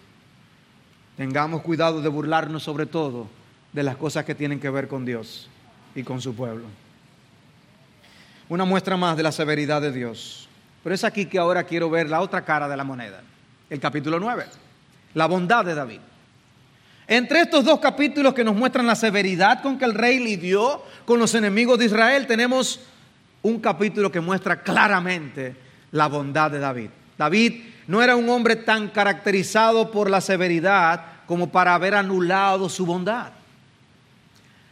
Tengamos 1.16 1.62
cuidado 1.62 2.00
de 2.00 2.08
burlarnos 2.08 2.62
sobre 2.62 2.86
todo 2.86 3.26
de 3.74 3.82
las 3.82 3.96
cosas 3.96 4.24
que 4.24 4.34
tienen 4.34 4.60
que 4.60 4.70
ver 4.70 4.88
con 4.88 5.04
Dios 5.04 5.50
y 5.94 6.04
con 6.04 6.22
su 6.22 6.34
pueblo. 6.34 6.64
Una 8.48 8.64
muestra 8.64 8.96
más 8.96 9.16
de 9.16 9.24
la 9.24 9.32
severidad 9.32 9.82
de 9.82 9.92
Dios. 9.92 10.48
Pero 10.82 10.94
es 10.94 11.02
aquí 11.02 11.26
que 11.26 11.38
ahora 11.38 11.64
quiero 11.64 11.90
ver 11.90 12.08
la 12.08 12.20
otra 12.20 12.44
cara 12.44 12.68
de 12.68 12.76
la 12.76 12.84
moneda, 12.84 13.22
el 13.68 13.80
capítulo 13.80 14.20
9, 14.20 14.44
la 15.14 15.26
bondad 15.26 15.64
de 15.64 15.74
David. 15.74 16.00
Entre 17.06 17.40
estos 17.40 17.64
dos 17.64 17.80
capítulos 17.80 18.32
que 18.32 18.44
nos 18.44 18.54
muestran 18.54 18.86
la 18.86 18.94
severidad 18.94 19.60
con 19.60 19.76
que 19.76 19.84
el 19.84 19.94
rey 19.94 20.20
lidió 20.20 20.82
con 21.04 21.18
los 21.18 21.34
enemigos 21.34 21.78
de 21.78 21.86
Israel, 21.86 22.26
tenemos 22.26 22.80
un 23.42 23.60
capítulo 23.60 24.10
que 24.10 24.20
muestra 24.20 24.62
claramente 24.62 25.56
la 25.90 26.06
bondad 26.06 26.50
de 26.50 26.60
David. 26.60 26.90
David 27.18 27.62
no 27.88 28.02
era 28.02 28.14
un 28.14 28.28
hombre 28.28 28.56
tan 28.56 28.88
caracterizado 28.88 29.90
por 29.90 30.08
la 30.08 30.20
severidad 30.20 31.04
como 31.26 31.50
para 31.50 31.74
haber 31.74 31.94
anulado 31.94 32.68
su 32.68 32.86
bondad. 32.86 33.32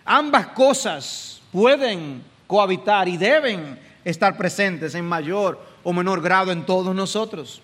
Ambas 0.05 0.48
cosas 0.48 1.40
pueden 1.53 2.22
cohabitar 2.46 3.09
y 3.09 3.16
deben 3.16 3.78
estar 4.05 4.36
presentes 4.36 4.94
en 4.94 5.05
mayor 5.05 5.61
o 5.82 5.92
menor 5.92 6.20
grado 6.20 6.53
en 6.53 6.64
todos 6.64 6.94
nosotros. 6.94 7.61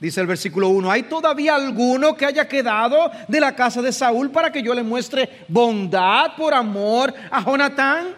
Dice 0.00 0.20
el 0.20 0.28
versículo 0.28 0.68
1, 0.68 0.90
¿hay 0.90 1.02
todavía 1.04 1.56
alguno 1.56 2.16
que 2.16 2.24
haya 2.24 2.46
quedado 2.46 3.10
de 3.26 3.40
la 3.40 3.56
casa 3.56 3.82
de 3.82 3.92
Saúl 3.92 4.30
para 4.30 4.52
que 4.52 4.62
yo 4.62 4.72
le 4.72 4.84
muestre 4.84 5.44
bondad 5.48 6.36
por 6.36 6.54
amor 6.54 7.12
a 7.30 7.42
Jonatán? 7.42 8.08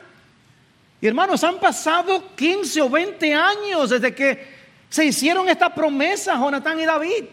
Y 1.01 1.07
hermanos, 1.07 1.43
han 1.43 1.59
pasado 1.59 2.23
15 2.37 2.83
o 2.83 2.91
20 2.91 3.35
años 3.35 3.89
desde 3.89 4.15
que 4.15 4.61
se 4.91 5.07
hicieron 5.07 5.49
esta 5.49 5.75
promesa 5.75 6.37
Jonatán 6.37 6.79
y 6.81 6.85
David. 6.85 7.25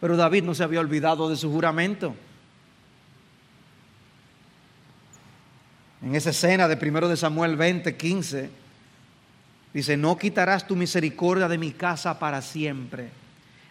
Pero 0.00 0.16
David 0.16 0.42
no 0.42 0.54
se 0.54 0.64
había 0.64 0.80
olvidado 0.80 1.28
de 1.28 1.36
su 1.36 1.52
juramento. 1.52 2.14
En 6.02 6.14
esa 6.14 6.30
escena 6.30 6.68
de 6.68 6.76
primero 6.76 7.08
de 7.08 7.16
Samuel 7.16 7.56
20, 7.56 7.96
15, 7.96 8.50
dice, 9.72 9.96
no 9.96 10.16
quitarás 10.16 10.66
tu 10.66 10.76
misericordia 10.76 11.48
de 11.48 11.58
mi 11.58 11.72
casa 11.72 12.18
para 12.18 12.40
siempre, 12.42 13.10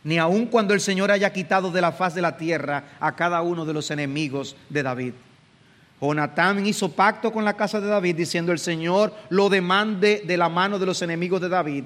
ni 0.03 0.17
aun 0.17 0.47
cuando 0.47 0.73
el 0.73 0.81
Señor 0.81 1.11
haya 1.11 1.31
quitado 1.33 1.71
de 1.71 1.81
la 1.81 1.91
faz 1.91 2.15
de 2.15 2.21
la 2.21 2.37
tierra 2.37 2.83
a 2.99 3.15
cada 3.15 3.41
uno 3.41 3.65
de 3.65 3.73
los 3.73 3.91
enemigos 3.91 4.55
de 4.69 4.83
David. 4.83 5.13
Jonatán 5.99 6.65
hizo 6.65 6.91
pacto 6.91 7.31
con 7.31 7.43
la 7.43 7.55
casa 7.55 7.81
de 7.81 7.87
David 7.87 8.15
diciendo, 8.15 8.51
el 8.51 8.59
Señor 8.59 9.13
lo 9.29 9.49
demande 9.49 10.23
de 10.25 10.37
la 10.37 10.47
mano 10.47 10.77
de 10.77 10.85
los 10.85 11.01
enemigos 11.01 11.41
de 11.41 11.49
David. 11.49 11.85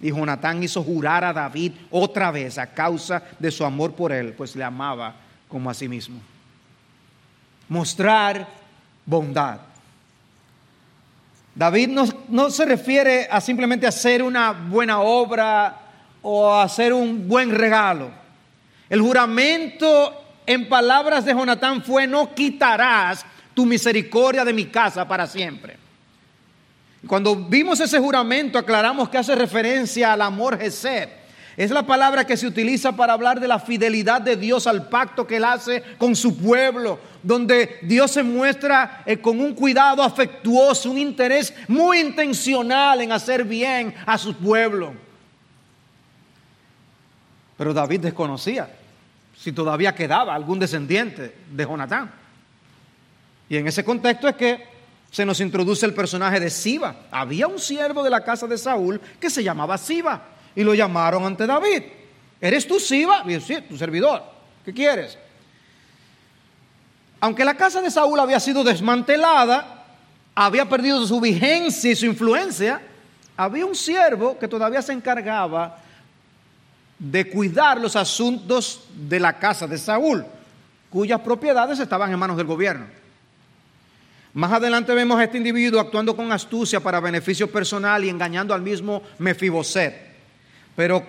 Y 0.00 0.08
Jonatán 0.08 0.62
hizo 0.62 0.82
jurar 0.82 1.22
a 1.22 1.32
David 1.32 1.72
otra 1.90 2.30
vez 2.30 2.58
a 2.58 2.68
causa 2.68 3.22
de 3.38 3.50
su 3.50 3.64
amor 3.64 3.94
por 3.94 4.10
él, 4.10 4.32
pues 4.32 4.56
le 4.56 4.64
amaba 4.64 5.14
como 5.48 5.68
a 5.68 5.74
sí 5.74 5.86
mismo. 5.86 6.18
Mostrar 7.68 8.48
bondad. 9.04 9.71
David 11.54 11.88
no, 12.28 12.50
se 12.50 12.64
refiere 12.64 13.28
a 13.30 13.40
simplemente 13.40 13.86
hacer 13.86 14.22
una 14.22 14.52
buena 14.52 15.00
obra 15.00 15.80
o 16.22 16.54
hacer 16.54 16.92
un 16.92 17.28
buen 17.28 17.50
regalo. 17.50 18.10
El 18.88 19.00
juramento 19.00 20.24
en 20.46 20.68
palabras 20.68 21.24
de 21.24 21.32
Jonatán 21.32 21.82
fue, 21.82 22.06
no 22.06 22.34
quitarás 22.34 23.24
tu 23.54 23.66
misericordia 23.66 24.44
de 24.44 24.52
mi 24.52 24.66
casa 24.66 25.06
para 25.06 25.26
siempre. 25.26 25.76
Cuando 27.06 27.36
vimos 27.36 27.80
ese 27.80 27.98
juramento 27.98 28.58
aclaramos 28.58 29.08
que 29.08 29.18
hace 29.18 29.34
referencia 29.34 30.12
al 30.12 30.22
amor 30.22 30.58
Gesed 30.58 31.21
es 31.56 31.70
la 31.70 31.84
palabra 31.84 32.26
que 32.26 32.36
se 32.36 32.46
utiliza 32.46 32.92
para 32.92 33.12
hablar 33.12 33.38
de 33.38 33.48
la 33.48 33.58
fidelidad 33.58 34.22
de 34.22 34.36
Dios 34.36 34.66
al 34.66 34.88
pacto 34.88 35.26
que 35.26 35.36
Él 35.36 35.44
hace 35.44 35.82
con 35.98 36.16
su 36.16 36.36
pueblo, 36.38 36.98
donde 37.22 37.78
Dios 37.82 38.10
se 38.10 38.22
muestra 38.22 39.02
eh, 39.04 39.18
con 39.18 39.38
un 39.38 39.54
cuidado 39.54 40.02
afectuoso, 40.02 40.90
un 40.90 40.98
interés 40.98 41.52
muy 41.68 42.00
intencional 42.00 43.02
en 43.02 43.12
hacer 43.12 43.44
bien 43.44 43.94
a 44.06 44.16
su 44.16 44.34
pueblo. 44.34 44.94
Pero 47.58 47.74
David 47.74 48.00
desconocía 48.00 48.70
si 49.36 49.52
todavía 49.52 49.94
quedaba 49.94 50.34
algún 50.34 50.58
descendiente 50.58 51.34
de 51.50 51.64
Jonatán. 51.64 52.10
Y 53.48 53.58
en 53.58 53.66
ese 53.66 53.84
contexto 53.84 54.26
es 54.26 54.36
que 54.36 54.64
se 55.10 55.26
nos 55.26 55.40
introduce 55.40 55.84
el 55.84 55.92
personaje 55.92 56.40
de 56.40 56.48
Siba. 56.48 56.96
Había 57.10 57.46
un 57.46 57.58
siervo 57.58 58.02
de 58.02 58.08
la 58.08 58.24
casa 58.24 58.46
de 58.46 58.56
Saúl 58.56 58.98
que 59.20 59.28
se 59.28 59.44
llamaba 59.44 59.76
Siba 59.76 60.32
y 60.54 60.62
lo 60.62 60.74
llamaron 60.74 61.24
ante 61.24 61.46
David. 61.46 61.82
¿Eres 62.40 62.66
tú 62.66 62.80
Siba? 62.80 63.24
Y 63.26 63.40
sí, 63.40 63.56
tu 63.68 63.76
servidor. 63.76 64.22
¿Qué 64.64 64.72
quieres? 64.72 65.18
Aunque 67.20 67.44
la 67.44 67.56
casa 67.56 67.80
de 67.80 67.90
Saúl 67.90 68.18
había 68.18 68.40
sido 68.40 68.64
desmantelada, 68.64 69.84
había 70.34 70.68
perdido 70.68 71.06
su 71.06 71.20
vigencia 71.20 71.92
y 71.92 71.96
su 71.96 72.06
influencia, 72.06 72.82
había 73.36 73.64
un 73.64 73.76
siervo 73.76 74.38
que 74.38 74.48
todavía 74.48 74.82
se 74.82 74.92
encargaba 74.92 75.78
de 76.98 77.28
cuidar 77.28 77.80
los 77.80 77.96
asuntos 77.96 78.84
de 78.94 79.20
la 79.20 79.38
casa 79.38 79.66
de 79.66 79.78
Saúl, 79.78 80.24
cuyas 80.90 81.20
propiedades 81.20 81.78
estaban 81.78 82.12
en 82.12 82.18
manos 82.18 82.36
del 82.36 82.46
gobierno. 82.46 82.86
Más 84.34 84.52
adelante 84.52 84.94
vemos 84.94 85.18
a 85.18 85.24
este 85.24 85.36
individuo 85.36 85.80
actuando 85.80 86.16
con 86.16 86.32
astucia 86.32 86.80
para 86.80 87.00
beneficio 87.00 87.50
personal 87.50 88.02
y 88.04 88.08
engañando 88.08 88.54
al 88.54 88.62
mismo 88.62 89.02
Mefiboset. 89.18 90.11
Pero 90.74 91.06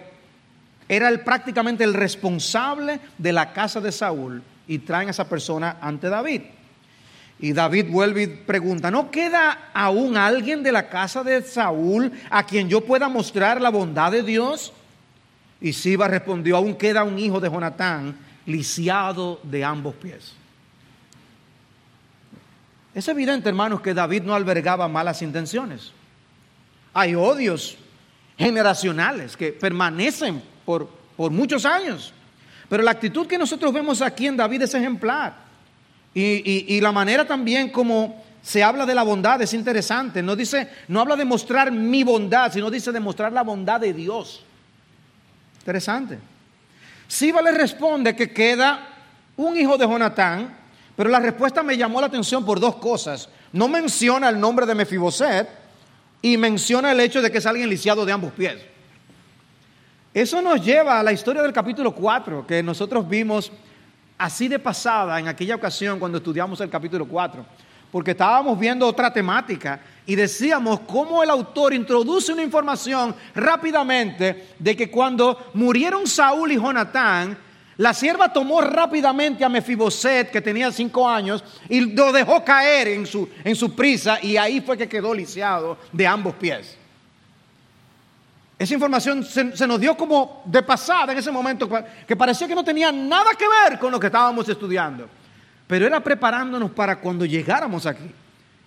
era 0.87 1.11
prácticamente 1.23 1.83
el 1.83 1.93
responsable 1.93 2.99
de 3.17 3.33
la 3.33 3.53
casa 3.53 3.79
de 3.79 3.91
Saúl 3.91 4.43
y 4.67 4.79
traen 4.79 5.07
a 5.07 5.11
esa 5.11 5.27
persona 5.27 5.77
ante 5.81 6.09
David. 6.09 6.41
Y 7.39 7.51
David 7.51 7.87
vuelve 7.89 8.23
y 8.23 8.27
pregunta, 8.27 8.91
¿no 8.91 9.11
queda 9.11 9.69
aún 9.73 10.15
alguien 10.15 10.63
de 10.63 10.71
la 10.71 10.87
casa 10.89 11.23
de 11.23 11.41
Saúl 11.41 12.11
a 12.29 12.45
quien 12.45 12.69
yo 12.69 12.81
pueda 12.81 13.09
mostrar 13.09 13.59
la 13.59 13.69
bondad 13.69 14.11
de 14.11 14.23
Dios? 14.23 14.71
Y 15.59 15.73
Siba 15.73 16.07
respondió, 16.07 16.57
aún 16.57 16.75
queda 16.75 17.03
un 17.03 17.17
hijo 17.17 17.39
de 17.39 17.49
Jonatán, 17.49 18.17
lisiado 18.45 19.39
de 19.43 19.63
ambos 19.63 19.95
pies. 19.95 20.33
Es 22.93 23.07
evidente, 23.07 23.49
hermanos, 23.49 23.81
que 23.81 23.93
David 23.93 24.23
no 24.23 24.35
albergaba 24.35 24.87
malas 24.87 25.21
intenciones. 25.21 25.91
Hay 26.93 27.15
odios 27.15 27.77
generacionales 28.37 29.37
que 29.37 29.51
permanecen 29.51 30.41
por, 30.65 30.87
por 31.15 31.31
muchos 31.31 31.65
años. 31.65 32.13
Pero 32.69 32.83
la 32.83 32.91
actitud 32.91 33.27
que 33.27 33.37
nosotros 33.37 33.71
vemos 33.71 34.01
aquí 34.01 34.27
en 34.27 34.37
David 34.37 34.63
es 34.63 34.73
ejemplar. 34.73 35.43
Y, 36.13 36.79
la 36.81 36.91
manera 36.91 37.25
también 37.25 37.69
como 37.69 38.23
se 38.41 38.63
habla 38.63 38.85
de 38.85 38.93
la 38.93 39.03
bondad 39.03 39.41
es 39.41 39.53
interesante. 39.53 40.21
No 40.21 40.35
dice, 40.35 40.69
no 40.87 41.01
habla 41.01 41.15
de 41.15 41.25
mostrar 41.25 41.71
mi 41.71 42.03
bondad, 42.03 42.51
sino 42.51 42.69
dice 42.69 42.91
de 42.91 42.99
mostrar 42.99 43.31
la 43.31 43.41
bondad 43.41 43.79
de 43.79 43.93
Dios. 43.93 44.43
Interesante. 45.59 46.19
Siba 47.07 47.41
le 47.41 47.51
responde 47.51 48.15
que 48.15 48.31
queda 48.31 48.87
un 49.37 49.57
hijo 49.57 49.77
de 49.77 49.85
Jonatán, 49.85 50.55
pero 50.95 51.09
la 51.09 51.19
respuesta 51.19 51.63
me 51.63 51.77
llamó 51.77 51.99
la 51.99 52.07
atención 52.07 52.45
por 52.45 52.59
dos 52.59 52.75
cosas. 52.75 53.29
No 53.51 53.67
menciona 53.67 54.29
el 54.29 54.39
nombre 54.39 54.65
de 54.65 54.75
Mefiboset 54.75 55.47
y 56.23 56.37
menciona 56.37 56.93
el 56.93 57.01
hecho 57.01 57.21
de 57.21 57.29
que 57.29 57.37
es 57.37 57.45
alguien 57.45 57.69
lisiado 57.69 58.05
de 58.05 58.13
ambos 58.13 58.31
pies. 58.31 58.55
Eso 60.13 60.41
nos 60.41 60.63
lleva 60.63 60.99
a 60.99 61.03
la 61.03 61.11
historia 61.11 61.41
del 61.41 61.51
capítulo 61.51 61.91
4 61.91 62.47
que 62.47 62.63
nosotros 62.63 63.07
vimos 63.07 63.51
así 64.17 64.47
de 64.47 64.57
pasada 64.57 65.19
en 65.19 65.27
aquella 65.27 65.55
ocasión 65.55 65.99
cuando 65.99 66.19
estudiamos 66.19 66.61
el 66.61 66.69
capítulo 66.69 67.05
4, 67.05 67.45
porque 67.91 68.11
estábamos 68.11 68.57
viendo 68.57 68.87
otra 68.87 69.11
temática 69.11 69.81
y 70.05 70.15
decíamos 70.15 70.79
cómo 70.87 71.21
el 71.21 71.29
autor 71.29 71.73
introduce 71.73 72.31
una 72.31 72.41
información 72.41 73.13
rápidamente 73.35 74.51
de 74.57 74.77
que 74.77 74.89
cuando 74.89 75.51
murieron 75.53 76.07
Saúl 76.07 76.53
y 76.53 76.55
Jonatán, 76.55 77.37
la 77.77 77.93
sierva 77.93 78.31
tomó 78.31 78.61
rápidamente 78.61 79.43
a 79.43 79.49
Mefiboset, 79.49 80.29
que 80.29 80.41
tenía 80.41 80.71
cinco 80.71 81.09
años, 81.09 81.43
y 81.69 81.81
lo 81.81 82.11
dejó 82.11 82.43
caer 82.43 82.89
en 82.89 83.05
su, 83.05 83.27
en 83.43 83.55
su 83.55 83.75
prisa, 83.75 84.19
y 84.21 84.37
ahí 84.37 84.61
fue 84.61 84.77
que 84.77 84.87
quedó 84.87 85.13
lisiado 85.13 85.77
de 85.91 86.05
ambos 86.05 86.35
pies. 86.35 86.77
Esa 88.59 88.75
información 88.75 89.23
se, 89.23 89.67
nos 89.67 89.79
dio 89.79 89.97
como 89.97 90.43
de 90.45 90.61
pasada 90.61 91.11
en 91.11 91.17
ese 91.17 91.31
momento, 91.31 91.69
que 92.07 92.15
parecía 92.15 92.47
que 92.47 92.55
no 92.55 92.63
tenía 92.63 92.91
nada 92.91 93.31
que 93.37 93.45
ver 93.47 93.79
con 93.79 93.91
lo 93.91 93.99
que 93.99 94.07
estábamos 94.07 94.47
estudiando. 94.47 95.09
Pero 95.67 95.87
era 95.87 95.99
preparándonos 95.99 96.71
para 96.71 96.97
cuando 96.99 97.25
llegáramos 97.25 97.85
aquí 97.85 98.09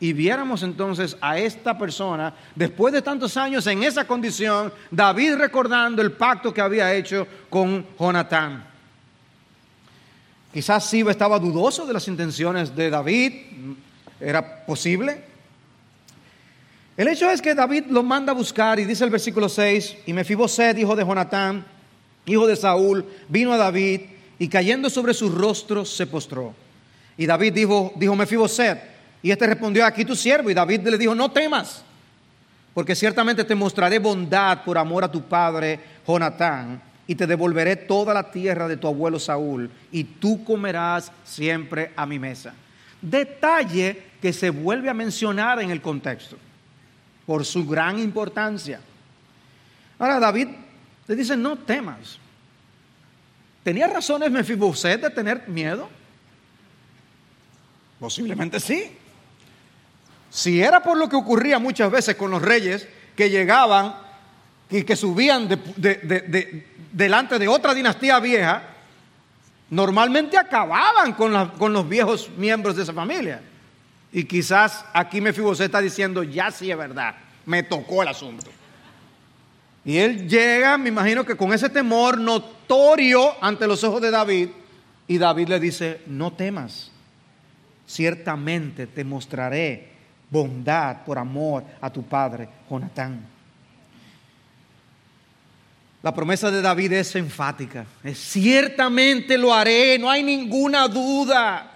y 0.01 0.13
viéramos 0.13 0.63
entonces 0.63 1.17
a 1.21 1.39
esta 1.39 1.79
persona, 1.79 2.35
después 2.55 2.93
de 2.93 3.01
tantos 3.01 3.37
años 3.37 3.67
en 3.67 3.83
esa 3.83 4.07
condición, 4.07 4.73
David 4.91 5.37
recordando 5.37 6.03
el 6.03 6.13
pacto 6.13 6.53
que 6.53 6.61
había 6.61 6.93
hecho 6.93 7.27
con 7.49 7.87
Jonatán. 7.99 8.76
Quizás 10.57 10.89
Siba 10.89 11.11
estaba 11.11 11.39
dudoso 11.39 11.85
de 11.85 11.93
las 11.93 12.09
intenciones 12.09 12.75
de 12.75 12.89
David, 12.89 13.31
era 14.19 14.65
posible, 14.65 15.21
el 16.97 17.09
hecho 17.09 17.31
es 17.31 17.43
que 17.43 17.55
David 17.55 17.85
lo 17.91 18.03
manda 18.03 18.33
a 18.33 18.35
buscar 18.35 18.81
y 18.81 18.87
dice 18.87 19.05
el 19.05 19.11
versículo 19.11 19.51
6, 19.51 19.99
y 20.07 20.15
Mefiboset, 20.15 20.79
hijo 20.79 20.97
de 20.97 21.05
Jonatán, 21.05 21.63
hijo 22.25 22.47
de 22.47 22.57
Saúl, 22.57 23.05
vino 23.29 23.53
a 23.53 23.59
David 23.59 24.01
y 24.39 24.49
cayendo 24.49 24.89
sobre 24.89 25.13
su 25.13 25.29
rostro 25.29 25.85
se 25.85 26.07
postró. 26.07 26.55
Y 27.19 27.27
David 27.27 27.53
dijo, 27.53 27.93
dijo 27.97 28.17
Mefiboset, 28.17 28.81
y 29.23 29.31
este 29.31 29.47
respondió, 29.47 29.85
aquí 29.85 30.07
tu 30.07 30.17
siervo. 30.17 30.49
Y 30.49 30.55
David 30.55 30.89
le 30.89 30.97
dijo, 30.97 31.15
no 31.15 31.31
temas, 31.33 31.83
porque 32.73 32.95
ciertamente 32.95 33.45
te 33.45 33.55
mostraré 33.55 33.99
bondad 33.99 34.65
por 34.65 34.79
amor 34.79 35.05
a 35.05 35.13
tu 35.13 35.21
padre 35.21 35.79
Jonatán, 36.09 36.81
y 37.07 37.15
te 37.15 37.27
devolveré 37.27 37.77
toda 37.77 38.13
la 38.13 38.31
tierra 38.31 38.67
de 38.69 38.77
tu 38.77 38.89
abuelo 38.89 39.19
Saúl, 39.19 39.71
y 39.93 40.05
tú 40.05 40.45
comerás 40.45 41.13
siempre 41.25 41.93
a 41.97 42.07
mi 42.07 42.19
mesa. 42.19 42.55
Detalle 43.01 44.03
que 44.21 44.33
se 44.33 44.51
vuelve 44.51 44.89
a 44.89 44.95
mencionar 44.95 45.61
en 45.61 45.71
el 45.71 45.81
contexto 45.81 46.37
por 47.27 47.45
su 47.45 47.67
gran 47.67 47.99
importancia. 47.99 48.81
Ahora 49.99 50.19
David 50.19 50.49
le 51.07 51.17
dice, 51.17 51.37
no 51.37 51.57
temas. 51.57 52.19
¿Tenía 53.63 53.87
razones 53.87 54.31
Mefiboset 54.31 55.01
de 55.01 55.11
tener 55.11 55.49
miedo? 55.49 55.89
Posiblemente 57.99 58.61
sí. 58.61 58.93
Si 60.31 60.61
era 60.61 60.83
por 60.83 60.97
lo 60.97 61.09
que 61.09 61.17
ocurría 61.17 61.59
muchas 61.59 61.91
veces 61.91 62.17
con 62.17 62.31
los 62.31 62.43
reyes 62.43 62.87
que 63.17 63.31
llegaban 63.31 63.97
y 64.71 64.83
que 64.83 64.97
subían 64.97 65.49
delante 66.97 67.39
de 67.39 67.47
otra 67.47 67.75
dinastía 67.75 68.19
vieja, 68.21 68.63
normalmente 69.69 70.39
acababan 70.39 71.13
con, 71.13 71.73
los 71.73 71.89
viejos 71.89 72.31
miembros 72.39 72.75
de 72.75 72.85
esa 72.85 72.95
familia. 72.95 73.43
Y 74.11 74.25
quizás 74.25 74.83
aquí 74.95 75.21
Mefiboset 75.21 75.67
está 75.67 75.83
diciendo, 75.83 76.23
ya 76.23 76.51
sí 76.51 76.71
es 76.71 76.79
verdad, 76.79 77.15
me 77.45 77.63
tocó 77.63 78.03
el 78.03 78.09
asunto. 78.09 78.51
Y 79.85 79.99
él 79.99 80.27
llega, 80.27 80.79
me 80.79 80.89
imagino 80.89 81.23
que 81.23 81.37
con 81.37 81.53
ese 81.53 81.69
temor 81.69 82.19
notorio 82.19 83.35
ante 83.45 83.67
los 83.67 83.85
ojos 83.85 84.01
de 84.01 84.11
David, 84.11 84.49
y 85.07 85.19
David 85.19 85.49
le 85.49 85.61
dice, 85.61 86.01
no 86.07 86.33
temas, 86.33 86.91
ciertamente 87.87 88.87
te 88.87 89.05
mostraré 89.05 89.91
bondad 90.31 91.05
por 91.05 91.19
amor 91.19 91.63
a 91.79 91.91
tu 91.91 92.03
padre 92.05 92.49
Jonatán. 92.71 93.36
La 96.07 96.15
promesa 96.15 96.53
de 96.53 96.63
David 96.63 96.93
es 96.93 97.17
enfática, 97.17 97.85
es 98.05 98.17
ciertamente 98.17 99.37
lo 99.37 99.53
haré, 99.53 99.99
no 99.99 100.09
hay 100.09 100.23
ninguna 100.23 100.87
duda. 100.87 101.73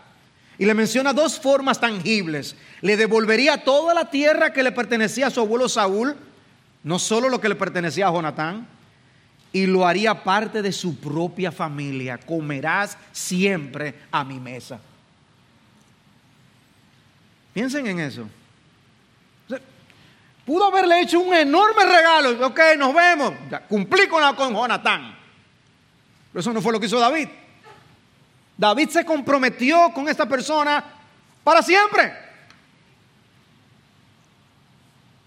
Y 0.57 0.67
le 0.67 0.73
menciona 0.73 1.13
dos 1.13 1.41
formas 1.41 1.81
tangibles. 1.81 2.55
Le 2.81 2.97
devolvería 2.97 3.65
toda 3.65 3.93
la 3.93 4.09
tierra 4.09 4.53
que 4.53 4.63
le 4.63 4.71
pertenecía 4.71 5.27
a 5.27 5.31
su 5.31 5.41
abuelo 5.41 5.69
Saúl, 5.69 6.15
no 6.85 7.01
solo 7.01 7.29
lo 7.29 7.41
que 7.41 7.49
le 7.49 7.57
pertenecía 7.57 8.07
a 8.07 8.13
Jonatán, 8.13 8.69
y 9.53 9.67
lo 9.67 9.85
haría 9.85 10.23
parte 10.23 10.63
de 10.63 10.71
su 10.71 11.01
propia 11.01 11.51
familia. 11.51 12.17
Comerás 12.17 12.97
siempre 13.11 13.97
a 14.13 14.23
mi 14.23 14.39
mesa. 14.39 14.79
Piensen 17.53 17.85
en 17.89 17.99
eso. 17.99 18.29
Pudo 20.51 20.65
haberle 20.65 21.03
hecho 21.03 21.21
un 21.21 21.33
enorme 21.33 21.85
regalo. 21.85 22.45
Ok, 22.49 22.59
nos 22.77 22.93
vemos. 22.93 23.35
cumplí 23.69 24.09
con, 24.09 24.21
la, 24.21 24.35
con 24.35 24.53
Jonatán. 24.53 25.17
Pero 26.33 26.41
eso 26.41 26.53
no 26.53 26.61
fue 26.61 26.73
lo 26.73 26.81
que 26.81 26.87
hizo 26.87 26.99
David. 26.99 27.29
David 28.57 28.89
se 28.89 29.05
comprometió 29.05 29.93
con 29.95 30.09
esta 30.09 30.27
persona 30.27 30.83
para 31.45 31.63
siempre. 31.63 32.13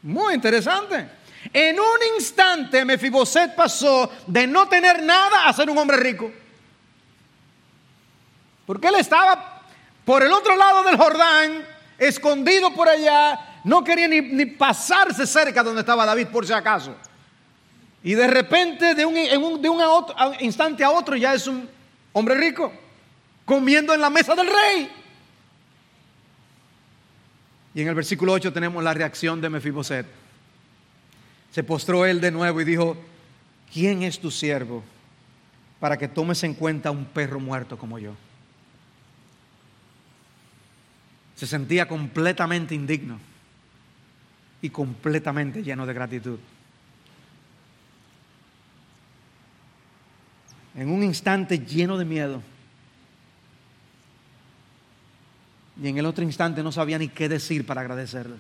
Muy 0.02 0.34
interesante. 0.34 1.08
En 1.54 1.80
un 1.80 2.18
instante 2.18 2.84
Mefiboset 2.84 3.56
pasó 3.56 4.12
de 4.28 4.46
no 4.46 4.68
tener 4.68 5.02
nada 5.04 5.48
a 5.48 5.54
ser 5.54 5.70
un 5.70 5.78
hombre 5.78 5.96
rico. 5.96 6.34
Porque 8.66 8.90
él 8.90 8.96
estaba 8.96 9.62
por 10.04 10.22
el 10.22 10.34
otro 10.34 10.58
lado 10.58 10.84
del 10.84 10.98
Jordán, 10.98 11.66
escondido 11.98 12.76
por 12.76 12.90
allá, 12.90 13.53
no 13.64 13.84
quería 13.84 14.08
ni, 14.08 14.46
pasarse 14.46 15.26
cerca 15.26 15.64
donde 15.64 15.82
estaba 15.82 16.06
David 16.06 16.28
por 16.28 16.46
si 16.46 16.54
acaso. 16.54 16.96
Y 18.04 18.14
de 18.14 18.28
repente, 18.28 18.94
de 18.94 19.06
un, 19.06 19.62
de 19.62 19.70
un 19.70 19.82
instante 20.42 20.84
a 20.84 20.90
otro, 20.90 21.16
ya 21.16 21.34
es 21.34 21.48
un 21.48 21.70
hombre 22.12 22.36
rico 22.36 22.72
comiendo 23.46 23.94
en 23.94 24.02
la 24.02 24.10
mesa 24.10 24.36
del 24.36 24.48
rey. 24.48 24.92
Y 27.74 27.82
en 27.82 27.88
el 27.88 27.96
versículo 27.96 28.34
8 28.34 28.52
tenemos 28.52 28.84
la 28.84 28.94
reacción 28.94 29.40
de 29.40 29.50
Mefiboset. 29.50 30.06
Se 31.52 31.64
postró 31.64 32.06
él 32.06 32.20
de 32.20 32.32
nuevo 32.32 32.60
y 32.60 32.66
dijo, 32.66 32.98
¿quién 33.72 34.04
es 34.04 34.20
tu 34.20 34.30
siervo 34.30 34.84
para 35.80 35.98
que 35.98 36.08
tomes 36.08 36.44
en 36.44 36.54
cuenta 36.54 36.92
un 36.92 37.06
perro 37.06 37.40
muerto 37.40 37.78
como 37.78 37.98
yo? 37.98 38.14
Se 41.36 41.48
sentía 41.48 41.88
completamente 41.88 42.76
indigno 42.76 43.20
y 44.64 44.72
completamente 44.72 45.62
lleno 45.62 45.86
de 45.86 45.94
gratitud. 45.94 46.40
en 50.76 50.90
un 50.90 51.04
instante 51.04 51.60
lleno 51.60 51.98
de 51.98 52.06
miedo. 52.06 52.42
Y 55.82 55.88
en 55.88 55.98
el 55.98 56.06
otro 56.06 56.24
instante 56.24 56.64
no 56.64 56.72
sabía 56.72 56.98
ni 56.98 57.10
qué 57.10 57.30
decir 57.30 57.66
para 57.66 57.82
agradecerle. 57.82 58.36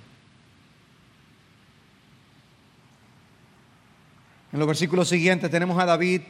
En 4.51 4.59
los 4.59 4.67
versículos 4.67 5.09
siguientes 5.09 5.49
tenemos 5.49 5.80
a 5.82 5.86
David 5.86 6.21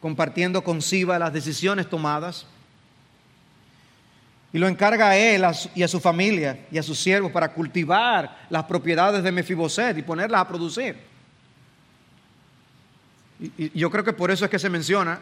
compartiendo 0.00 0.64
con 0.64 0.80
Siba 0.80 1.18
las 1.18 1.32
decisiones 1.32 1.88
tomadas. 1.88 2.46
Y 4.52 4.58
lo 4.58 4.66
encarga 4.66 5.10
a 5.10 5.16
él 5.16 5.44
y 5.74 5.82
a 5.82 5.88
su 5.88 6.00
familia 6.00 6.66
y 6.70 6.78
a 6.78 6.82
sus 6.82 6.98
siervos 6.98 7.30
para 7.30 7.52
cultivar 7.52 8.46
las 8.48 8.64
propiedades 8.64 9.22
de 9.22 9.30
Mefiboset 9.30 9.98
y 9.98 10.02
ponerlas 10.02 10.40
a 10.40 10.48
producir. 10.48 10.96
Y, 13.40 13.78
yo 13.78 13.90
creo 13.90 14.04
que 14.04 14.12
por 14.12 14.30
eso 14.30 14.44
es 14.44 14.50
que 14.50 14.58
se 14.58 14.70
menciona 14.70 15.20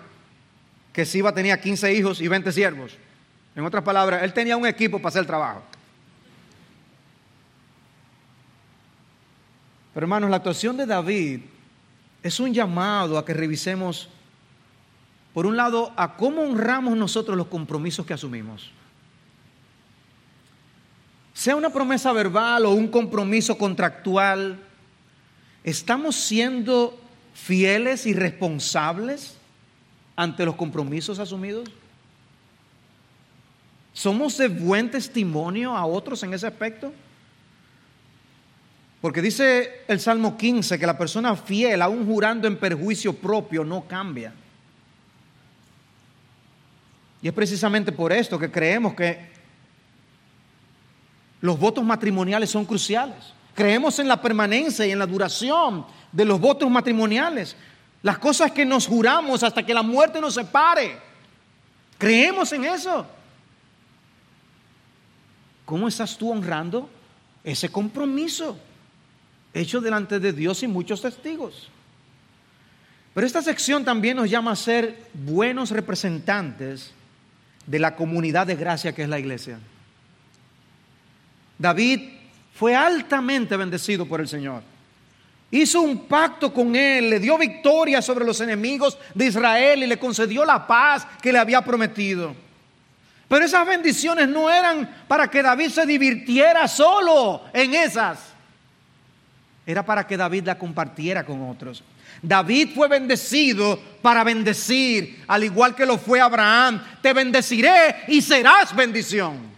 que 0.93 1.05
Siba 1.05 1.35
tenía 1.35 1.61
15 1.61 1.93
hijos 1.93 2.21
y 2.21 2.29
20 2.29 2.53
siervos. 2.53 2.97
En 3.55 3.65
otras 3.65 3.83
palabras, 3.83 4.23
él 4.23 4.33
tenía 4.33 4.57
un 4.57 4.67
equipo 4.67 4.99
para 4.99 5.09
hacer 5.09 5.21
el 5.21 5.27
trabajo. 5.27 5.63
Pero 9.93 10.05
hermanos, 10.05 10.31
la 10.31 10.37
actuación 10.37 10.77
de 10.77 10.87
David 10.87 11.41
es 12.23 12.39
un 12.39 12.53
llamado 12.53 13.19
a 13.19 13.25
que 13.25 13.33
revisemos, 13.33 14.09
por 15.33 15.47
un 15.47 15.57
lado, 15.57 15.93
a 15.97 16.17
cómo 16.17 16.43
honramos 16.43 16.97
nosotros 16.97 17.37
los 17.37 17.47
compromisos 17.47 18.05
que 18.05 18.15
asumimos. 18.15 18.73
Sea 21.37 21.55
una 21.55 21.69
promesa 21.69 22.15
verbal 22.15 22.65
o 22.65 22.71
un 22.71 22.89
compromiso 22.89 23.59
contractual, 23.59 24.59
¿estamos 25.65 26.17
siendo 26.17 26.99
fieles 27.35 28.07
y 28.07 28.15
responsables 28.15 29.37
ante 30.17 30.47
los 30.47 30.55
compromisos 30.55 31.19
asumidos? 31.19 31.69
¿Somos 33.93 34.39
de 34.39 34.49
buen 34.49 34.91
testimonio 34.91 35.77
a 35.77 35.85
otros 35.85 36.23
en 36.23 36.33
ese 36.33 36.47
aspecto? 36.47 36.91
Porque 39.03 39.21
dice 39.21 39.83
el 39.89 40.01
Salmo 40.01 40.39
15 40.39 40.79
que 40.79 40.87
la 40.87 40.97
persona 40.97 41.37
fiel, 41.37 41.83
aún 41.83 42.07
jurando 42.07 42.49
en 42.49 42.57
perjuicio 42.57 43.13
propio, 43.13 43.63
no 43.63 43.87
cambia. 43.87 44.33
Y 47.21 47.29
es 47.29 47.35
precisamente 47.35 47.93
por 47.93 48.11
esto 48.11 48.39
que 48.39 48.51
creemos 48.51 48.95
que 48.95 49.36
los 51.47 51.59
votos 51.59 51.85
matrimoniales 51.85 52.51
son 52.51 52.65
cruciales. 52.65 53.17
Creemos 53.55 53.99
en 53.99 54.09
la 54.09 54.21
permanencia 54.21 54.87
y 54.87 54.91
en 54.91 54.99
la 54.99 55.07
duración 55.07 55.87
de 56.13 56.25
los 56.25 56.39
votos 56.39 56.71
matrimoniales. 56.71 57.57
Las 58.03 58.19
cosas 58.19 58.53
que 58.53 58.67
nos 58.67 58.87
juramos 58.87 59.43
hasta 59.43 59.65
que 59.65 59.73
la 59.73 59.83
muerte 59.83 60.21
nos 60.21 60.35
separe. 60.35 60.99
Creemos 61.97 62.53
en 62.53 62.65
eso. 62.65 63.07
¿Cómo 65.65 65.89
estás 65.89 66.19
tú 66.19 66.31
honrando 66.31 66.91
ese 67.43 67.71
compromiso? 67.71 68.59
hecho 69.61 69.81
delante 69.81 70.21
de 70.21 70.33
Dios 70.33 70.63
y 70.63 70.69
muchos 70.69 71.01
testigos. 71.01 71.69
Pero 73.15 73.27
esta 73.27 73.41
sección 73.41 73.85
también 73.85 74.17
nos 74.17 74.29
llama 74.29 74.53
a 74.53 74.57
ser 74.57 75.09
buenos 75.15 75.71
representantes 75.71 76.93
de 77.67 77.79
la 77.79 77.97
comunidad 77.97 78.47
de 78.47 78.57
gracia 78.57 78.95
que 78.95 79.03
es 79.03 79.09
la 79.09 79.19
iglesia. 79.19 79.59
David 81.59 82.01
fue 82.55 82.75
altamente 82.75 83.57
bendecido 83.57 84.07
por 84.07 84.21
el 84.21 84.29
Señor. 84.29 84.63
Hizo 85.51 85.81
un 85.81 86.07
pacto 86.07 86.53
con 86.53 86.75
él, 86.75 87.09
le 87.09 87.21
dio 87.21 87.39
victoria 87.39 88.03
sobre 88.03 88.25
los 88.25 88.41
enemigos 88.41 88.99
de 89.15 89.27
Israel 89.27 89.83
y 89.83 89.87
le 89.87 89.99
concedió 89.99 90.45
la 90.45 90.67
paz 90.67 91.07
que 91.23 91.33
le 91.33 91.39
había 91.39 91.63
prometido. 91.63 92.35
Pero 93.29 93.45
esas 93.45 93.67
bendiciones 93.67 94.29
no 94.29 94.51
eran 94.51 95.05
para 95.09 95.29
que 95.29 95.43
David 95.43 95.71
se 95.71 95.87
divirtiera 95.87 96.69
solo 96.69 97.43
en 97.53 97.75
esas 97.75 98.37
era 99.67 99.85
para 99.85 100.07
que 100.07 100.17
David 100.17 100.45
la 100.45 100.57
compartiera 100.57 101.27
con 101.27 101.43
otros. 101.51 101.83
David 102.23 102.71
fue 102.73 102.87
bendecido 102.87 103.79
para 104.01 104.23
bendecir, 104.23 105.25
al 105.27 105.43
igual 105.43 105.75
que 105.75 105.85
lo 105.85 105.99
fue 105.99 106.21
Abraham. 106.21 106.81
Te 107.03 107.13
bendeciré 107.13 108.05
y 108.07 108.23
serás 108.23 108.75
bendición. 108.75 109.56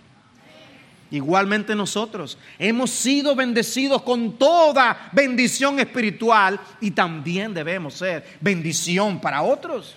Igualmente 1.11 1.75
nosotros 1.75 2.37
hemos 2.59 2.91
sido 2.91 3.35
bendecidos 3.35 4.03
con 4.03 4.37
toda 4.37 5.09
bendición 5.13 5.81
espiritual 5.81 6.61
y 6.81 6.91
también 6.91 7.55
debemos 7.55 7.95
ser 7.95 8.37
bendición 8.41 9.19
para 9.19 9.43
otros. 9.43 9.97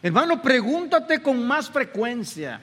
Hermano, 0.00 0.40
pregúntate 0.40 1.20
con 1.20 1.44
más 1.44 1.68
frecuencia, 1.68 2.60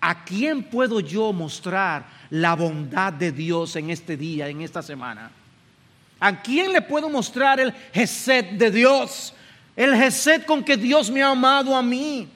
¿a 0.00 0.24
quién 0.24 0.62
puedo 0.62 1.00
yo 1.00 1.32
mostrar 1.32 2.06
la 2.30 2.54
bondad 2.54 3.12
de 3.12 3.32
Dios 3.32 3.76
en 3.76 3.90
este 3.90 4.16
día, 4.16 4.48
en 4.48 4.62
esta 4.62 4.82
semana? 4.82 5.30
¿A 6.18 6.42
quién 6.42 6.72
le 6.72 6.80
puedo 6.80 7.10
mostrar 7.10 7.60
el 7.60 7.74
Gesed 7.92 8.52
de 8.52 8.70
Dios? 8.70 9.34
El 9.74 9.94
Gesed 9.94 10.44
con 10.44 10.64
que 10.64 10.78
Dios 10.78 11.10
me 11.10 11.22
ha 11.22 11.28
amado 11.28 11.76
a 11.76 11.82
mí. 11.82 12.28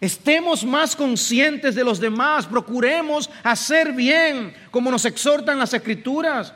Estemos 0.00 0.64
más 0.64 0.96
conscientes 0.96 1.74
de 1.74 1.84
los 1.84 2.00
demás, 2.00 2.46
procuremos 2.46 3.28
hacer 3.42 3.92
bien, 3.92 4.54
como 4.70 4.90
nos 4.90 5.04
exhortan 5.04 5.58
las 5.58 5.74
escrituras. 5.74 6.54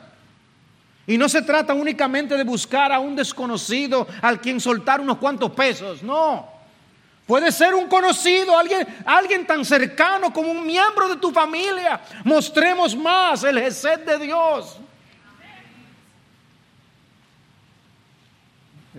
Y 1.05 1.17
no 1.17 1.29
se 1.29 1.43
trata 1.43 1.75
únicamente 1.75 2.35
de 2.35 2.43
buscar 2.43 2.91
a 2.91 2.99
un 2.99 3.15
desconocido 3.15 4.07
al 4.21 4.41
quien 4.41 4.59
soltar 4.59 4.99
unos 4.99 5.17
cuantos 5.17 5.51
pesos, 5.51 6.01
no. 6.01 6.55
Puede 7.27 7.51
ser 7.51 7.73
un 7.73 7.87
conocido, 7.87 8.57
alguien, 8.57 8.87
alguien 9.05 9.45
tan 9.45 9.65
cercano 9.65 10.31
como 10.31 10.51
un 10.51 10.65
miembro 10.65 11.07
de 11.07 11.17
tu 11.17 11.31
familia. 11.31 12.01
Mostremos 12.23 12.95
más 12.95 13.43
el 13.43 13.59
Gesed 13.59 13.99
de 14.01 14.19
Dios. 14.19 14.77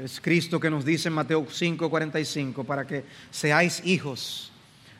Es 0.02 0.20
Cristo 0.20 0.60
que 0.60 0.68
nos 0.68 0.84
dice 0.84 1.08
en 1.08 1.14
Mateo 1.14 1.46
5:45 1.46 2.64
para 2.64 2.86
que 2.86 3.04
seáis 3.30 3.80
hijos 3.84 4.52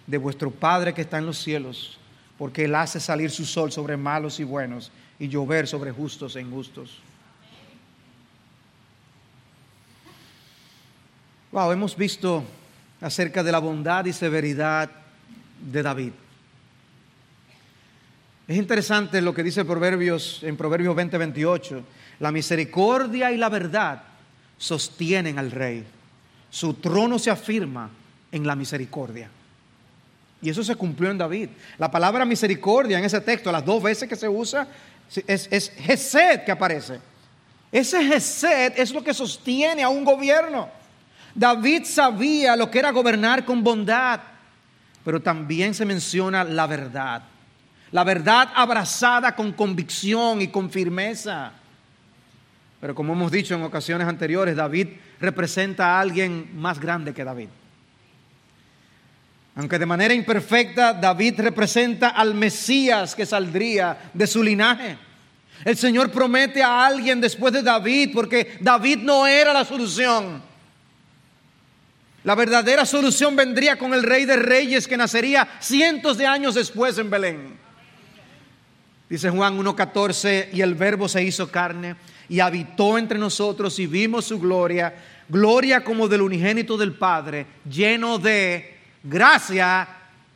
de 0.06 0.16
vuestro 0.16 0.50
Padre 0.50 0.94
que 0.94 1.02
está 1.02 1.18
en 1.18 1.26
los 1.26 1.38
cielos, 1.38 1.98
porque 2.38 2.64
Él 2.64 2.74
hace 2.74 2.98
salir 2.98 3.30
su 3.30 3.44
sol 3.44 3.70
sobre 3.70 3.98
malos 3.98 4.40
y 4.40 4.44
buenos 4.44 4.90
y 5.18 5.28
llover 5.28 5.66
sobre 5.66 5.92
justos 5.92 6.34
e 6.36 6.40
injustos. 6.40 6.98
Wow, 11.52 11.72
hemos 11.72 11.94
visto 11.94 12.42
acerca 13.00 13.42
de 13.42 13.52
la 13.52 13.58
bondad 13.58 14.06
y 14.06 14.14
severidad 14.14 14.90
de 15.60 15.82
David. 15.82 16.12
Es 18.48 18.56
interesante 18.56 19.20
lo 19.20 19.34
que 19.34 19.42
dice 19.42 19.64
Proverbios 19.64 20.42
en 20.42 20.56
Proverbios 20.56 20.96
20, 20.96 21.84
La 22.20 22.32
misericordia 22.32 23.30
y 23.32 23.36
la 23.36 23.48
verdad 23.50 24.15
sostienen 24.58 25.38
al 25.38 25.50
rey. 25.50 25.84
Su 26.50 26.74
trono 26.74 27.18
se 27.18 27.30
afirma 27.30 27.90
en 28.32 28.46
la 28.46 28.56
misericordia. 28.56 29.30
Y 30.40 30.50
eso 30.50 30.62
se 30.62 30.76
cumplió 30.76 31.10
en 31.10 31.18
David. 31.18 31.48
La 31.78 31.90
palabra 31.90 32.24
misericordia 32.24 32.98
en 32.98 33.04
ese 33.04 33.20
texto, 33.20 33.50
las 33.50 33.64
dos 33.64 33.82
veces 33.82 34.08
que 34.08 34.16
se 34.16 34.28
usa, 34.28 34.68
es, 35.26 35.48
es 35.50 35.70
Gesed 35.70 36.44
que 36.44 36.52
aparece. 36.52 37.00
Ese 37.72 38.04
Gesed 38.04 38.74
es 38.76 38.92
lo 38.92 39.02
que 39.02 39.14
sostiene 39.14 39.82
a 39.82 39.88
un 39.88 40.04
gobierno. 40.04 40.68
David 41.34 41.84
sabía 41.84 42.56
lo 42.56 42.70
que 42.70 42.78
era 42.78 42.90
gobernar 42.90 43.44
con 43.44 43.62
bondad, 43.62 44.20
pero 45.04 45.20
también 45.20 45.74
se 45.74 45.84
menciona 45.84 46.44
la 46.44 46.66
verdad. 46.66 47.22
La 47.92 48.04
verdad 48.04 48.50
abrazada 48.54 49.34
con 49.34 49.52
convicción 49.52 50.40
y 50.40 50.48
con 50.48 50.70
firmeza. 50.70 51.52
Pero 52.80 52.94
como 52.94 53.14
hemos 53.14 53.32
dicho 53.32 53.54
en 53.54 53.62
ocasiones 53.62 54.06
anteriores, 54.06 54.54
David 54.54 54.88
representa 55.20 55.96
a 55.96 56.00
alguien 56.00 56.50
más 56.54 56.78
grande 56.78 57.14
que 57.14 57.24
David. 57.24 57.48
Aunque 59.56 59.78
de 59.78 59.86
manera 59.86 60.12
imperfecta, 60.12 60.92
David 60.92 61.40
representa 61.40 62.10
al 62.10 62.34
Mesías 62.34 63.14
que 63.14 63.24
saldría 63.24 64.10
de 64.12 64.26
su 64.26 64.42
linaje. 64.42 64.98
El 65.64 65.78
Señor 65.78 66.10
promete 66.10 66.62
a 66.62 66.84
alguien 66.84 67.22
después 67.22 67.54
de 67.54 67.62
David, 67.62 68.10
porque 68.12 68.58
David 68.60 68.98
no 68.98 69.26
era 69.26 69.54
la 69.54 69.64
solución. 69.64 70.42
La 72.24 72.34
verdadera 72.34 72.84
solución 72.84 73.34
vendría 73.34 73.78
con 73.78 73.94
el 73.94 74.02
rey 74.02 74.26
de 74.26 74.36
reyes 74.36 74.86
que 74.86 74.98
nacería 74.98 75.48
cientos 75.60 76.18
de 76.18 76.26
años 76.26 76.54
después 76.54 76.98
en 76.98 77.08
Belén. 77.08 77.56
Dice 79.08 79.30
Juan 79.30 79.56
1.14, 79.58 80.48
y 80.52 80.60
el 80.60 80.74
verbo 80.74 81.08
se 81.08 81.22
hizo 81.22 81.50
carne 81.50 81.96
y 82.28 82.40
habitó 82.40 82.98
entre 82.98 83.18
nosotros 83.18 83.78
y 83.78 83.86
vimos 83.86 84.24
su 84.24 84.40
gloria, 84.40 84.94
gloria 85.28 85.84
como 85.84 86.08
del 86.08 86.22
unigénito 86.22 86.76
del 86.76 86.94
Padre, 86.94 87.46
lleno 87.68 88.18
de 88.18 88.78
gracia 89.02 89.88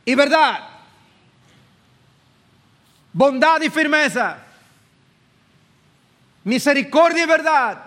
y 0.04 0.14
verdad, 0.14 0.68
bondad 3.12 3.60
y 3.62 3.70
firmeza, 3.70 4.38
misericordia 6.44 7.24
y 7.24 7.26
verdad. 7.26 7.84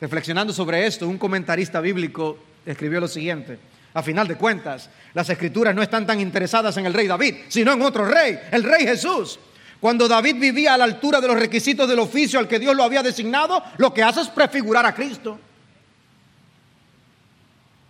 Reflexionando 0.00 0.52
sobre 0.52 0.84
esto, 0.84 1.06
un 1.08 1.18
comentarista 1.18 1.80
bíblico 1.80 2.38
escribió 2.66 3.00
lo 3.00 3.08
siguiente. 3.08 3.58
A 3.94 4.02
final 4.02 4.26
de 4.26 4.36
cuentas, 4.36 4.88
las 5.12 5.28
escrituras 5.28 5.74
no 5.74 5.82
están 5.82 6.06
tan 6.06 6.18
interesadas 6.18 6.76
en 6.78 6.86
el 6.86 6.94
rey 6.94 7.06
David, 7.06 7.36
sino 7.48 7.72
en 7.72 7.82
otro 7.82 8.04
rey, 8.06 8.38
el 8.50 8.64
rey 8.64 8.86
Jesús. 8.86 9.38
Cuando 9.82 10.06
David 10.06 10.36
vivía 10.38 10.74
a 10.74 10.78
la 10.78 10.84
altura 10.84 11.20
de 11.20 11.26
los 11.26 11.36
requisitos 11.36 11.88
del 11.88 11.98
oficio 11.98 12.38
al 12.38 12.46
que 12.46 12.60
Dios 12.60 12.76
lo 12.76 12.84
había 12.84 13.02
designado, 13.02 13.60
lo 13.78 13.92
que 13.92 14.04
hace 14.04 14.20
es 14.20 14.28
prefigurar 14.28 14.86
a 14.86 14.94
Cristo. 14.94 15.40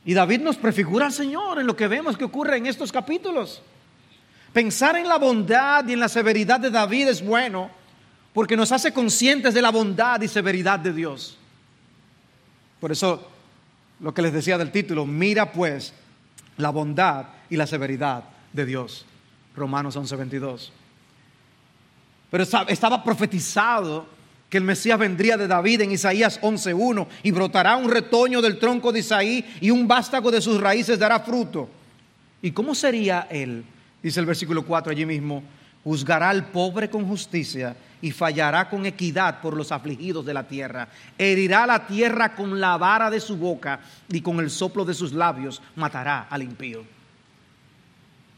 Y 0.07 0.15
David 0.15 0.41
nos 0.41 0.57
prefigura 0.57 1.05
al 1.05 1.13
Señor 1.13 1.61
en 1.61 1.67
lo 1.67 1.77
que 1.77 1.89
vemos 1.89 2.17
que 2.17 2.25
ocurre 2.25 2.57
en 2.57 2.65
estos 2.65 2.91
capítulos. 2.91 3.61
Pensar 4.55 4.97
en 4.97 5.07
la 5.07 5.19
bondad 5.19 5.87
y 5.87 5.93
en 5.93 6.01
la 6.01 6.09
severidad 6.09 6.61
de 6.61 6.71
David 6.71 7.09
es 7.09 7.23
bueno 7.23 7.71
porque 8.33 8.57
nos 8.57 8.73
hace 8.73 8.95
conscientes 8.95 9.53
de 9.53 9.61
la 9.61 9.71
bondad 9.71 10.23
y 10.23 10.29
severidad 10.29 10.79
de 10.79 10.95
Dios. 10.95 11.37
Por 12.81 12.91
eso 12.91 13.29
lo 14.01 14.15
que 14.15 14.23
les 14.23 14.33
decía 14.33 14.57
del 14.57 14.73
título, 14.73 15.05
mira 15.05 15.53
pues 15.53 15.93
la 16.57 16.71
bondad 16.71 17.27
y 17.51 17.57
la 17.57 17.67
severidad 17.67 18.25
de 18.51 18.65
Dios. 18.65 19.05
Romanos 19.55 19.95
11:22. 19.95 20.73
Pero 22.33 22.45
estaba 22.45 23.05
profetizado 23.05 24.07
que 24.49 24.57
el 24.57 24.65
Mesías 24.65 24.99
vendría 24.99 25.37
de 25.37 25.47
David 25.47 25.83
en 25.83 25.93
Isaías 25.93 26.41
11:1 26.41 27.07
y 27.23 27.31
brotará 27.31 27.77
un 27.77 27.91
retoño 27.91 28.41
del 28.41 28.59
tronco 28.59 28.91
de 28.91 29.01
Isaí 29.01 29.45
y 29.61 29.71
un 29.71 29.87
vástago 29.87 30.31
de 30.31 30.41
sus 30.41 30.59
raíces 30.59 30.99
dará 30.99 31.21
fruto. 31.21 31.69
¿Y 32.41 32.53
cómo 32.53 32.75
sería 32.75 33.27
él? 33.31 33.63
Dice 34.03 34.19
el 34.19 34.25
versículo 34.25 34.65
4 34.65 34.93
allí 34.93 35.05
mismo, 35.05 35.43
juzgará 35.85 36.31
al 36.31 36.47
pobre 36.47 36.89
con 36.89 37.07
justicia 37.07 37.77
y 38.01 38.13
fallará 38.13 38.71
con 38.71 38.87
equidad 38.87 39.43
por 39.43 39.55
los 39.55 39.71
afligidos 39.71 40.25
de 40.25 40.33
la 40.33 40.49
tierra. 40.49 40.89
Herirá 41.19 41.67
la 41.67 41.87
tierra 41.87 42.35
con 42.35 42.59
la 42.59 42.79
vara 42.79 43.11
de 43.11 43.21
su 43.21 43.37
boca 43.37 43.81
y 44.09 44.23
con 44.23 44.41
el 44.41 44.49
soplo 44.49 44.87
de 44.87 44.95
sus 44.95 45.13
labios 45.13 45.61
matará 45.77 46.29
al 46.31 46.43
impío. 46.43 46.83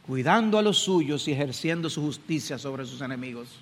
Cuidando 0.05 0.59
a 0.59 0.62
los 0.62 0.78
suyos 0.78 1.28
y 1.28 1.32
ejerciendo 1.32 1.88
su 1.88 2.03
justicia 2.03 2.59
sobre 2.59 2.86
sus 2.86 3.01
enemigos. 3.01 3.61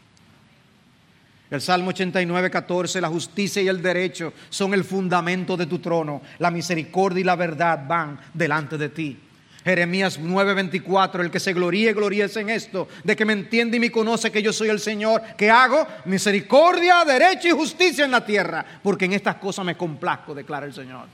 El 1.52 1.60
Salmo 1.60 1.90
89, 1.90 2.50
14, 2.50 2.98
la 2.98 3.10
justicia 3.10 3.60
y 3.60 3.68
el 3.68 3.82
derecho 3.82 4.32
son 4.48 4.72
el 4.72 4.84
fundamento 4.84 5.54
de 5.54 5.66
tu 5.66 5.80
trono. 5.80 6.22
La 6.38 6.50
misericordia 6.50 7.20
y 7.20 7.24
la 7.24 7.36
verdad 7.36 7.84
van 7.86 8.18
delante 8.32 8.78
de 8.78 8.88
ti. 8.88 9.20
Jeremías 9.62 10.18
9:24, 10.18 11.20
el 11.20 11.30
que 11.30 11.38
se 11.38 11.52
gloríe, 11.52 11.92
gloríese 11.92 12.40
en 12.40 12.48
esto, 12.48 12.88
de 13.04 13.14
que 13.14 13.26
me 13.26 13.34
entiende 13.34 13.76
y 13.76 13.80
me 13.80 13.92
conoce 13.92 14.32
que 14.32 14.42
yo 14.42 14.50
soy 14.50 14.70
el 14.70 14.80
Señor, 14.80 15.20
que 15.36 15.50
hago 15.50 15.86
misericordia, 16.06 17.04
derecho 17.04 17.48
y 17.48 17.50
justicia 17.50 18.06
en 18.06 18.12
la 18.12 18.24
tierra, 18.24 18.64
porque 18.82 19.04
en 19.04 19.12
estas 19.12 19.36
cosas 19.36 19.62
me 19.66 19.76
complazco, 19.76 20.34
declara 20.34 20.64
el 20.64 20.72
Señor. 20.72 21.06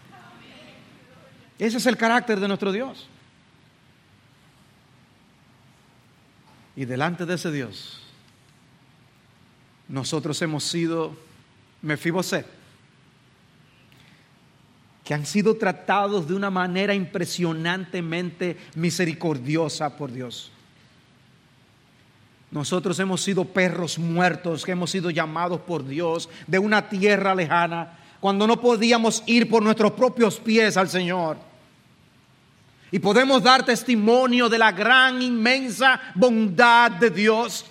Ese 1.58 1.78
es 1.78 1.86
el 1.86 1.96
carácter 1.96 2.38
de 2.38 2.46
nuestro 2.46 2.70
Dios. 2.70 3.08
Y 6.76 6.84
delante 6.84 7.26
de 7.26 7.34
ese 7.34 7.50
Dios, 7.50 8.07
nosotros 9.88 10.40
hemos 10.42 10.64
sido 10.64 11.16
Mefiboset 11.82 12.58
que 15.08 15.14
han 15.14 15.24
sido 15.24 15.56
tratados 15.56 16.28
de 16.28 16.34
una 16.34 16.50
manera 16.50 16.92
impresionantemente 16.92 18.58
misericordiosa 18.74 19.96
por 19.96 20.12
Dios. 20.12 20.52
Nosotros 22.50 22.98
hemos 22.98 23.22
sido 23.22 23.46
perros 23.46 23.98
muertos 23.98 24.66
que 24.66 24.72
hemos 24.72 24.90
sido 24.90 25.08
llamados 25.08 25.62
por 25.62 25.88
Dios 25.88 26.28
de 26.46 26.58
una 26.58 26.90
tierra 26.90 27.34
lejana, 27.34 27.98
cuando 28.20 28.46
no 28.46 28.60
podíamos 28.60 29.22
ir 29.24 29.48
por 29.48 29.62
nuestros 29.62 29.92
propios 29.92 30.38
pies 30.40 30.76
al 30.76 30.90
Señor. 30.90 31.38
Y 32.90 32.98
podemos 32.98 33.42
dar 33.42 33.64
testimonio 33.64 34.50
de 34.50 34.58
la 34.58 34.72
gran, 34.72 35.22
inmensa 35.22 35.98
bondad 36.14 36.90
de 36.90 37.08
Dios. 37.08 37.64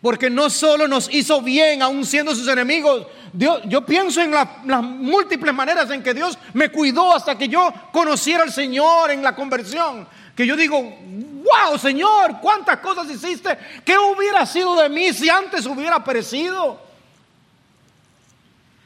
Porque 0.00 0.30
no 0.30 0.48
solo 0.48 0.86
nos 0.86 1.12
hizo 1.12 1.42
bien 1.42 1.82
aún 1.82 2.06
siendo 2.06 2.34
sus 2.34 2.46
enemigos, 2.46 3.06
Dios, 3.32 3.60
yo 3.64 3.84
pienso 3.84 4.20
en 4.22 4.30
las 4.30 4.82
múltiples 4.82 5.52
maneras 5.52 5.90
en 5.90 6.02
que 6.02 6.14
Dios 6.14 6.38
me 6.54 6.70
cuidó 6.70 7.14
hasta 7.14 7.36
que 7.36 7.48
yo 7.48 7.72
conociera 7.92 8.44
al 8.44 8.52
Señor 8.52 9.10
en 9.10 9.22
la 9.22 9.34
conversión. 9.34 10.06
Que 10.36 10.46
yo 10.46 10.56
digo, 10.56 10.80
wow 10.80 11.76
Señor, 11.78 12.38
cuántas 12.40 12.78
cosas 12.78 13.10
hiciste. 13.10 13.58
¿Qué 13.84 13.98
hubiera 13.98 14.46
sido 14.46 14.76
de 14.76 14.88
mí 14.88 15.12
si 15.12 15.28
antes 15.28 15.66
hubiera 15.66 16.02
perecido? 16.04 16.80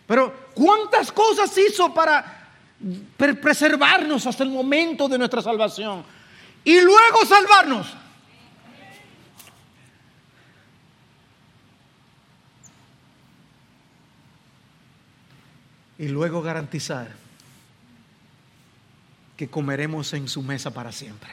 Pero 0.06 0.34
cuántas 0.54 1.12
cosas 1.12 1.56
hizo 1.58 1.92
para 1.92 2.48
preservarnos 3.16 4.26
hasta 4.26 4.42
el 4.44 4.50
momento 4.50 5.08
de 5.08 5.18
nuestra 5.18 5.42
salvación. 5.42 6.04
Y 6.64 6.80
luego 6.80 7.26
salvarnos. 7.28 7.86
Y 16.02 16.08
luego 16.08 16.42
garantizar 16.42 17.06
que 19.36 19.46
comeremos 19.46 20.12
en 20.14 20.26
su 20.26 20.42
mesa 20.42 20.72
para 20.74 20.90
siempre. 20.90 21.30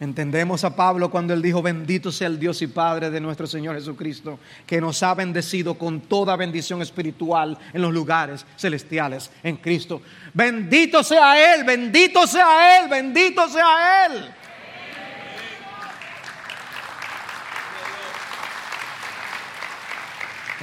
Entendemos 0.00 0.64
a 0.64 0.74
Pablo 0.74 1.08
cuando 1.08 1.32
él 1.34 1.40
dijo, 1.40 1.62
bendito 1.62 2.10
sea 2.10 2.26
el 2.26 2.40
Dios 2.40 2.60
y 2.62 2.66
Padre 2.66 3.10
de 3.10 3.20
nuestro 3.20 3.46
Señor 3.46 3.76
Jesucristo, 3.76 4.40
que 4.66 4.80
nos 4.80 5.04
ha 5.04 5.14
bendecido 5.14 5.78
con 5.78 6.00
toda 6.00 6.34
bendición 6.34 6.82
espiritual 6.82 7.56
en 7.72 7.80
los 7.80 7.94
lugares 7.94 8.44
celestiales 8.56 9.30
en 9.44 9.56
Cristo. 9.58 10.02
Bendito 10.32 11.04
sea 11.04 11.54
Él, 11.54 11.62
bendito 11.62 12.26
sea 12.26 12.80
Él, 12.80 12.90
bendito 12.90 13.48
sea 13.48 14.06
Él. 14.06 14.34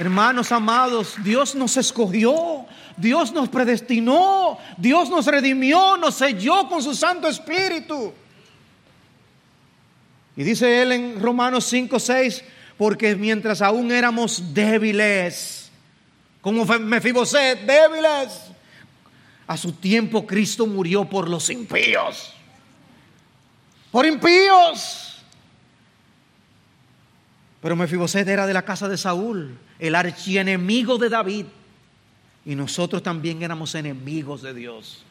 Hermanos 0.02 0.50
amados, 0.50 1.14
Dios 1.22 1.54
nos 1.54 1.76
escogió, 1.76 2.66
Dios 2.96 3.30
nos 3.30 3.48
predestinó, 3.48 4.58
Dios 4.76 5.08
nos 5.08 5.26
redimió, 5.26 5.96
nos 5.96 6.16
selló 6.16 6.68
con 6.68 6.82
su 6.82 6.92
Santo 6.92 7.28
Espíritu. 7.28 8.12
Y 10.34 10.42
dice 10.42 10.82
él 10.82 10.90
en 10.90 11.20
Romanos 11.20 11.66
5, 11.66 12.00
6, 12.00 12.42
porque 12.76 13.14
mientras 13.14 13.62
aún 13.62 13.92
éramos 13.92 14.52
débiles, 14.52 15.70
como 16.40 16.64
Mefiboset, 16.64 17.60
débiles, 17.60 18.50
a 19.46 19.56
su 19.56 19.70
tiempo 19.70 20.26
Cristo 20.26 20.66
murió 20.66 21.04
por 21.04 21.30
los 21.30 21.48
impíos. 21.48 22.34
Por 23.92 24.04
impíos. 24.04 25.22
Pero 27.60 27.76
Mefiboset 27.76 28.26
era 28.26 28.48
de 28.48 28.52
la 28.52 28.64
casa 28.64 28.88
de 28.88 28.98
Saúl, 28.98 29.56
el 29.82 29.96
archienemigo 29.96 30.96
de 30.96 31.08
David. 31.08 31.46
Y 32.44 32.54
nosotros 32.54 33.02
también 33.02 33.42
éramos 33.42 33.74
enemigos 33.74 34.40
de 34.40 34.54
Dios. 34.54 35.04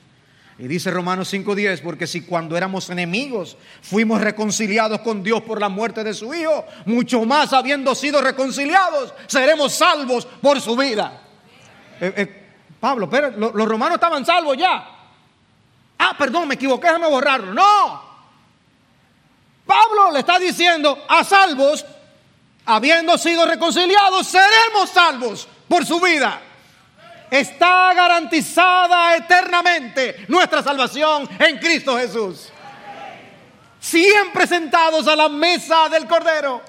Y 0.57 0.67
dice 0.67 0.91
Romanos 0.91 1.27
5:10, 1.33 1.81
porque 1.81 2.07
si 2.07 2.21
cuando 2.21 2.55
éramos 2.55 2.89
enemigos 2.89 3.57
fuimos 3.81 4.21
reconciliados 4.21 5.01
con 5.01 5.23
Dios 5.23 5.41
por 5.41 5.59
la 5.59 5.67
muerte 5.67 6.05
de 6.05 6.13
su 6.13 6.33
Hijo, 6.33 6.65
mucho 6.85 7.25
más 7.25 7.51
habiendo 7.51 7.93
sido 7.95 8.21
reconciliados, 8.21 9.13
seremos 9.27 9.73
salvos 9.73 10.25
por 10.25 10.61
su 10.61 10.77
vida. 10.77 11.21
Eh, 11.99 12.13
eh, 12.15 12.43
Pablo, 12.79 13.09
pero 13.09 13.29
los 13.31 13.67
romanos 13.67 13.95
estaban 13.95 14.25
salvos 14.25 14.55
ya. 14.57 14.87
Ah, 15.99 16.15
perdón, 16.17 16.47
me 16.47 16.55
equivoqué, 16.55 16.87
déjame 16.87 17.07
borrarlo. 17.07 17.53
No. 17.53 18.11
Pablo 19.65 20.11
le 20.13 20.19
está 20.19 20.39
diciendo 20.39 20.97
a 21.09 21.23
salvos 21.25 21.85
habiendo 22.65 23.17
sido 23.17 23.45
reconciliados, 23.45 24.27
seremos 24.27 24.89
salvos 24.89 25.47
por 25.67 25.85
su 25.85 25.99
vida. 25.99 26.41
Está 27.29 27.93
garantizada 27.93 29.15
eternamente 29.15 30.25
nuestra 30.27 30.61
salvación 30.61 31.29
en 31.39 31.57
Cristo 31.59 31.97
Jesús. 31.97 32.49
Siempre 33.79 34.45
sentados 34.45 35.07
a 35.07 35.15
la 35.15 35.29
mesa 35.29 35.87
del 35.89 36.07
Cordero. 36.07 36.61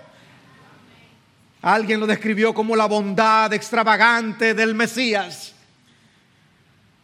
Alguien 1.62 2.01
lo 2.01 2.07
describió 2.07 2.55
como 2.55 2.74
la 2.74 2.86
bondad 2.86 3.53
extravagante 3.53 4.55
del 4.55 4.74
Mesías. 4.74 5.53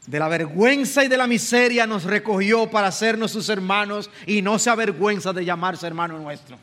De 0.07 0.19
la 0.19 0.29
vergüenza 0.29 1.05
y 1.05 1.09
de 1.09 1.17
la 1.17 1.27
miseria 1.27 1.87
nos 1.87 2.05
recogió 2.05 2.71
para 2.71 2.87
hacernos 2.87 3.31
sus 3.31 3.49
hermanos 3.49 4.09
y 4.27 4.41
no 4.41 4.59
se 4.59 4.71
avergüenza 4.71 5.33
de 5.33 5.45
llamarse 5.45 5.87
hermano 5.87 6.19
nuestro. 6.19 6.59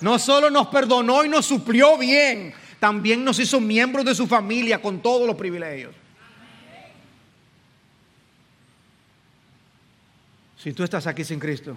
No 0.00 0.18
solo 0.18 0.50
nos 0.50 0.68
perdonó 0.68 1.24
y 1.24 1.28
nos 1.28 1.46
suplió 1.46 1.98
bien, 1.98 2.54
también 2.78 3.24
nos 3.24 3.38
hizo 3.38 3.60
miembros 3.60 4.04
de 4.04 4.14
su 4.14 4.26
familia 4.26 4.80
con 4.80 5.00
todos 5.00 5.26
los 5.26 5.36
privilegios. 5.36 5.94
Si 10.58 10.72
tú 10.72 10.82
estás 10.82 11.06
aquí 11.06 11.24
sin 11.24 11.38
Cristo, 11.38 11.76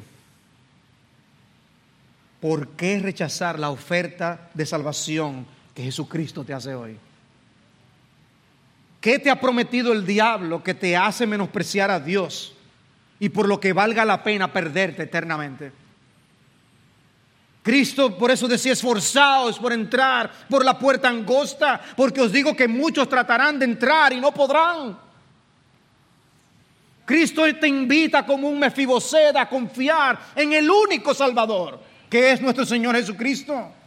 ¿por 2.39 2.69
qué 2.69 2.99
rechazar 2.99 3.59
la 3.59 3.69
oferta 3.69 4.49
de 4.53 4.65
salvación 4.65 5.45
que 5.75 5.83
Jesucristo 5.83 6.43
te 6.43 6.53
hace 6.53 6.73
hoy? 6.73 6.97
¿Qué 8.99 9.17
te 9.17 9.31
ha 9.31 9.39
prometido 9.39 9.93
el 9.93 10.05
diablo 10.05 10.63
que 10.63 10.73
te 10.73 10.95
hace 10.95 11.25
menospreciar 11.25 11.89
a 11.89 11.99
Dios 11.99 12.55
y 13.19 13.29
por 13.29 13.47
lo 13.47 13.59
que 13.59 13.73
valga 13.73 14.05
la 14.05 14.23
pena 14.23 14.51
perderte 14.51 15.03
eternamente? 15.03 15.80
Cristo 17.61 18.17
por 18.17 18.31
eso 18.31 18.47
decía, 18.47 18.73
esforzaos 18.73 19.59
por 19.59 19.71
entrar 19.71 20.31
por 20.49 20.65
la 20.65 20.77
puerta 20.77 21.09
angosta, 21.09 21.79
porque 21.95 22.21
os 22.21 22.31
digo 22.31 22.55
que 22.55 22.67
muchos 22.67 23.07
tratarán 23.07 23.59
de 23.59 23.65
entrar 23.65 24.13
y 24.13 24.19
no 24.19 24.31
podrán. 24.33 24.97
Cristo 27.05 27.43
te 27.59 27.67
invita 27.67 28.25
como 28.25 28.47
un 28.47 28.59
Mefibosed 28.59 29.35
a 29.35 29.47
confiar 29.47 30.17
en 30.35 30.53
el 30.53 30.69
único 30.69 31.13
Salvador, 31.13 31.79
que 32.09 32.31
es 32.31 32.41
nuestro 32.41 32.65
Señor 32.65 32.95
Jesucristo. 32.95 33.80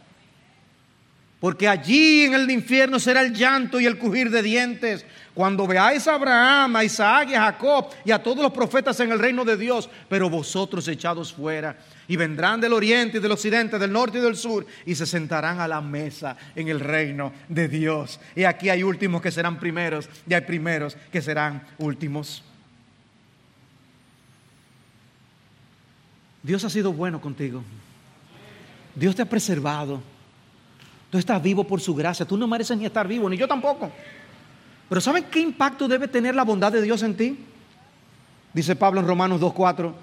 Porque 1.39 1.67
allí 1.67 2.23
en 2.23 2.33
el 2.33 2.49
infierno 2.49 2.99
será 2.99 3.21
el 3.21 3.33
llanto 3.33 3.79
y 3.79 3.85
el 3.85 3.99
crujir 3.99 4.29
de 4.29 4.41
dientes. 4.41 5.05
Cuando 5.33 5.67
veáis 5.67 6.07
a 6.07 6.15
Abraham, 6.15 6.77
a 6.77 6.83
Isaac 6.85 7.29
y 7.31 7.35
a 7.35 7.41
Jacob 7.41 7.89
y 8.05 8.11
a 8.11 8.23
todos 8.23 8.39
los 8.39 8.53
profetas 8.53 8.97
en 9.01 9.11
el 9.11 9.19
reino 9.19 9.43
de 9.43 9.57
Dios, 9.57 9.89
pero 10.07 10.29
vosotros 10.29 10.87
echados 10.87 11.33
fuera. 11.33 11.77
Y 12.07 12.15
vendrán 12.15 12.61
del 12.61 12.71
oriente 12.71 13.17
y 13.17 13.19
del 13.19 13.33
occidente, 13.33 13.77
del 13.77 13.91
norte 13.91 14.19
y 14.19 14.21
del 14.21 14.37
sur, 14.37 14.65
y 14.85 14.95
se 14.95 15.05
sentarán 15.05 15.59
a 15.59 15.67
la 15.67 15.81
mesa 15.81 16.37
en 16.55 16.69
el 16.69 16.79
reino 16.79 17.33
de 17.49 17.67
Dios. 17.67 18.19
Y 18.33 18.45
aquí 18.45 18.69
hay 18.69 18.81
últimos 18.83 19.21
que 19.21 19.31
serán 19.31 19.59
primeros, 19.59 20.09
y 20.27 20.33
hay 20.33 20.41
primeros 20.41 20.95
que 21.11 21.21
serán 21.21 21.63
últimos. 21.79 22.41
Dios 26.41 26.63
ha 26.63 26.69
sido 26.69 26.93
bueno 26.93 27.19
contigo. 27.19 27.61
Dios 28.95 29.15
te 29.15 29.21
ha 29.23 29.29
preservado. 29.29 30.14
Tú 31.15 31.19
estás 31.19 31.41
vivo 31.41 31.63
por 31.63 31.79
su 31.79 31.95
gracia. 31.95 32.25
Tú 32.25 32.35
no 32.35 32.45
mereces 32.45 32.77
ni 32.77 32.85
estar 32.85 33.07
vivo, 33.07 33.29
ni 33.29 33.37
yo 33.37 33.47
tampoco. 33.47 33.89
Pero 34.89 34.99
¿saben 34.99 35.23
qué 35.31 35.39
impacto 35.39 35.87
debe 35.87 36.09
tener 36.09 36.35
la 36.35 36.43
bondad 36.43 36.73
de 36.73 36.81
Dios 36.81 37.03
en 37.03 37.15
ti? 37.15 37.39
Dice 38.53 38.75
Pablo 38.75 38.99
en 38.99 39.07
Romanos 39.07 39.39
2.4. 39.39 39.93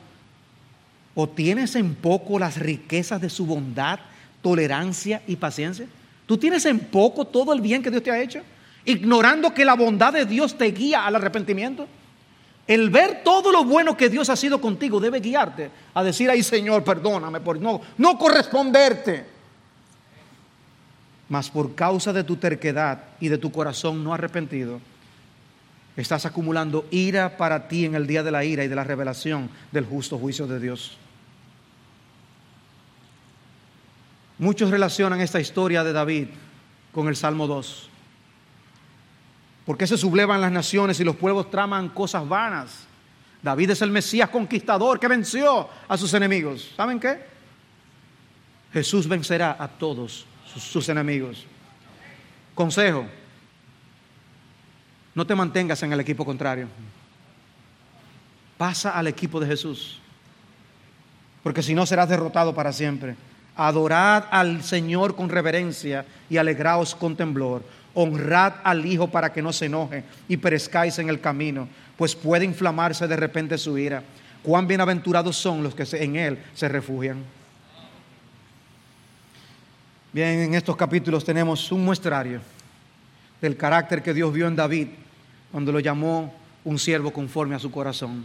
¿O 1.15 1.29
tienes 1.29 1.77
en 1.77 1.97
poco 1.97 2.39
las 2.39 2.57
riquezas 2.57 3.21
de 3.21 3.29
su 3.29 3.45
bondad, 3.45 4.01
tolerancia 4.41 5.21
y 5.27 5.37
paciencia? 5.37 5.85
¿Tú 6.25 6.39
tienes 6.39 6.65
en 6.65 6.79
poco 6.79 7.27
todo 7.27 7.53
el 7.53 7.61
bien 7.61 7.83
que 7.83 7.91
Dios 7.91 8.03
te 8.03 8.11
ha 8.11 8.19
hecho? 8.19 8.41
Ignorando 8.87 9.53
que 9.53 9.67
la 9.67 9.75
bondad 9.75 10.15
de 10.15 10.25
Dios 10.25 10.57
te 10.57 10.71
guía 10.71 11.05
al 11.05 11.17
arrepentimiento. 11.17 11.87
El 12.67 12.89
ver 12.89 13.21
todo 13.23 13.53
lo 13.53 13.65
bueno 13.65 13.99
que 13.99 14.09
Dios 14.09 14.31
ha 14.31 14.37
sido 14.37 14.63
contigo 14.63 14.99
debe 14.99 15.21
guiarte 15.21 15.71
a 15.93 16.03
decir, 16.03 16.31
ay 16.31 16.43
Señor, 16.43 16.83
perdóname 16.83 17.41
por 17.41 17.61
no, 17.61 17.83
no 17.99 18.17
corresponderte. 18.17 19.32
Mas 21.33 21.49
por 21.49 21.75
causa 21.75 22.13
de 22.13 22.25
tu 22.25 22.37
terquedad 22.37 23.05
y 23.19 23.29
de 23.29 23.39
tu 23.39 23.51
corazón 23.51 24.05
no 24.05 24.13
arrepentido, 24.13 24.83
estás 25.97 26.27
acumulando 26.27 26.87
ira 26.91 27.39
para 27.39 27.69
ti 27.69 27.87
en 27.87 27.95
el 27.95 28.07
día 28.07 28.23
de 28.23 28.31
la 28.31 28.45
ira 28.45 28.65
y 28.65 28.69
de 28.69 28.77
la 28.77 28.85
revelación 28.85 29.49
del 29.71 29.87
justo 29.87 30.19
juicio 30.19 30.47
de 30.47 30.61
Dios. 30.61 30.99
Muchos 34.37 34.71
relacionan 34.71 35.23
esta 35.23 35.41
historia 35.41 35.83
de 35.83 35.95
David 35.95 36.29
con 36.93 37.09
el 37.09 37.17
Salmo 37.17 37.47
2. 37.47 37.89
¿Por 39.65 39.79
qué 39.79 39.87
se 39.87 39.97
sublevan 39.97 40.43
las 40.43 40.53
naciones 40.53 41.01
y 41.01 41.05
los 41.05 41.17
pueblos 41.17 41.51
traman 41.51 41.89
cosas 41.89 42.29
vanas? 42.29 42.85
David 43.43 43.71
es 43.71 43.81
el 43.81 43.91
Mesías 43.91 44.29
conquistador 44.29 45.01
que 45.01 45.09
venció 45.09 45.67
a 45.89 45.97
sus 45.97 46.13
enemigos. 46.13 46.73
¿Saben 46.77 47.01
qué? 47.01 47.25
Jesús 48.75 49.09
vencerá 49.09 49.57
a 49.59 49.67
todos 49.67 50.27
sus, 50.59 50.89
enemigos. 50.89 51.47
Consejo, 52.55 53.07
no 55.15 55.27
te 55.27 55.35
mantengas 55.35 55.83
en 55.83 55.93
el 55.93 56.01
equipo 56.01 56.25
contrario. 56.25 56.69
Pasa 58.59 58.91
al 58.91 59.07
equipo 59.07 59.41
de 59.41 59.47
Jesús. 59.47 60.01
Porque 61.43 61.63
si 61.63 61.75
no 61.75 61.87
serás 61.87 62.09
derrotado 62.09 62.55
para 62.55 62.73
siempre. 62.73 63.17
Adorad 63.57 64.25
al 64.31 64.63
Señor 64.63 65.15
con 65.15 65.29
reverencia 65.29 66.07
y 66.31 66.37
alegraos 66.39 66.95
con 66.95 67.17
temblor 67.17 67.63
honrad 67.95 68.55
al 68.65 68.87
Hijo 68.87 69.09
para 69.09 69.33
que 69.33 69.43
no 69.43 69.53
se 69.53 69.67
enoje 69.67 70.05
y 70.29 70.37
perezcáis 70.37 70.99
en 70.99 71.09
el 71.09 71.21
camino, 71.21 71.69
pues 71.97 72.15
puede 72.15 72.45
inflamarse 72.45 73.07
de 73.07 73.17
repente 73.17 73.59
su 73.59 73.77
ira. 73.79 74.03
Cuán 74.43 74.67
bienaventurados 74.67 75.37
son 75.37 75.63
los 75.63 75.75
que 75.75 75.85
en 75.97 76.17
Él 76.17 76.39
se 76.55 76.69
refugian. 76.69 77.19
Bien, 80.13 80.41
en 80.41 80.55
estos 80.55 80.77
capítulos 80.77 81.25
tenemos 81.25 81.73
un 81.73 81.87
muestrario 81.87 82.41
del 83.41 83.57
carácter 83.57 84.03
que 84.03 84.13
Dios 84.13 84.31
vio 84.31 84.47
en 84.47 84.55
David 84.55 84.89
cuando 85.51 85.73
lo 85.73 85.81
llamó 85.81 86.35
un 86.65 86.79
siervo 86.79 87.11
conforme 87.11 87.55
a 87.55 87.59
su 87.59 87.71
corazón. 87.71 88.23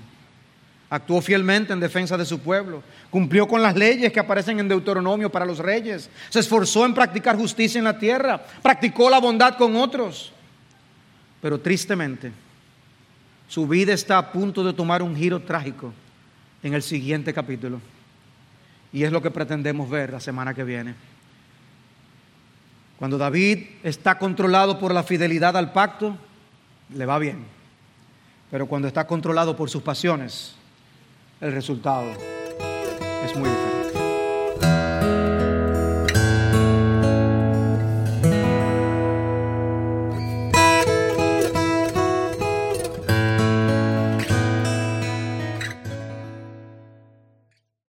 Actuó 0.89 1.21
fielmente 1.21 1.71
en 1.71 1.79
defensa 1.79 2.17
de 2.17 2.25
su 2.25 2.39
pueblo. 2.39 2.83
Cumplió 3.09 3.47
con 3.47 3.61
las 3.61 3.75
leyes 3.75 4.11
que 4.11 4.19
aparecen 4.19 4.59
en 4.59 4.67
Deuteronomio 4.67 5.29
para 5.29 5.45
los 5.45 5.59
reyes. 5.59 6.09
Se 6.29 6.39
esforzó 6.39 6.85
en 6.85 6.93
practicar 6.93 7.37
justicia 7.37 7.79
en 7.79 7.85
la 7.85 7.97
tierra. 7.97 8.45
Practicó 8.61 9.09
la 9.09 9.19
bondad 9.19 9.57
con 9.57 9.75
otros. 9.77 10.33
Pero 11.41 11.59
tristemente, 11.59 12.31
su 13.47 13.65
vida 13.65 13.93
está 13.93 14.17
a 14.17 14.31
punto 14.31 14.61
de 14.61 14.73
tomar 14.73 15.01
un 15.01 15.15
giro 15.15 15.41
trágico 15.41 15.93
en 16.63 16.73
el 16.73 16.81
siguiente 16.81 17.33
capítulo. 17.33 17.79
Y 18.91 19.03
es 19.03 19.11
lo 19.11 19.21
que 19.21 19.31
pretendemos 19.31 19.89
ver 19.89 20.11
la 20.11 20.19
semana 20.19 20.53
que 20.53 20.63
viene. 20.63 20.95
Cuando 22.97 23.17
David 23.17 23.59
está 23.83 24.17
controlado 24.17 24.79
por 24.79 24.93
la 24.93 25.03
fidelidad 25.03 25.55
al 25.55 25.71
pacto, 25.71 26.17
le 26.93 27.05
va 27.05 27.19
bien. 27.19 27.45
Pero 28.49 28.65
cuando 28.65 28.87
está 28.87 29.05
controlado 29.05 29.55
por 29.55 29.69
sus 29.69 29.83
pasiones, 29.83 30.55
el 31.39 31.51
resultado 31.51 32.11
es 33.23 33.35
muy 33.35 33.49
diferente. 33.49 33.76